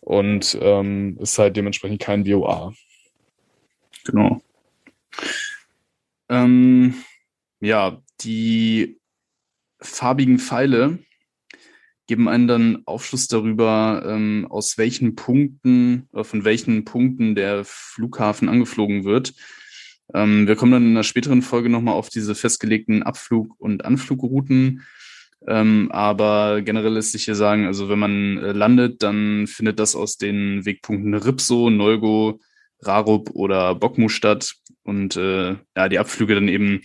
und 0.00 0.58
ähm, 0.60 1.16
ist 1.20 1.38
halt 1.38 1.56
dementsprechend 1.56 2.00
kein 2.00 2.26
VOA. 2.26 2.72
Genau. 4.04 4.42
Ähm, 6.28 6.94
ja, 7.60 8.02
die 8.20 8.98
farbigen 9.80 10.38
Pfeile 10.38 10.98
geben 12.12 12.28
einen 12.28 12.46
dann 12.46 12.82
Aufschluss 12.84 13.26
darüber, 13.26 14.04
ähm, 14.06 14.46
aus 14.50 14.76
welchen 14.76 15.14
Punkten, 15.14 16.08
oder 16.12 16.24
von 16.24 16.44
welchen 16.44 16.84
Punkten 16.84 17.34
der 17.34 17.64
Flughafen 17.64 18.50
angeflogen 18.50 19.04
wird. 19.04 19.32
Ähm, 20.12 20.46
wir 20.46 20.54
kommen 20.54 20.72
dann 20.72 20.84
in 20.84 20.90
einer 20.90 21.04
späteren 21.04 21.40
Folge 21.40 21.70
nochmal 21.70 21.94
auf 21.94 22.10
diese 22.10 22.34
festgelegten 22.34 23.02
Abflug- 23.02 23.54
und 23.56 23.86
Anflugrouten. 23.86 24.82
Ähm, 25.48 25.90
aber 25.90 26.60
generell 26.60 26.92
lässt 26.92 27.12
sich 27.12 27.24
hier 27.24 27.34
sagen, 27.34 27.64
also 27.64 27.88
wenn 27.88 27.98
man 27.98 28.36
äh, 28.36 28.52
landet, 28.52 29.02
dann 29.02 29.46
findet 29.46 29.78
das 29.78 29.96
aus 29.96 30.18
den 30.18 30.66
Wegpunkten 30.66 31.14
Ripso, 31.14 31.70
Neugo, 31.70 32.40
Rarup 32.80 33.30
oder 33.30 33.74
Bockmu 33.74 34.10
statt. 34.10 34.56
Und 34.82 35.16
äh, 35.16 35.56
ja, 35.74 35.88
die 35.88 35.98
Abflüge 35.98 36.34
dann 36.34 36.48
eben 36.48 36.82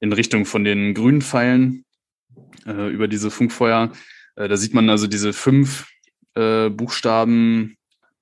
in 0.00 0.14
Richtung 0.14 0.46
von 0.46 0.64
den 0.64 0.94
grünen 0.94 1.20
Pfeilen 1.20 1.84
äh, 2.66 2.88
über 2.88 3.06
diese 3.06 3.30
Funkfeuer 3.30 3.92
äh, 4.36 4.48
da 4.48 4.56
sieht 4.56 4.74
man 4.74 4.88
also 4.90 5.06
diese 5.06 5.32
fünf 5.32 5.86
äh, 6.34 6.70
Buchstaben 6.70 7.76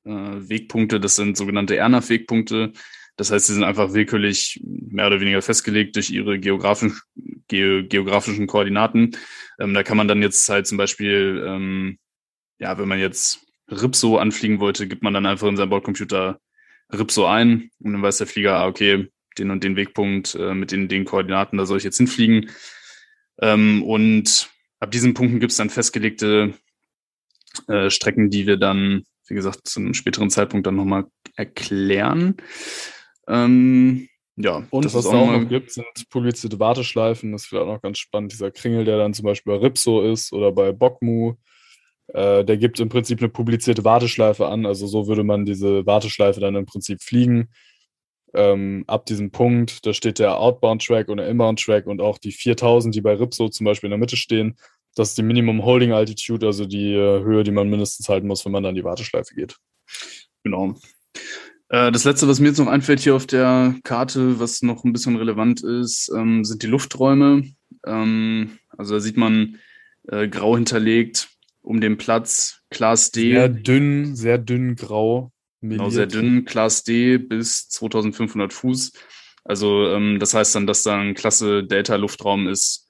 äh, 0.05 0.11
Wegpunkte, 0.11 1.01
das 1.01 1.17
sind 1.17 1.37
sogenannte 1.37 1.77
Ernaf-Wegpunkte. 1.77 2.73
Das 3.17 3.31
heißt, 3.31 3.47
sie 3.47 3.55
sind 3.55 3.65
einfach 3.65 3.93
willkürlich 3.93 4.61
mehr 4.65 5.07
oder 5.07 5.21
weniger 5.21 5.43
festgelegt 5.43 5.97
durch 5.97 6.11
ihre 6.11 6.39
geografisch, 6.39 7.03
ge 7.49 7.83
geografischen 7.87 8.47
Koordinaten. 8.47 9.11
Ähm, 9.59 9.75
da 9.75 9.83
kann 9.83 9.97
man 9.97 10.09
dann 10.09 10.23
jetzt 10.23 10.49
halt 10.49 10.67
zum 10.67 10.79
Beispiel, 10.79 11.45
ähm, 11.47 11.99
ja, 12.59 12.79
wenn 12.79 12.89
man 12.89 12.99
jetzt 12.99 13.41
Ripso 13.71 14.17
anfliegen 14.17 14.59
wollte, 14.59 14.89
gibt 14.89 15.03
man 15.03 15.15
dann 15.15 15.27
einfach 15.27 15.49
in 15.49 15.57
seinem 15.57 15.71
Bordcomputer 15.71 16.41
Ripso 16.93 17.27
ein 17.27 17.71
und 17.81 17.93
dann 17.93 18.03
weiß 18.03 18.19
der 18.19 18.27
Flieger, 18.27 18.57
ah, 18.57 18.67
okay, 18.67 19.09
den 19.39 19.51
und 19.51 19.63
den 19.63 19.77
Wegpunkt 19.77 20.35
äh, 20.35 20.55
mit 20.55 20.73
den, 20.73 20.89
den 20.89 21.05
Koordinaten, 21.05 21.59
da 21.59 21.67
soll 21.67 21.79
ich 21.79 21.85
jetzt 21.85 21.99
hinfliegen. 21.99 22.51
Ähm, 23.41 23.83
und 23.83 24.51
ab 24.81 24.91
diesen 24.91 25.15
Punkten 25.15 25.41
gibt 25.41 25.53
es 25.53 25.59
dann 25.59 25.71
festgelegte 25.71 26.55
äh, 27.69 27.91
Strecken, 27.91 28.31
die 28.31 28.47
wir 28.47 28.57
dann, 28.57 29.05
wie 29.29 29.35
gesagt, 29.35 29.69
zu 29.69 29.81
einem 29.81 29.95
späteren 29.95 30.31
Zeitpunkt 30.31 30.67
dann 30.67 30.77
nochmal 30.77 31.07
erklären. 31.37 32.37
Ähm, 33.29 34.09
ja, 34.37 34.67
und 34.71 34.85
was 34.87 34.95
es 34.95 35.07
auch, 35.07 35.27
noch 35.27 35.49
gibt, 35.49 35.71
sind 35.71 35.87
publizierte 36.09 36.59
Warteschleifen. 36.59 37.33
Das 37.33 37.43
ist 37.43 37.49
vielleicht 37.49 37.67
auch 37.67 37.75
noch 37.75 37.83
ganz 37.83 37.99
spannend. 37.99 38.33
Dieser 38.33 38.51
Kringel, 38.51 38.85
der 38.85 38.97
dann 38.97 39.15
zum 39.15 39.27
Beispiel 39.27 39.53
bei 39.53 39.59
Ripso 39.59 40.03
ist 40.03 40.33
oder 40.33 40.51
bei 40.51 40.73
Bockmu, 40.73 41.35
äh, 42.09 42.45
der 42.45 42.57
gibt 42.57 42.81
im 42.81 42.89
Prinzip 42.89 43.19
eine 43.21 43.29
publizierte 43.29 43.85
Warteschleife 43.85 44.47
an. 44.47 44.65
Also 44.65 44.87
so 44.87 45.07
würde 45.07 45.25
man 45.25 45.45
diese 45.45 45.85
Warteschleife 45.85 46.41
dann 46.41 46.57
im 46.57 46.67
Prinzip 46.67 47.03
fliegen. 47.03 47.51
Ähm, 48.33 48.85
ab 48.87 49.07
diesem 49.07 49.31
Punkt, 49.31 49.85
da 49.87 49.93
steht 49.93 50.19
der 50.19 50.39
Outbound-Track 50.39 51.09
und 51.09 51.17
der 51.17 51.29
Inbound-Track 51.29 51.87
und 51.87 52.01
auch 52.01 52.19
die 52.19 52.33
4000, 52.33 52.95
die 52.95 53.01
bei 53.01 53.15
Ripso 53.15 53.49
zum 53.49 53.65
Beispiel 53.65 53.89
in 53.89 53.93
der 53.93 53.99
Mitte 53.99 54.17
stehen. 54.17 54.57
Das 54.95 55.11
ist 55.11 55.19
die 55.19 55.23
Minimum 55.23 55.65
Holding 55.65 55.93
Altitude, 55.93 56.47
also 56.47 56.67
die 56.67 56.93
äh, 56.93 57.23
Höhe, 57.23 57.45
die 57.45 57.51
man 57.51 57.69
mindestens 57.69 58.09
halten 58.09 58.27
muss, 58.27 58.45
wenn 58.45 58.53
man 58.53 58.63
dann 58.63 58.75
die 58.75 58.85
Warteschleife 58.85 59.35
geht. 59.35 59.57
Genau. 60.45 60.75
Äh, 61.69 61.93
das 61.93 62.05
letzte, 62.05 62.29
was 62.29 62.41
mir 62.41 62.49
jetzt 62.49 62.59
noch 62.59 62.67
einfällt 62.67 63.01
hier 63.01 63.15
auf 63.15 63.27
der 63.27 63.75
Karte, 63.85 64.41
was 64.41 64.63
noch 64.63 64.85
ein 64.85 64.93
bisschen 64.93 65.17
relevant 65.17 65.63
ist, 65.63 66.11
ähm, 66.17 66.45
sind 66.45 66.63
die 66.63 66.67
Lufträume. 66.67 67.45
Ähm, 67.87 68.59
also 68.77 68.95
da 68.95 69.01
sieht 69.01 69.17
man 69.17 69.59
äh, 70.09 70.29
grau 70.29 70.57
hinterlegt 70.57 71.29
um 71.63 71.81
den 71.81 71.99
Platz, 71.99 72.63
Class 72.71 73.11
D. 73.11 73.33
Sehr 73.33 73.49
dünn, 73.49 74.17
sehr 74.17 74.39
dünn 74.39 74.77
grau. 74.77 75.31
Genau, 75.63 75.91
sehr 75.91 76.07
dünn, 76.07 76.45
Class 76.45 76.85
D 76.85 77.19
bis 77.19 77.69
2500 77.69 78.53
Fuß. 78.53 78.93
Also 79.45 79.89
ähm, 79.89 80.19
das 80.19 80.35
heißt 80.35 80.55
dann, 80.55 80.67
dass 80.67 80.83
da 80.83 80.99
ein 80.99 81.15
Klasse 81.15 81.65
Delta 81.65 81.97
Luftraum 81.97 82.49
ist 82.49 82.89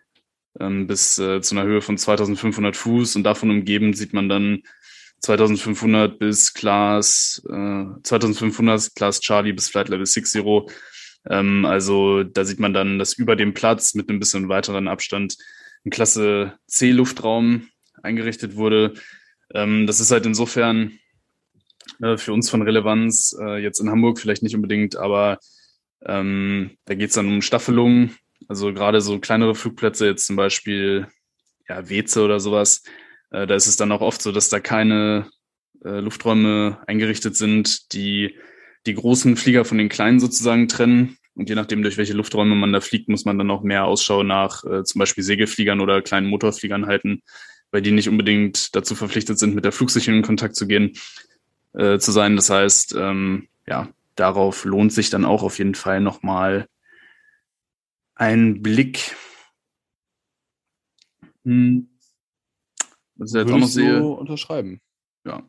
ähm, 0.59 0.87
bis 0.87 1.19
äh, 1.19 1.41
zu 1.41 1.55
einer 1.55 1.65
Höhe 1.65 1.81
von 1.81 1.97
2500 1.97 2.77
Fuß 2.77 3.17
und 3.17 3.25
davon 3.25 3.51
umgeben 3.51 3.95
sieht 3.95 4.13
man 4.13 4.29
dann 4.29 4.63
2500 5.21 6.19
bis 6.19 6.55
Class 6.55 7.43
äh, 7.49 7.85
2500 8.03 8.95
Class 8.95 9.21
Charlie 9.21 9.53
bis 9.53 9.69
Flight 9.69 9.89
Level 9.89 10.07
60. 10.07 10.45
Ähm, 11.29 11.65
also 11.65 12.25
da 12.25 12.45
sieht 12.45 12.61
man 12.61 12.73
dann, 12.73 12.99
dass 12.99 13.15
über 13.15 13.37
dem 13.37 13.53
Platz 13.53 13.95
mit 13.95 14.09
einem 14.09 14.19
bisschen 14.19 14.49
weiteren 14.49 14.89
Abstand 14.89 15.37
ein 15.85 15.91
Klasse 15.91 16.59
C 16.67 16.91
Luftraum 16.91 17.69
eingerichtet 18.03 18.57
wurde. 18.57 18.95
Ähm, 19.55 19.87
das 19.87 20.01
ist 20.01 20.11
halt 20.11 20.27
insofern 20.27 20.99
äh, 22.03 22.17
für 22.17 22.33
uns 22.33 22.51
von 22.51 22.63
Relevanz. 22.63 23.37
Äh, 23.41 23.59
jetzt 23.63 23.81
in 23.81 23.91
Hamburg 23.91 24.19
vielleicht 24.19 24.43
nicht 24.43 24.55
unbedingt, 24.55 24.97
aber 24.97 25.39
ähm, 26.07 26.73
da 26.85 26.95
geht 26.95 27.09
es 27.09 27.15
dann 27.15 27.27
um 27.27 27.43
Staffelungen. 27.43 28.17
Also 28.49 28.73
gerade 28.73 29.01
so 29.01 29.19
kleinere 29.19 29.55
Flugplätze, 29.55 30.07
jetzt 30.07 30.27
zum 30.27 30.37
Beispiel 30.37 31.07
ja, 31.69 31.89
Weze 31.89 32.23
oder 32.23 32.41
sowas, 32.41 32.83
äh, 33.31 33.47
da 33.47 33.55
ist 33.55 33.67
es 33.67 33.77
dann 33.77 33.93
auch 33.93 34.01
oft 34.01 34.23
so, 34.23 34.33
dass 34.33 34.49
da 34.49 34.61
keine 34.61 35.31
äh, 35.85 36.01
Lufträume 36.01 36.79
eingerichtet 36.87 37.37
sind, 37.37 37.93
die 37.93 38.37
die 38.87 38.95
großen 38.95 39.37
Flieger 39.37 39.65
von 39.65 39.79
den 39.79 39.89
kleinen 39.89 40.21
sozusagen 40.21 40.69
trennen. 40.69 41.17
Und 41.35 41.49
je 41.49 41.55
nachdem, 41.55 41.83
durch 41.83 41.97
welche 41.97 42.15
Lufträume 42.15 42.55
man 42.55 42.73
da 42.73 42.81
fliegt, 42.81 43.09
muss 43.09 43.25
man 43.25 43.39
dann 43.39 43.51
auch 43.51 43.63
mehr 43.63 43.85
Ausschau 43.85 44.23
nach 44.23 44.65
äh, 44.65 44.85
zum 44.85 44.99
Beispiel 44.99 45.23
Segelfliegern 45.23 45.81
oder 45.81 46.03
kleinen 46.03 46.27
Motorfliegern 46.27 46.87
halten, 46.87 47.23
weil 47.71 47.83
die 47.83 47.93
nicht 47.93 48.09
unbedingt 48.09 48.75
dazu 48.75 48.95
verpflichtet 48.95 49.39
sind, 49.39 49.55
mit 49.55 49.65
der 49.65 49.73
Flugsicherung 49.73 50.19
in 50.19 50.25
Kontakt 50.25 50.57
zu 50.57 50.67
gehen, 50.67 50.93
äh, 51.75 51.99
zu 51.99 52.13
sein. 52.13 52.37
Das 52.37 52.51
heißt, 52.51 52.95
ähm, 52.97 53.49
ja, 53.67 53.89
darauf 54.17 54.65
lohnt 54.65 54.93
sich 54.93 55.11
dann 55.11 55.25
auch 55.25 55.43
auf 55.43 55.59
jeden 55.59 55.75
Fall 55.75 56.01
nochmal 56.01 56.67
ein 58.15 58.63
Blick. 58.63 59.17
Hm. 61.45 61.89
Was 63.17 63.31
ich 63.31 63.35
jetzt 63.37 63.47
Würde 63.47 63.55
auch 63.55 63.61
noch 63.61 63.69
sehe. 63.69 63.99
So 63.99 64.13
unterschreiben. 64.15 64.81
Ja. 65.25 65.43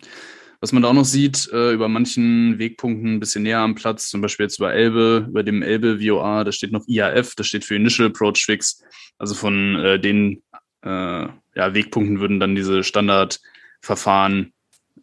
Was 0.59 0.73
man 0.73 0.83
da 0.83 0.89
auch 0.89 0.93
noch 0.93 1.05
sieht, 1.05 1.49
äh, 1.51 1.73
über 1.73 1.87
manchen 1.87 2.59
Wegpunkten 2.59 3.15
ein 3.15 3.19
bisschen 3.19 3.43
näher 3.43 3.59
am 3.59 3.73
Platz, 3.73 4.09
zum 4.09 4.21
Beispiel 4.21 4.45
jetzt 4.45 4.59
über 4.59 4.71
Elbe, 4.71 5.25
über 5.27 5.41
dem 5.41 5.63
Elbe 5.63 5.99
VOA, 5.99 6.43
da 6.43 6.51
steht 6.51 6.71
noch 6.71 6.87
IAF, 6.87 7.33
das 7.33 7.47
steht 7.47 7.65
für 7.65 7.75
Initial 7.75 8.09
Approach 8.09 8.45
Fix. 8.45 8.83
Also 9.17 9.33
von 9.33 9.75
äh, 9.77 9.99
den 9.99 10.43
äh, 10.83 11.27
ja, 11.55 11.73
Wegpunkten 11.73 12.19
würden 12.19 12.39
dann 12.39 12.55
diese 12.55 12.83
Standardverfahren, 12.83 14.53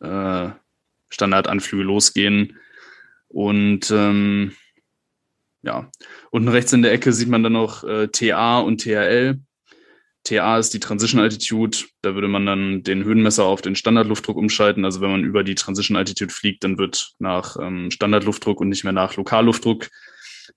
äh, 0.01 0.51
Standardanflüge 1.09 1.85
losgehen. 1.85 2.59
Und 3.29 3.91
ähm, 3.91 4.53
ja, 5.63 5.91
unten 6.31 6.49
rechts 6.49 6.73
in 6.73 6.83
der 6.83 6.93
Ecke 6.93 7.13
sieht 7.13 7.29
man 7.29 7.43
dann 7.43 7.53
noch 7.53 7.85
äh, 7.85 8.09
TA 8.09 8.61
und 8.61 8.83
TRL. 8.83 9.41
TA 10.25 10.59
ist 10.59 10.75
die 10.75 10.81
Transition 10.81 11.21
Altitude. 11.21 11.79
Da 12.03 12.15
würde 12.15 12.29
man 12.29 12.45
dann 12.47 12.83
den 12.83 13.05
Höhenmesser 13.05 13.45
auf 13.45 13.63
den 13.63 13.77
Standardluftdruck 13.77 14.37
umschalten. 14.37 14.85
Also 14.85 15.01
wenn 15.01 15.11
man 15.11 15.25
über 15.25 15.45
die 15.45 15.55
Transition 15.55 15.97
Altitude 15.97 16.33
fliegt, 16.33 16.65
dann 16.65 16.79
wird 16.79 17.13
nach 17.19 17.57
ähm, 17.61 17.91
Standardluftdruck 17.91 18.61
und 18.61 18.69
nicht 18.69 18.85
mehr 18.85 18.93
nach 18.93 19.17
Lokalluftdruck 19.17 19.89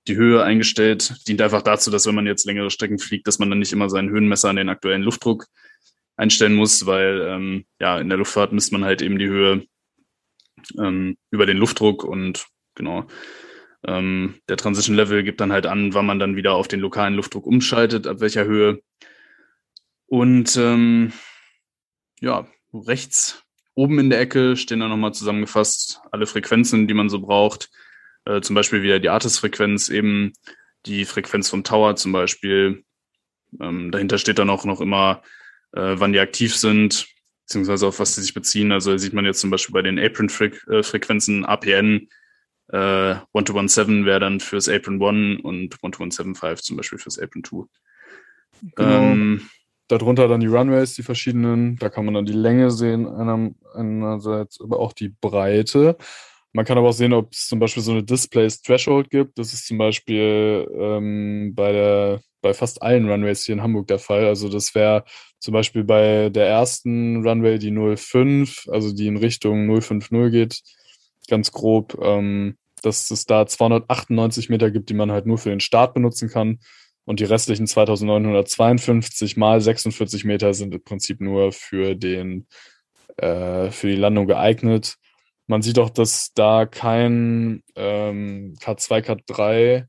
die 0.08 0.16
Höhe 0.16 0.44
eingestellt. 0.44 1.28
Dient 1.28 1.42
einfach 1.42 1.62
dazu, 1.62 1.92
dass 1.92 2.06
wenn 2.06 2.16
man 2.16 2.28
jetzt 2.28 2.46
längere 2.46 2.72
Strecken 2.72 3.00
fliegt, 3.00 3.28
dass 3.28 3.40
man 3.40 3.50
dann 3.50 3.60
nicht 3.60 3.74
immer 3.74 3.90
seinen 3.90 4.10
Höhenmesser 4.10 4.50
an 4.50 4.56
den 4.56 4.70
aktuellen 4.70 5.04
Luftdruck 5.04 5.48
einstellen 6.18 6.54
muss, 6.54 6.86
weil 6.86 7.22
ähm, 7.28 7.66
ja 7.80 8.00
in 8.00 8.10
der 8.10 8.18
Luftfahrt 8.18 8.52
misst 8.52 8.72
man 8.72 8.84
halt 8.84 9.02
eben 9.02 9.20
die 9.20 9.28
Höhe 9.28 9.66
ähm, 10.78 11.18
über 11.32 11.46
den 11.46 11.58
Luftdruck 11.58 12.04
und 12.04 12.48
genau. 12.76 13.08
Ähm, 13.86 14.36
der 14.48 14.58
Transition 14.58 14.96
Level 14.96 15.24
gibt 15.24 15.42
dann 15.42 15.52
halt 15.52 15.66
an, 15.66 15.94
wann 15.94 16.06
man 16.06 16.20
dann 16.20 16.36
wieder 16.36 16.54
auf 16.54 16.68
den 16.68 16.80
lokalen 16.80 17.16
Luftdruck 17.16 17.46
umschaltet, 17.48 18.08
ab 18.08 18.20
welcher 18.20 18.46
Höhe. 18.46 18.82
Und 20.06 20.56
ähm, 20.58 21.14
ja, 22.20 22.48
rechts 22.74 23.44
oben 23.74 24.00
in 24.00 24.10
der 24.10 24.20
Ecke 24.20 24.56
stehen 24.56 24.80
dann 24.80 24.90
nochmal 24.90 25.14
zusammengefasst 25.14 26.02
alle 26.12 26.28
Frequenzen, 26.28 26.88
die 26.88 26.94
man 26.94 27.10
so 27.10 27.20
braucht. 27.20 27.70
Äh, 28.26 28.42
zum 28.42 28.56
Beispiel 28.56 28.84
wieder 28.84 29.00
die 29.00 29.10
Artis-Frequenz, 29.10 29.90
eben 29.90 30.34
die 30.86 31.06
Frequenz 31.06 31.50
vom 31.50 31.64
Tower 31.64 31.96
zum 31.96 32.12
Beispiel. 32.12 32.84
Ähm, 33.60 33.92
dahinter 33.92 34.18
steht 34.18 34.40
dann 34.40 34.50
auch 34.50 34.66
noch 34.66 34.82
immer, 34.82 35.24
äh, 35.74 35.96
wann 35.96 36.14
die 36.14 36.20
aktiv 36.20 36.56
sind, 36.56 37.08
beziehungsweise 37.52 37.88
auf 37.88 38.00
was 38.00 38.16
sie 38.16 38.22
sich 38.22 38.34
beziehen. 38.34 38.72
Also 38.72 38.98
sieht 38.98 39.12
man 39.12 39.26
jetzt 39.26 39.42
zum 39.42 39.50
Beispiel 39.50 39.74
bei 39.74 39.82
den 39.82 40.00
Apron-Frequenzen 40.00 41.46
APN, 41.46 42.08
äh, 42.70 43.16
1217 43.34 44.06
wäre 44.06 44.22
dann 44.22 44.40
fürs 44.40 44.70
Apron 44.70 45.02
1 45.04 45.42
und 45.44 45.74
1275 45.74 46.66
zum 46.66 46.78
Beispiel 46.78 46.98
fürs 46.98 47.20
Apron 47.20 47.44
2. 47.44 47.66
Genau. 48.76 48.90
Ähm, 48.90 49.42
Darunter 49.90 50.30
dann 50.30 50.40
die 50.40 50.48
Runways, 50.48 50.94
die 50.94 51.04
verschiedenen. 51.04 51.76
Da 51.76 51.90
kann 51.90 52.06
man 52.06 52.14
dann 52.14 52.26
die 52.26 52.32
Länge 52.32 52.72
sehen, 52.72 53.06
einerseits, 53.06 54.62
aber 54.62 54.80
auch 54.80 54.94
die 54.94 55.10
Breite. 55.10 55.98
Man 56.54 56.64
kann 56.64 56.78
aber 56.78 56.90
auch 56.90 56.94
sehen, 56.94 57.12
ob 57.12 57.34
es 57.34 57.48
zum 57.48 57.60
Beispiel 57.60 57.84
so 57.84 57.92
eine 57.92 58.04
Displays 58.04 58.62
Threshold 58.62 59.10
gibt. 59.10 59.38
Das 59.38 59.52
ist 59.52 59.68
zum 59.68 59.78
Beispiel 59.78 60.66
ähm, 60.74 61.52
bei, 61.54 61.74
der, 61.74 62.22
bei 62.42 62.54
fast 62.54 62.82
allen 62.82 63.10
Runways 63.10 63.44
hier 63.44 63.54
in 63.54 63.62
Hamburg 63.62 63.88
der 63.88 64.00
Fall. 64.00 64.26
Also 64.26 64.48
das 64.48 64.74
wäre 64.74 65.04
zum 65.42 65.54
Beispiel 65.54 65.84
bei 65.84 66.30
der 66.30 66.48
ersten 66.48 67.28
Runway 67.28 67.58
die 67.58 67.72
05, 67.72 68.68
also 68.70 68.94
die 68.94 69.08
in 69.08 69.18
Richtung 69.18 69.68
050 69.82 70.32
geht, 70.32 70.62
ganz 71.28 71.52
grob, 71.52 71.98
ähm, 72.02 72.58
dass 72.84 73.10
es 73.12 73.26
da 73.26 73.46
298 73.46 74.50
Meter 74.50 74.72
gibt, 74.72 74.90
die 74.90 74.94
man 74.94 75.12
halt 75.12 75.26
nur 75.26 75.40
für 75.40 75.50
den 75.50 75.60
Start 75.60 75.94
benutzen 75.94 76.30
kann. 76.30 76.60
Und 77.06 77.20
die 77.20 77.26
restlichen 77.26 77.66
2952 77.66 79.36
mal 79.36 79.60
46 79.60 80.24
Meter 80.24 80.54
sind 80.54 80.76
im 80.76 80.84
Prinzip 80.84 81.20
nur 81.20 81.52
für 81.52 81.96
den 81.96 82.48
äh, 83.18 83.72
für 83.72 83.88
die 83.88 83.96
Landung 83.96 84.28
geeignet. 84.28 84.96
Man 85.48 85.64
sieht 85.64 85.80
auch, 85.80 85.90
dass 85.90 86.34
da 86.36 86.68
kein 86.68 87.64
ähm, 87.76 88.54
K2, 88.62 89.04
K3 89.04 89.88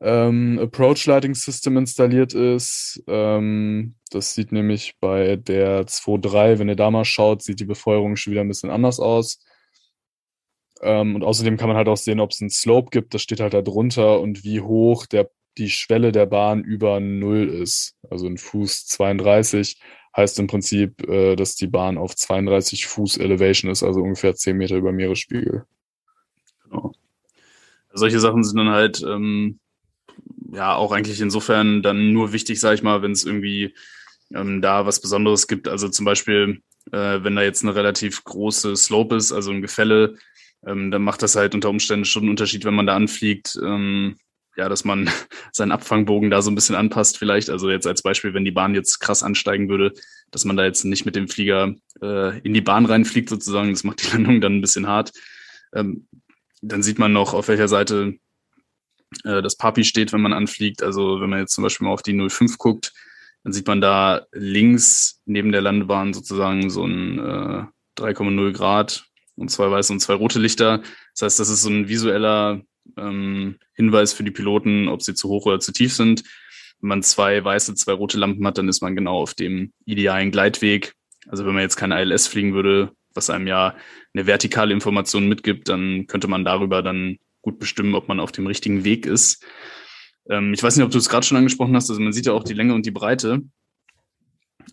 ähm, 0.00 0.58
Approach 0.58 1.06
Lighting 1.06 1.34
System 1.34 1.76
installiert 1.76 2.34
ist. 2.34 3.02
Ähm, 3.06 3.94
das 4.10 4.34
sieht 4.34 4.52
nämlich 4.52 4.96
bei 5.00 5.36
der 5.36 5.86
2.3, 5.86 6.58
wenn 6.58 6.68
ihr 6.68 6.76
da 6.76 6.90
mal 6.90 7.04
schaut, 7.04 7.42
sieht 7.42 7.60
die 7.60 7.64
Befeuerung 7.64 8.16
schon 8.16 8.32
wieder 8.32 8.42
ein 8.42 8.48
bisschen 8.48 8.70
anders 8.70 9.00
aus. 9.00 9.42
Ähm, 10.82 11.14
und 11.14 11.24
außerdem 11.24 11.56
kann 11.56 11.68
man 11.68 11.76
halt 11.76 11.88
auch 11.88 11.96
sehen, 11.96 12.20
ob 12.20 12.32
es 12.32 12.40
einen 12.40 12.50
Slope 12.50 12.90
gibt, 12.90 13.14
das 13.14 13.22
steht 13.22 13.40
halt 13.40 13.54
da 13.54 13.62
drunter 13.62 14.20
und 14.20 14.44
wie 14.44 14.60
hoch 14.60 15.06
der 15.06 15.30
die 15.58 15.70
Schwelle 15.70 16.12
der 16.12 16.26
Bahn 16.26 16.62
über 16.62 17.00
Null 17.00 17.48
ist. 17.48 17.96
Also 18.10 18.26
ein 18.26 18.36
Fuß 18.36 18.86
32 18.86 19.80
heißt 20.16 20.38
im 20.38 20.46
Prinzip, 20.46 21.06
äh, 21.08 21.36
dass 21.36 21.56
die 21.56 21.66
Bahn 21.66 21.98
auf 21.98 22.14
32 22.14 22.86
Fuß 22.86 23.18
Elevation 23.18 23.70
ist, 23.70 23.82
also 23.82 24.00
ungefähr 24.00 24.34
10 24.34 24.56
Meter 24.56 24.76
über 24.76 24.92
Meeresspiegel. 24.92 25.64
Genau. 26.64 26.92
Solche 27.92 28.20
Sachen 28.20 28.44
sind 28.44 28.58
dann 28.58 28.70
halt 28.70 29.02
ähm, 29.02 29.60
ja 30.52 30.74
auch 30.74 30.92
eigentlich 30.92 31.20
insofern 31.20 31.82
dann 31.82 32.12
nur 32.12 32.32
wichtig, 32.32 32.60
sag 32.60 32.74
ich 32.74 32.82
mal, 32.82 33.02
wenn 33.02 33.12
es 33.12 33.24
irgendwie 33.24 33.74
ähm, 34.34 34.62
da 34.62 34.86
was 34.86 35.00
Besonderes 35.00 35.46
gibt. 35.46 35.68
Also 35.68 35.88
zum 35.88 36.04
Beispiel, 36.04 36.62
äh, 36.92 37.22
wenn 37.22 37.36
da 37.36 37.42
jetzt 37.42 37.62
eine 37.62 37.74
relativ 37.74 38.24
große 38.24 38.76
Slope 38.76 39.16
ist, 39.16 39.32
also 39.32 39.50
ein 39.50 39.62
Gefälle, 39.62 40.16
ähm, 40.66 40.90
dann 40.90 41.02
macht 41.02 41.22
das 41.22 41.36
halt 41.36 41.54
unter 41.54 41.70
Umständen 41.70 42.04
schon 42.04 42.22
einen 42.22 42.30
Unterschied, 42.30 42.64
wenn 42.64 42.74
man 42.74 42.86
da 42.86 42.96
anfliegt. 42.96 43.58
Ähm, 43.62 44.16
ja, 44.56 44.68
dass 44.68 44.84
man 44.84 45.08
seinen 45.52 45.72
Abfangbogen 45.72 46.30
da 46.30 46.42
so 46.42 46.50
ein 46.50 46.54
bisschen 46.54 46.74
anpasst 46.74 47.18
vielleicht. 47.18 47.50
Also 47.50 47.70
jetzt 47.70 47.86
als 47.86 48.02
Beispiel, 48.02 48.34
wenn 48.34 48.44
die 48.44 48.50
Bahn 48.50 48.74
jetzt 48.74 48.98
krass 48.98 49.22
ansteigen 49.22 49.68
würde, 49.68 49.92
dass 50.30 50.44
man 50.44 50.56
da 50.56 50.64
jetzt 50.64 50.84
nicht 50.84 51.06
mit 51.06 51.14
dem 51.14 51.28
Flieger 51.28 51.74
äh, 52.02 52.38
in 52.40 52.54
die 52.54 52.62
Bahn 52.62 52.86
reinfliegt 52.86 53.28
sozusagen. 53.28 53.70
Das 53.70 53.84
macht 53.84 54.02
die 54.02 54.10
Landung 54.12 54.40
dann 54.40 54.56
ein 54.56 54.60
bisschen 54.60 54.86
hart. 54.86 55.12
Ähm, 55.74 56.08
dann 56.62 56.82
sieht 56.82 56.98
man 56.98 57.12
noch, 57.12 57.34
auf 57.34 57.48
welcher 57.48 57.68
Seite 57.68 58.18
äh, 59.24 59.42
das 59.42 59.56
Papi 59.56 59.84
steht, 59.84 60.12
wenn 60.12 60.20
man 60.20 60.32
anfliegt. 60.32 60.82
Also 60.82 61.20
wenn 61.20 61.30
man 61.30 61.40
jetzt 61.40 61.54
zum 61.54 61.62
Beispiel 61.62 61.86
mal 61.86 61.92
auf 61.92 62.02
die 62.02 62.28
05 62.28 62.58
guckt, 62.58 62.92
dann 63.44 63.52
sieht 63.52 63.66
man 63.66 63.80
da 63.80 64.26
links 64.32 65.20
neben 65.24 65.52
der 65.52 65.62
Landebahn 65.62 66.12
sozusagen 66.12 66.68
so 66.68 66.84
ein 66.84 67.18
äh, 67.18 67.64
3,0 67.98 68.52
Grad 68.52 69.04
und 69.36 69.50
zwei 69.50 69.70
weiße 69.70 69.92
und 69.92 70.00
zwei 70.00 70.14
rote 70.14 70.38
Lichter. 70.38 70.82
Das 71.12 71.22
heißt, 71.22 71.40
das 71.40 71.48
ist 71.48 71.62
so 71.62 71.70
ein 71.70 71.88
visueller 71.88 72.62
ähm, 72.96 73.56
Hinweis 73.74 74.12
für 74.12 74.24
die 74.24 74.30
Piloten, 74.30 74.88
ob 74.88 75.02
sie 75.02 75.14
zu 75.14 75.28
hoch 75.28 75.46
oder 75.46 75.60
zu 75.60 75.72
tief 75.72 75.94
sind. 75.94 76.24
Wenn 76.80 76.88
man 76.88 77.02
zwei 77.02 77.42
weiße, 77.42 77.74
zwei 77.74 77.92
rote 77.92 78.18
Lampen 78.18 78.46
hat, 78.46 78.58
dann 78.58 78.68
ist 78.68 78.82
man 78.82 78.96
genau 78.96 79.18
auf 79.22 79.34
dem 79.34 79.72
idealen 79.84 80.30
Gleitweg. 80.30 80.94
Also 81.28 81.46
wenn 81.46 81.54
man 81.54 81.62
jetzt 81.62 81.76
kein 81.76 81.92
ILS 81.92 82.26
fliegen 82.26 82.54
würde, 82.54 82.92
was 83.14 83.30
einem 83.30 83.46
ja 83.46 83.74
eine 84.14 84.26
vertikale 84.26 84.74
Information 84.74 85.28
mitgibt, 85.28 85.68
dann 85.68 86.06
könnte 86.06 86.28
man 86.28 86.44
darüber 86.44 86.82
dann 86.82 87.18
gut 87.46 87.60
bestimmen, 87.60 87.94
ob 87.94 88.08
man 88.08 88.18
auf 88.18 88.32
dem 88.32 88.48
richtigen 88.48 88.82
Weg 88.82 89.06
ist. 89.06 89.44
Ähm, 90.28 90.52
ich 90.52 90.62
weiß 90.62 90.76
nicht, 90.76 90.84
ob 90.84 90.90
du 90.90 90.98
es 90.98 91.08
gerade 91.08 91.24
schon 91.24 91.38
angesprochen 91.38 91.76
hast, 91.76 91.88
also 91.88 92.02
man 92.02 92.12
sieht 92.12 92.26
ja 92.26 92.32
auch 92.32 92.42
die 92.42 92.54
Länge 92.54 92.74
und 92.74 92.84
die 92.84 92.90
Breite. 92.90 93.42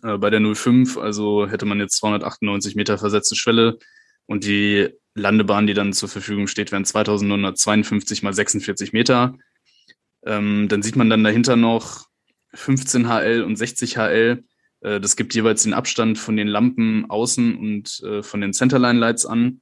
Äh, 0.02 0.18
bei 0.18 0.28
der 0.28 0.40
05, 0.40 0.98
also 0.98 1.48
hätte 1.48 1.66
man 1.66 1.78
jetzt 1.78 1.96
298 1.98 2.74
Meter 2.74 2.98
versetzte 2.98 3.36
Schwelle 3.36 3.78
und 4.26 4.42
die 4.44 4.88
Landebahn, 5.14 5.68
die 5.68 5.74
dann 5.74 5.92
zur 5.92 6.08
Verfügung 6.08 6.48
steht, 6.48 6.72
wären 6.72 6.84
2952 6.84 8.24
mal 8.24 8.34
46 8.34 8.92
Meter. 8.92 9.36
Ähm, 10.26 10.66
dann 10.68 10.82
sieht 10.82 10.96
man 10.96 11.08
dann 11.08 11.22
dahinter 11.22 11.54
noch 11.54 12.06
15 12.54 13.06
HL 13.06 13.42
und 13.42 13.54
60 13.54 13.96
HL. 13.96 14.42
Äh, 14.80 15.00
das 15.00 15.14
gibt 15.14 15.32
jeweils 15.32 15.62
den 15.62 15.74
Abstand 15.74 16.18
von 16.18 16.36
den 16.36 16.48
Lampen 16.48 17.08
außen 17.08 17.56
und 17.56 18.02
äh, 18.02 18.24
von 18.24 18.40
den 18.40 18.52
Centerline 18.52 18.98
Lights 18.98 19.26
an. 19.26 19.60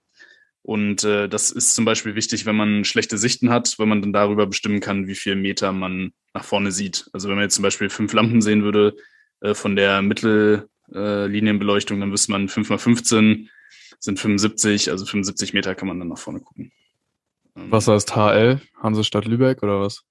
Und 0.62 1.02
äh, 1.02 1.28
das 1.28 1.50
ist 1.50 1.74
zum 1.74 1.84
Beispiel 1.84 2.14
wichtig, 2.14 2.46
wenn 2.46 2.54
man 2.54 2.84
schlechte 2.84 3.18
Sichten 3.18 3.50
hat, 3.50 3.78
weil 3.78 3.86
man 3.86 4.00
dann 4.00 4.12
darüber 4.12 4.46
bestimmen 4.46 4.80
kann, 4.80 5.08
wie 5.08 5.16
viel 5.16 5.34
Meter 5.34 5.72
man 5.72 6.12
nach 6.34 6.44
vorne 6.44 6.70
sieht. 6.70 7.10
Also 7.12 7.28
wenn 7.28 7.34
man 7.34 7.44
jetzt 7.44 7.56
zum 7.56 7.62
Beispiel 7.62 7.90
fünf 7.90 8.12
Lampen 8.12 8.40
sehen 8.42 8.62
würde 8.62 8.94
äh, 9.40 9.54
von 9.54 9.74
der 9.74 10.02
Mittellinienbeleuchtung, 10.02 11.98
dann 11.98 12.12
wüsste 12.12 12.30
man 12.30 12.48
5 12.48 12.70
mal 12.70 12.78
15 12.78 13.50
sind 14.02 14.18
75, 14.18 14.90
also 14.90 15.06
75 15.06 15.54
Meter 15.54 15.74
kann 15.74 15.88
man 15.88 15.98
dann 15.98 16.08
nach 16.08 16.18
vorne 16.18 16.40
gucken. 16.40 16.72
Ähm, 17.56 17.70
was 17.70 17.86
heißt 17.86 18.16
HL? 18.16 18.60
Hansestadt 18.82 19.26
Lübeck 19.26 19.62
oder 19.62 19.80
was? 19.80 20.02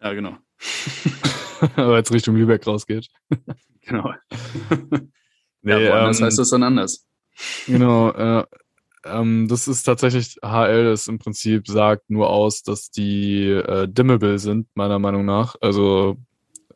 Ja, 0.00 0.12
genau. 0.12 0.36
Weil 1.76 2.02
es 2.02 2.12
Richtung 2.12 2.36
Lübeck 2.36 2.66
rausgeht. 2.66 3.08
genau. 3.82 4.14
nee, 5.62 5.72
ja, 5.72 5.90
woanders 5.90 6.20
ähm, 6.20 6.26
heißt 6.26 6.38
das 6.38 6.50
dann 6.50 6.62
anders. 6.62 7.06
Genau, 7.66 8.10
äh, 8.10 8.46
ähm, 9.04 9.48
das 9.48 9.68
ist 9.68 9.84
tatsächlich, 9.84 10.36
HL 10.42 10.92
ist 10.92 11.08
im 11.08 11.18
Prinzip 11.18 11.66
sagt 11.66 12.10
nur 12.10 12.30
aus, 12.30 12.62
dass 12.62 12.90
die 12.90 13.46
äh, 13.48 13.88
dimmable 13.88 14.38
sind, 14.38 14.68
meiner 14.74 14.98
Meinung 14.98 15.24
nach. 15.24 15.56
Also, 15.60 16.16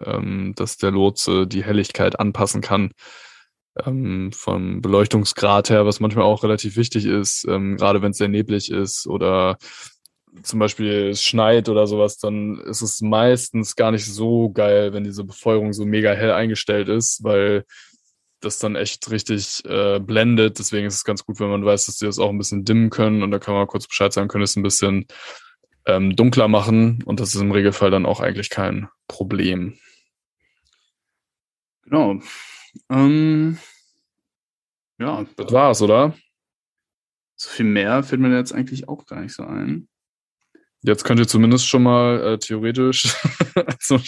ähm, 0.05 0.55
dass 0.57 0.77
der 0.77 0.91
Lotse 0.91 1.47
die 1.47 1.65
Helligkeit 1.65 2.19
anpassen 2.19 2.61
kann. 2.61 2.93
Ähm, 3.85 4.31
vom 4.33 4.81
Beleuchtungsgrad 4.83 5.69
her, 5.69 5.85
was 5.85 5.99
manchmal 5.99 6.25
auch 6.25 6.45
relativ 6.45 6.77
wichtig 6.77 7.07
ist, 7.07 7.45
ähm, 7.49 7.77
gerade 7.77 8.03
wenn 8.03 8.13
es 8.13 8.19
sehr 8.19 8.29
neblig 8.29 8.71
ist 8.71 9.09
oder 9.09 9.59
zum 10.43 10.59
Beispiel 10.61 11.09
es 11.11 11.23
schneit 11.23 11.69
oder 11.69 11.87
sowas, 11.87 12.19
dann 12.19 12.61
ist 12.61 12.83
es 12.83 13.01
meistens 13.01 13.77
gar 13.77 13.91
nicht 13.91 14.07
so 14.07 14.51
geil, 14.51 14.93
wenn 14.93 15.05
diese 15.05 15.25
Befeuerung 15.25 15.73
so 15.73 15.85
mega 15.85 16.13
hell 16.13 16.33
eingestellt 16.33 16.89
ist, 16.89 17.23
weil 17.23 17.65
das 18.45 18.59
dann 18.59 18.77
echt 18.77 19.11
richtig 19.11 19.63
äh, 19.67 19.99
blendet. 19.99 20.59
Deswegen 20.59 20.87
ist 20.87 20.95
es 20.97 21.05
ganz 21.05 21.25
gut, 21.25 21.41
wenn 21.41 21.49
man 21.49 21.65
weiß, 21.65 21.87
dass 21.87 21.97
die 21.97 22.07
das 22.07 22.19
auch 22.19 22.31
ein 22.31 22.39
bisschen 22.39 22.65
dimmen 22.65 22.91
können 22.91 23.23
und 23.23 23.31
da 23.31 23.39
kann 23.39 23.55
man 23.55 23.67
kurz 23.67 23.87
Bescheid 23.87 24.13
sagen, 24.13 24.29
können 24.29 24.45
es 24.45 24.57
ein 24.57 24.63
bisschen 24.63 25.07
ähm, 25.87 26.17
dunkler 26.17 26.49
machen 26.49 27.03
und 27.05 27.21
das 27.21 27.35
ist 27.35 27.41
im 27.41 27.53
Regelfall 27.53 27.91
dann 27.91 28.07
auch 28.07 28.21
eigentlich 28.21 28.51
kein 28.51 28.89
Problem. 29.09 29.79
Genau. 31.83 32.21
Ähm, 32.91 33.59
ja. 34.99 35.27
Das 35.37 35.53
war's, 35.53 35.83
oder? 35.83 36.15
So 37.37 37.51
viel 37.51 37.67
mehr 37.67 38.03
fällt 38.03 38.21
mir 38.21 38.35
jetzt 38.35 38.53
eigentlich 38.53 38.89
auch 38.89 39.07
gar 39.07 39.21
nicht 39.21 39.35
so 39.35 39.45
ein. 39.45 39.89
Jetzt 40.87 41.05
könnt 41.05 41.19
ihr 41.19 41.27
zumindest 41.27 41.67
schon 41.67 41.83
mal 41.83 42.35
äh, 42.35 42.39
theoretisch 42.39 43.05
zum, 43.81 44.03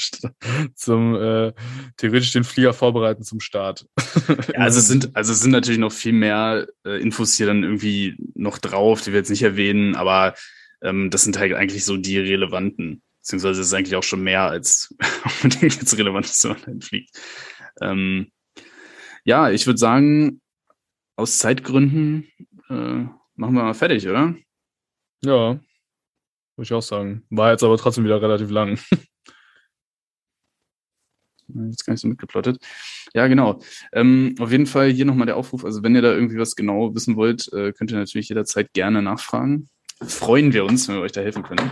zum 0.75 1.15
äh, 1.15 1.55
theoretisch 1.97 2.33
den 2.33 2.45
Flieger 2.45 2.75
vorbereiten 2.75 3.23
zum 3.23 3.41
Start. 3.41 3.87
ja, 4.29 4.61
also 4.61 4.81
es 4.81 4.87
sind 4.87 5.17
also 5.17 5.33
es 5.33 5.41
sind 5.41 5.53
natürlich 5.53 5.81
noch 5.81 5.93
viel 5.93 6.13
mehr 6.13 6.67
äh, 6.85 7.01
Infos 7.01 7.35
hier 7.35 7.47
dann 7.47 7.63
irgendwie 7.63 8.19
noch 8.35 8.59
drauf, 8.59 9.01
die 9.01 9.13
wir 9.13 9.21
jetzt 9.21 9.31
nicht 9.31 9.43
erwähnen, 9.43 9.97
aber 9.97 10.35
ähm, 10.83 11.09
das 11.09 11.25
sind 11.25 11.39
halt 11.39 11.55
eigentlich 11.55 11.87
so 11.87 11.97
die 11.97 12.19
relevanten, 12.19 13.03
beziehungsweise 13.21 13.63
es 13.63 13.69
ist 13.69 13.75
eigentlich 13.75 13.97
auch 13.97 14.03
schon 14.03 14.23
mehr 14.23 14.43
als 14.43 14.95
unbedingt 15.43 15.77
jetzt 15.77 15.97
relevant 15.97 16.27
ist, 16.27 16.45
wenn 16.45 16.57
man 16.67 16.83
fliegt. 16.83 17.19
Ähm, 17.81 18.31
ja, 19.25 19.51
ich 19.51 19.67
würde 19.67 19.79
sagen, 19.79 20.43
aus 21.17 21.39
Zeitgründen 21.39 22.29
äh, 22.69 23.07
machen 23.35 23.55
wir 23.55 23.63
mal 23.63 23.73
fertig, 23.73 24.07
oder? 24.07 24.35
Ja. 25.25 25.59
Würde 26.57 26.65
ich 26.65 26.73
auch 26.73 26.83
sagen. 26.83 27.25
War 27.31 27.53
jetzt 27.53 27.63
aber 27.63 27.77
trotzdem 27.77 28.05
wieder 28.05 28.21
relativ 28.21 28.51
lang. 28.51 28.79
Jetzt 31.49 31.87
gar 31.87 31.93
nicht 31.93 32.01
so 32.01 32.09
mitgeplottet. 32.09 32.59
Ja, 33.15 33.29
genau. 33.29 33.61
Ähm, 33.93 34.35
auf 34.41 34.51
jeden 34.51 34.67
Fall 34.67 34.91
hier 34.91 35.05
nochmal 35.05 35.27
der 35.27 35.37
Aufruf. 35.37 35.65
Also 35.65 35.83
wenn 35.83 35.95
ihr 35.95 36.03
da 36.03 36.13
irgendwie 36.13 36.39
was 36.39 36.57
genau 36.57 36.95
wissen 36.95 37.17
wollt, 37.17 37.53
äh, 37.53 37.73
könnt 37.73 37.93
ihr 37.93 37.99
natürlich 37.99 38.29
jederzeit 38.29 38.73
gerne 38.73 39.01
nachfragen. 39.01 39.69
Freuen 40.03 40.53
wir 40.53 40.65
uns, 40.65 40.89
wenn 40.89 40.97
wir 40.97 41.03
euch 41.03 41.13
da 41.13 41.21
helfen 41.21 41.43
können. 41.43 41.71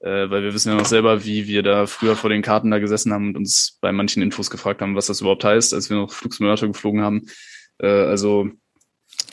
Äh, 0.00 0.30
weil 0.30 0.42
wir 0.42 0.54
wissen 0.54 0.70
ja 0.70 0.76
noch 0.76 0.86
selber, 0.86 1.24
wie 1.24 1.46
wir 1.46 1.62
da 1.62 1.86
früher 1.86 2.16
vor 2.16 2.30
den 2.30 2.42
Karten 2.42 2.70
da 2.70 2.78
gesessen 2.78 3.12
haben 3.12 3.28
und 3.28 3.36
uns 3.36 3.78
bei 3.80 3.92
manchen 3.92 4.22
Infos 4.22 4.50
gefragt 4.50 4.82
haben, 4.82 4.96
was 4.96 5.06
das 5.06 5.20
überhaupt 5.20 5.44
heißt, 5.44 5.74
als 5.74 5.90
wir 5.90 5.96
noch 5.96 6.12
Flugsimulator 6.12 6.68
geflogen 6.68 7.02
haben. 7.02 7.26
Äh, 7.78 7.86
also 7.86 8.48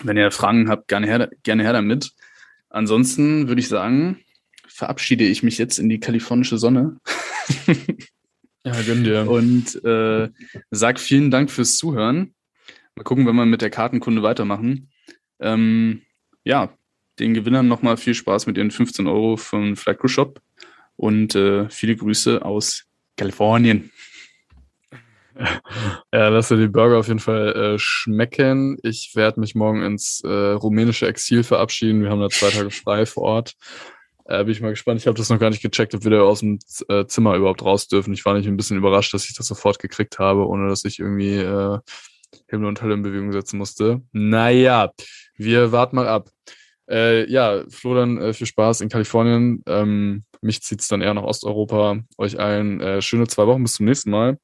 wenn 0.04 0.18
ihr 0.18 0.30
Fragen 0.32 0.70
habt, 0.70 0.88
gerne 0.88 1.08
her, 1.08 1.30
gerne 1.44 1.64
her 1.64 1.74
damit. 1.74 2.12
Ansonsten 2.70 3.48
würde 3.48 3.62
ich 3.62 3.68
sagen, 3.68 4.20
verabschiede 4.70 5.26
ich 5.26 5.44
mich 5.44 5.58
jetzt 5.58 5.80
in 5.80 5.90
die 5.90 6.00
kalifornische 6.00 6.58
Sonne. 6.58 7.00
ja, 8.64 8.82
gönn 8.86 9.04
dir. 9.04 9.30
Und 9.30 9.84
äh, 9.84 10.30
sag 10.72 11.00
vielen 11.00 11.32
Dank 11.32 11.52
fürs 11.52 11.78
Zuhören. 11.78 12.34
Mal 12.96 13.04
gucken, 13.04 13.26
wenn 13.28 13.36
wir 13.36 13.46
mit 13.46 13.62
der 13.62 13.70
Kartenkunde 13.70 14.24
weitermachen. 14.24 14.90
Ähm, 15.40 16.02
ja, 16.44 16.74
den 17.20 17.34
Gewinnern 17.34 17.68
nochmal 17.68 17.98
viel 17.98 18.14
Spaß 18.14 18.48
mit 18.48 18.58
ihren 18.58 18.72
15 18.72 19.08
Euro 19.08 19.38
vom 19.38 19.76
Flight 19.76 20.00
Crew 20.00 20.08
Shop 20.08 20.42
und 20.96 21.36
äh, 21.36 21.70
viele 21.70 21.96
Grüße 21.96 22.44
aus 22.44 22.86
Kalifornien. 23.18 23.92
Ja, 26.12 26.28
lass 26.28 26.50
dir 26.50 26.58
die 26.58 26.68
Burger 26.68 26.98
auf 26.98 27.08
jeden 27.08 27.22
Fall 27.22 27.56
äh, 27.56 27.80
schmecken. 27.80 28.78
Ich 28.84 29.16
werde 29.16 29.40
mich 29.40 29.56
morgen 29.56 29.84
ins 29.84 30.22
äh, 30.26 30.28
rumänische 30.28 31.08
Exil 31.08 31.44
verabschieden. 31.44 32.02
Wir 32.02 32.10
haben 32.10 32.20
da 32.20 32.30
zwei 32.30 32.50
Tage 32.50 32.72
frei 32.72 33.06
vor 33.06 33.24
Ort. 33.24 33.56
Äh, 34.30 34.44
bin 34.44 34.52
ich 34.52 34.62
mal 34.62 34.70
gespannt. 34.70 35.00
Ich 35.02 35.08
habe 35.08 35.18
das 35.18 35.30
noch 35.30 35.40
gar 35.40 35.50
nicht 35.50 35.64
gecheckt, 35.64 35.96
ob 35.96 36.04
wir 36.04 36.12
da 36.12 36.22
aus 36.22 36.42
dem 36.42 36.60
äh, 36.88 37.06
Zimmer 37.08 37.36
überhaupt 37.36 37.64
raus 37.64 37.88
dürfen. 37.88 38.14
Ich 38.14 38.24
war 38.26 38.36
nicht 38.36 38.48
ein 38.48 38.58
bisschen 38.58 38.78
überrascht, 38.78 39.12
dass 39.12 39.28
ich 39.28 39.36
das 39.36 39.48
sofort 39.48 39.80
gekriegt 39.80 40.20
habe, 40.20 40.48
ohne 40.48 40.70
dass 40.70 40.86
ich 40.86 41.00
irgendwie 41.00 41.38
äh, 41.38 41.80
Himmel 42.48 42.68
und 42.68 42.80
Hölle 42.80 42.94
in 42.94 43.02
Bewegung 43.02 43.32
setzen 43.32 43.58
musste. 43.58 44.04
Naja, 44.12 44.92
wir 45.36 45.72
warten 45.72 45.96
mal 45.96 46.08
ab. 46.08 46.30
Äh, 46.88 47.28
ja, 47.32 47.64
Flo, 47.70 47.96
dann 47.96 48.22
äh, 48.22 48.34
viel 48.34 48.46
Spaß 48.46 48.82
in 48.82 48.90
Kalifornien. 48.90 49.64
Ähm, 49.66 50.26
mich 50.42 50.62
zieht's 50.62 50.88
dann 50.88 51.02
eher 51.02 51.16
nach 51.16 51.24
Osteuropa. 51.24 51.98
Euch 52.20 52.40
allen 52.40 52.82
äh, 52.82 53.02
schöne 53.02 53.26
zwei 53.26 53.48
Wochen. 53.48 53.64
Bis 53.64 53.74
zum 53.74 53.88
nächsten 53.88 54.12
Mal. 54.12 54.38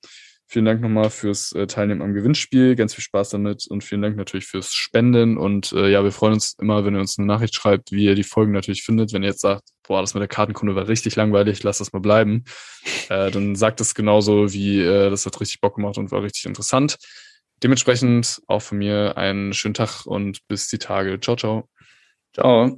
Vielen 0.48 0.66
Dank 0.66 0.80
nochmal 0.82 1.10
fürs 1.10 1.54
äh, 1.54 1.66
Teilnehmen 1.66 2.04
am 2.04 2.14
Gewinnspiel. 2.14 2.76
Ganz 2.76 2.94
viel 2.94 3.04
Spaß 3.04 3.30
damit 3.30 3.66
und 3.68 3.84
vielen 3.84 4.04
Dank 4.04 4.16
natürlich 4.16 4.46
fürs 4.46 4.74
Spenden. 4.74 5.38
Und 5.38 5.72
äh, 5.74 5.90
ja, 5.90 6.04
wir 6.04 6.12
freuen 6.12 6.34
uns 6.34 6.56
immer, 6.60 6.86
wenn 6.86 6.94
ihr 6.94 7.00
uns 7.00 7.18
eine 7.18 7.26
Nachricht 7.26 7.56
schreibt, 7.56 7.92
wie 7.92 8.06
ihr 8.06 8.16
die 8.16 8.24
Folgen 8.24 8.52
natürlich 8.52 8.84
findet. 8.84 9.12
Wenn 9.12 9.24
ihr 9.24 9.30
jetzt 9.30 9.42
sagt, 9.42 9.64
boah, 9.88 10.02
das 10.02 10.14
mit 10.14 10.22
der 10.22 10.28
Kartenkunde 10.28 10.76
war 10.76 10.88
richtig 10.88 11.16
langweilig, 11.16 11.64
lasst 11.64 11.82
das 11.82 11.94
mal 11.94 12.00
bleiben, 12.00 12.44
äh, 13.10 13.32
dann 13.32 13.56
sagt 13.56 13.82
es 13.82 13.96
genauso, 13.96 14.54
wie 14.54 14.82
äh, 14.82 15.10
das 15.10 15.26
hat 15.26 15.40
richtig 15.42 15.62
Bock 15.62 15.76
gemacht 15.76 15.98
und 15.98 16.12
war 16.12 16.22
richtig 16.22 16.46
interessant. 16.46 16.98
Dementsprechend 17.64 18.42
auch 18.48 18.62
von 18.62 18.78
mir 18.78 19.18
einen 19.18 19.54
schönen 19.54 19.74
Tag 19.74 20.06
und 20.06 20.48
bis 20.48 20.68
die 20.68 20.78
Tage. 20.78 21.20
Ciao, 21.20 21.36
ciao. 21.36 21.70
Ciao. 22.34 22.78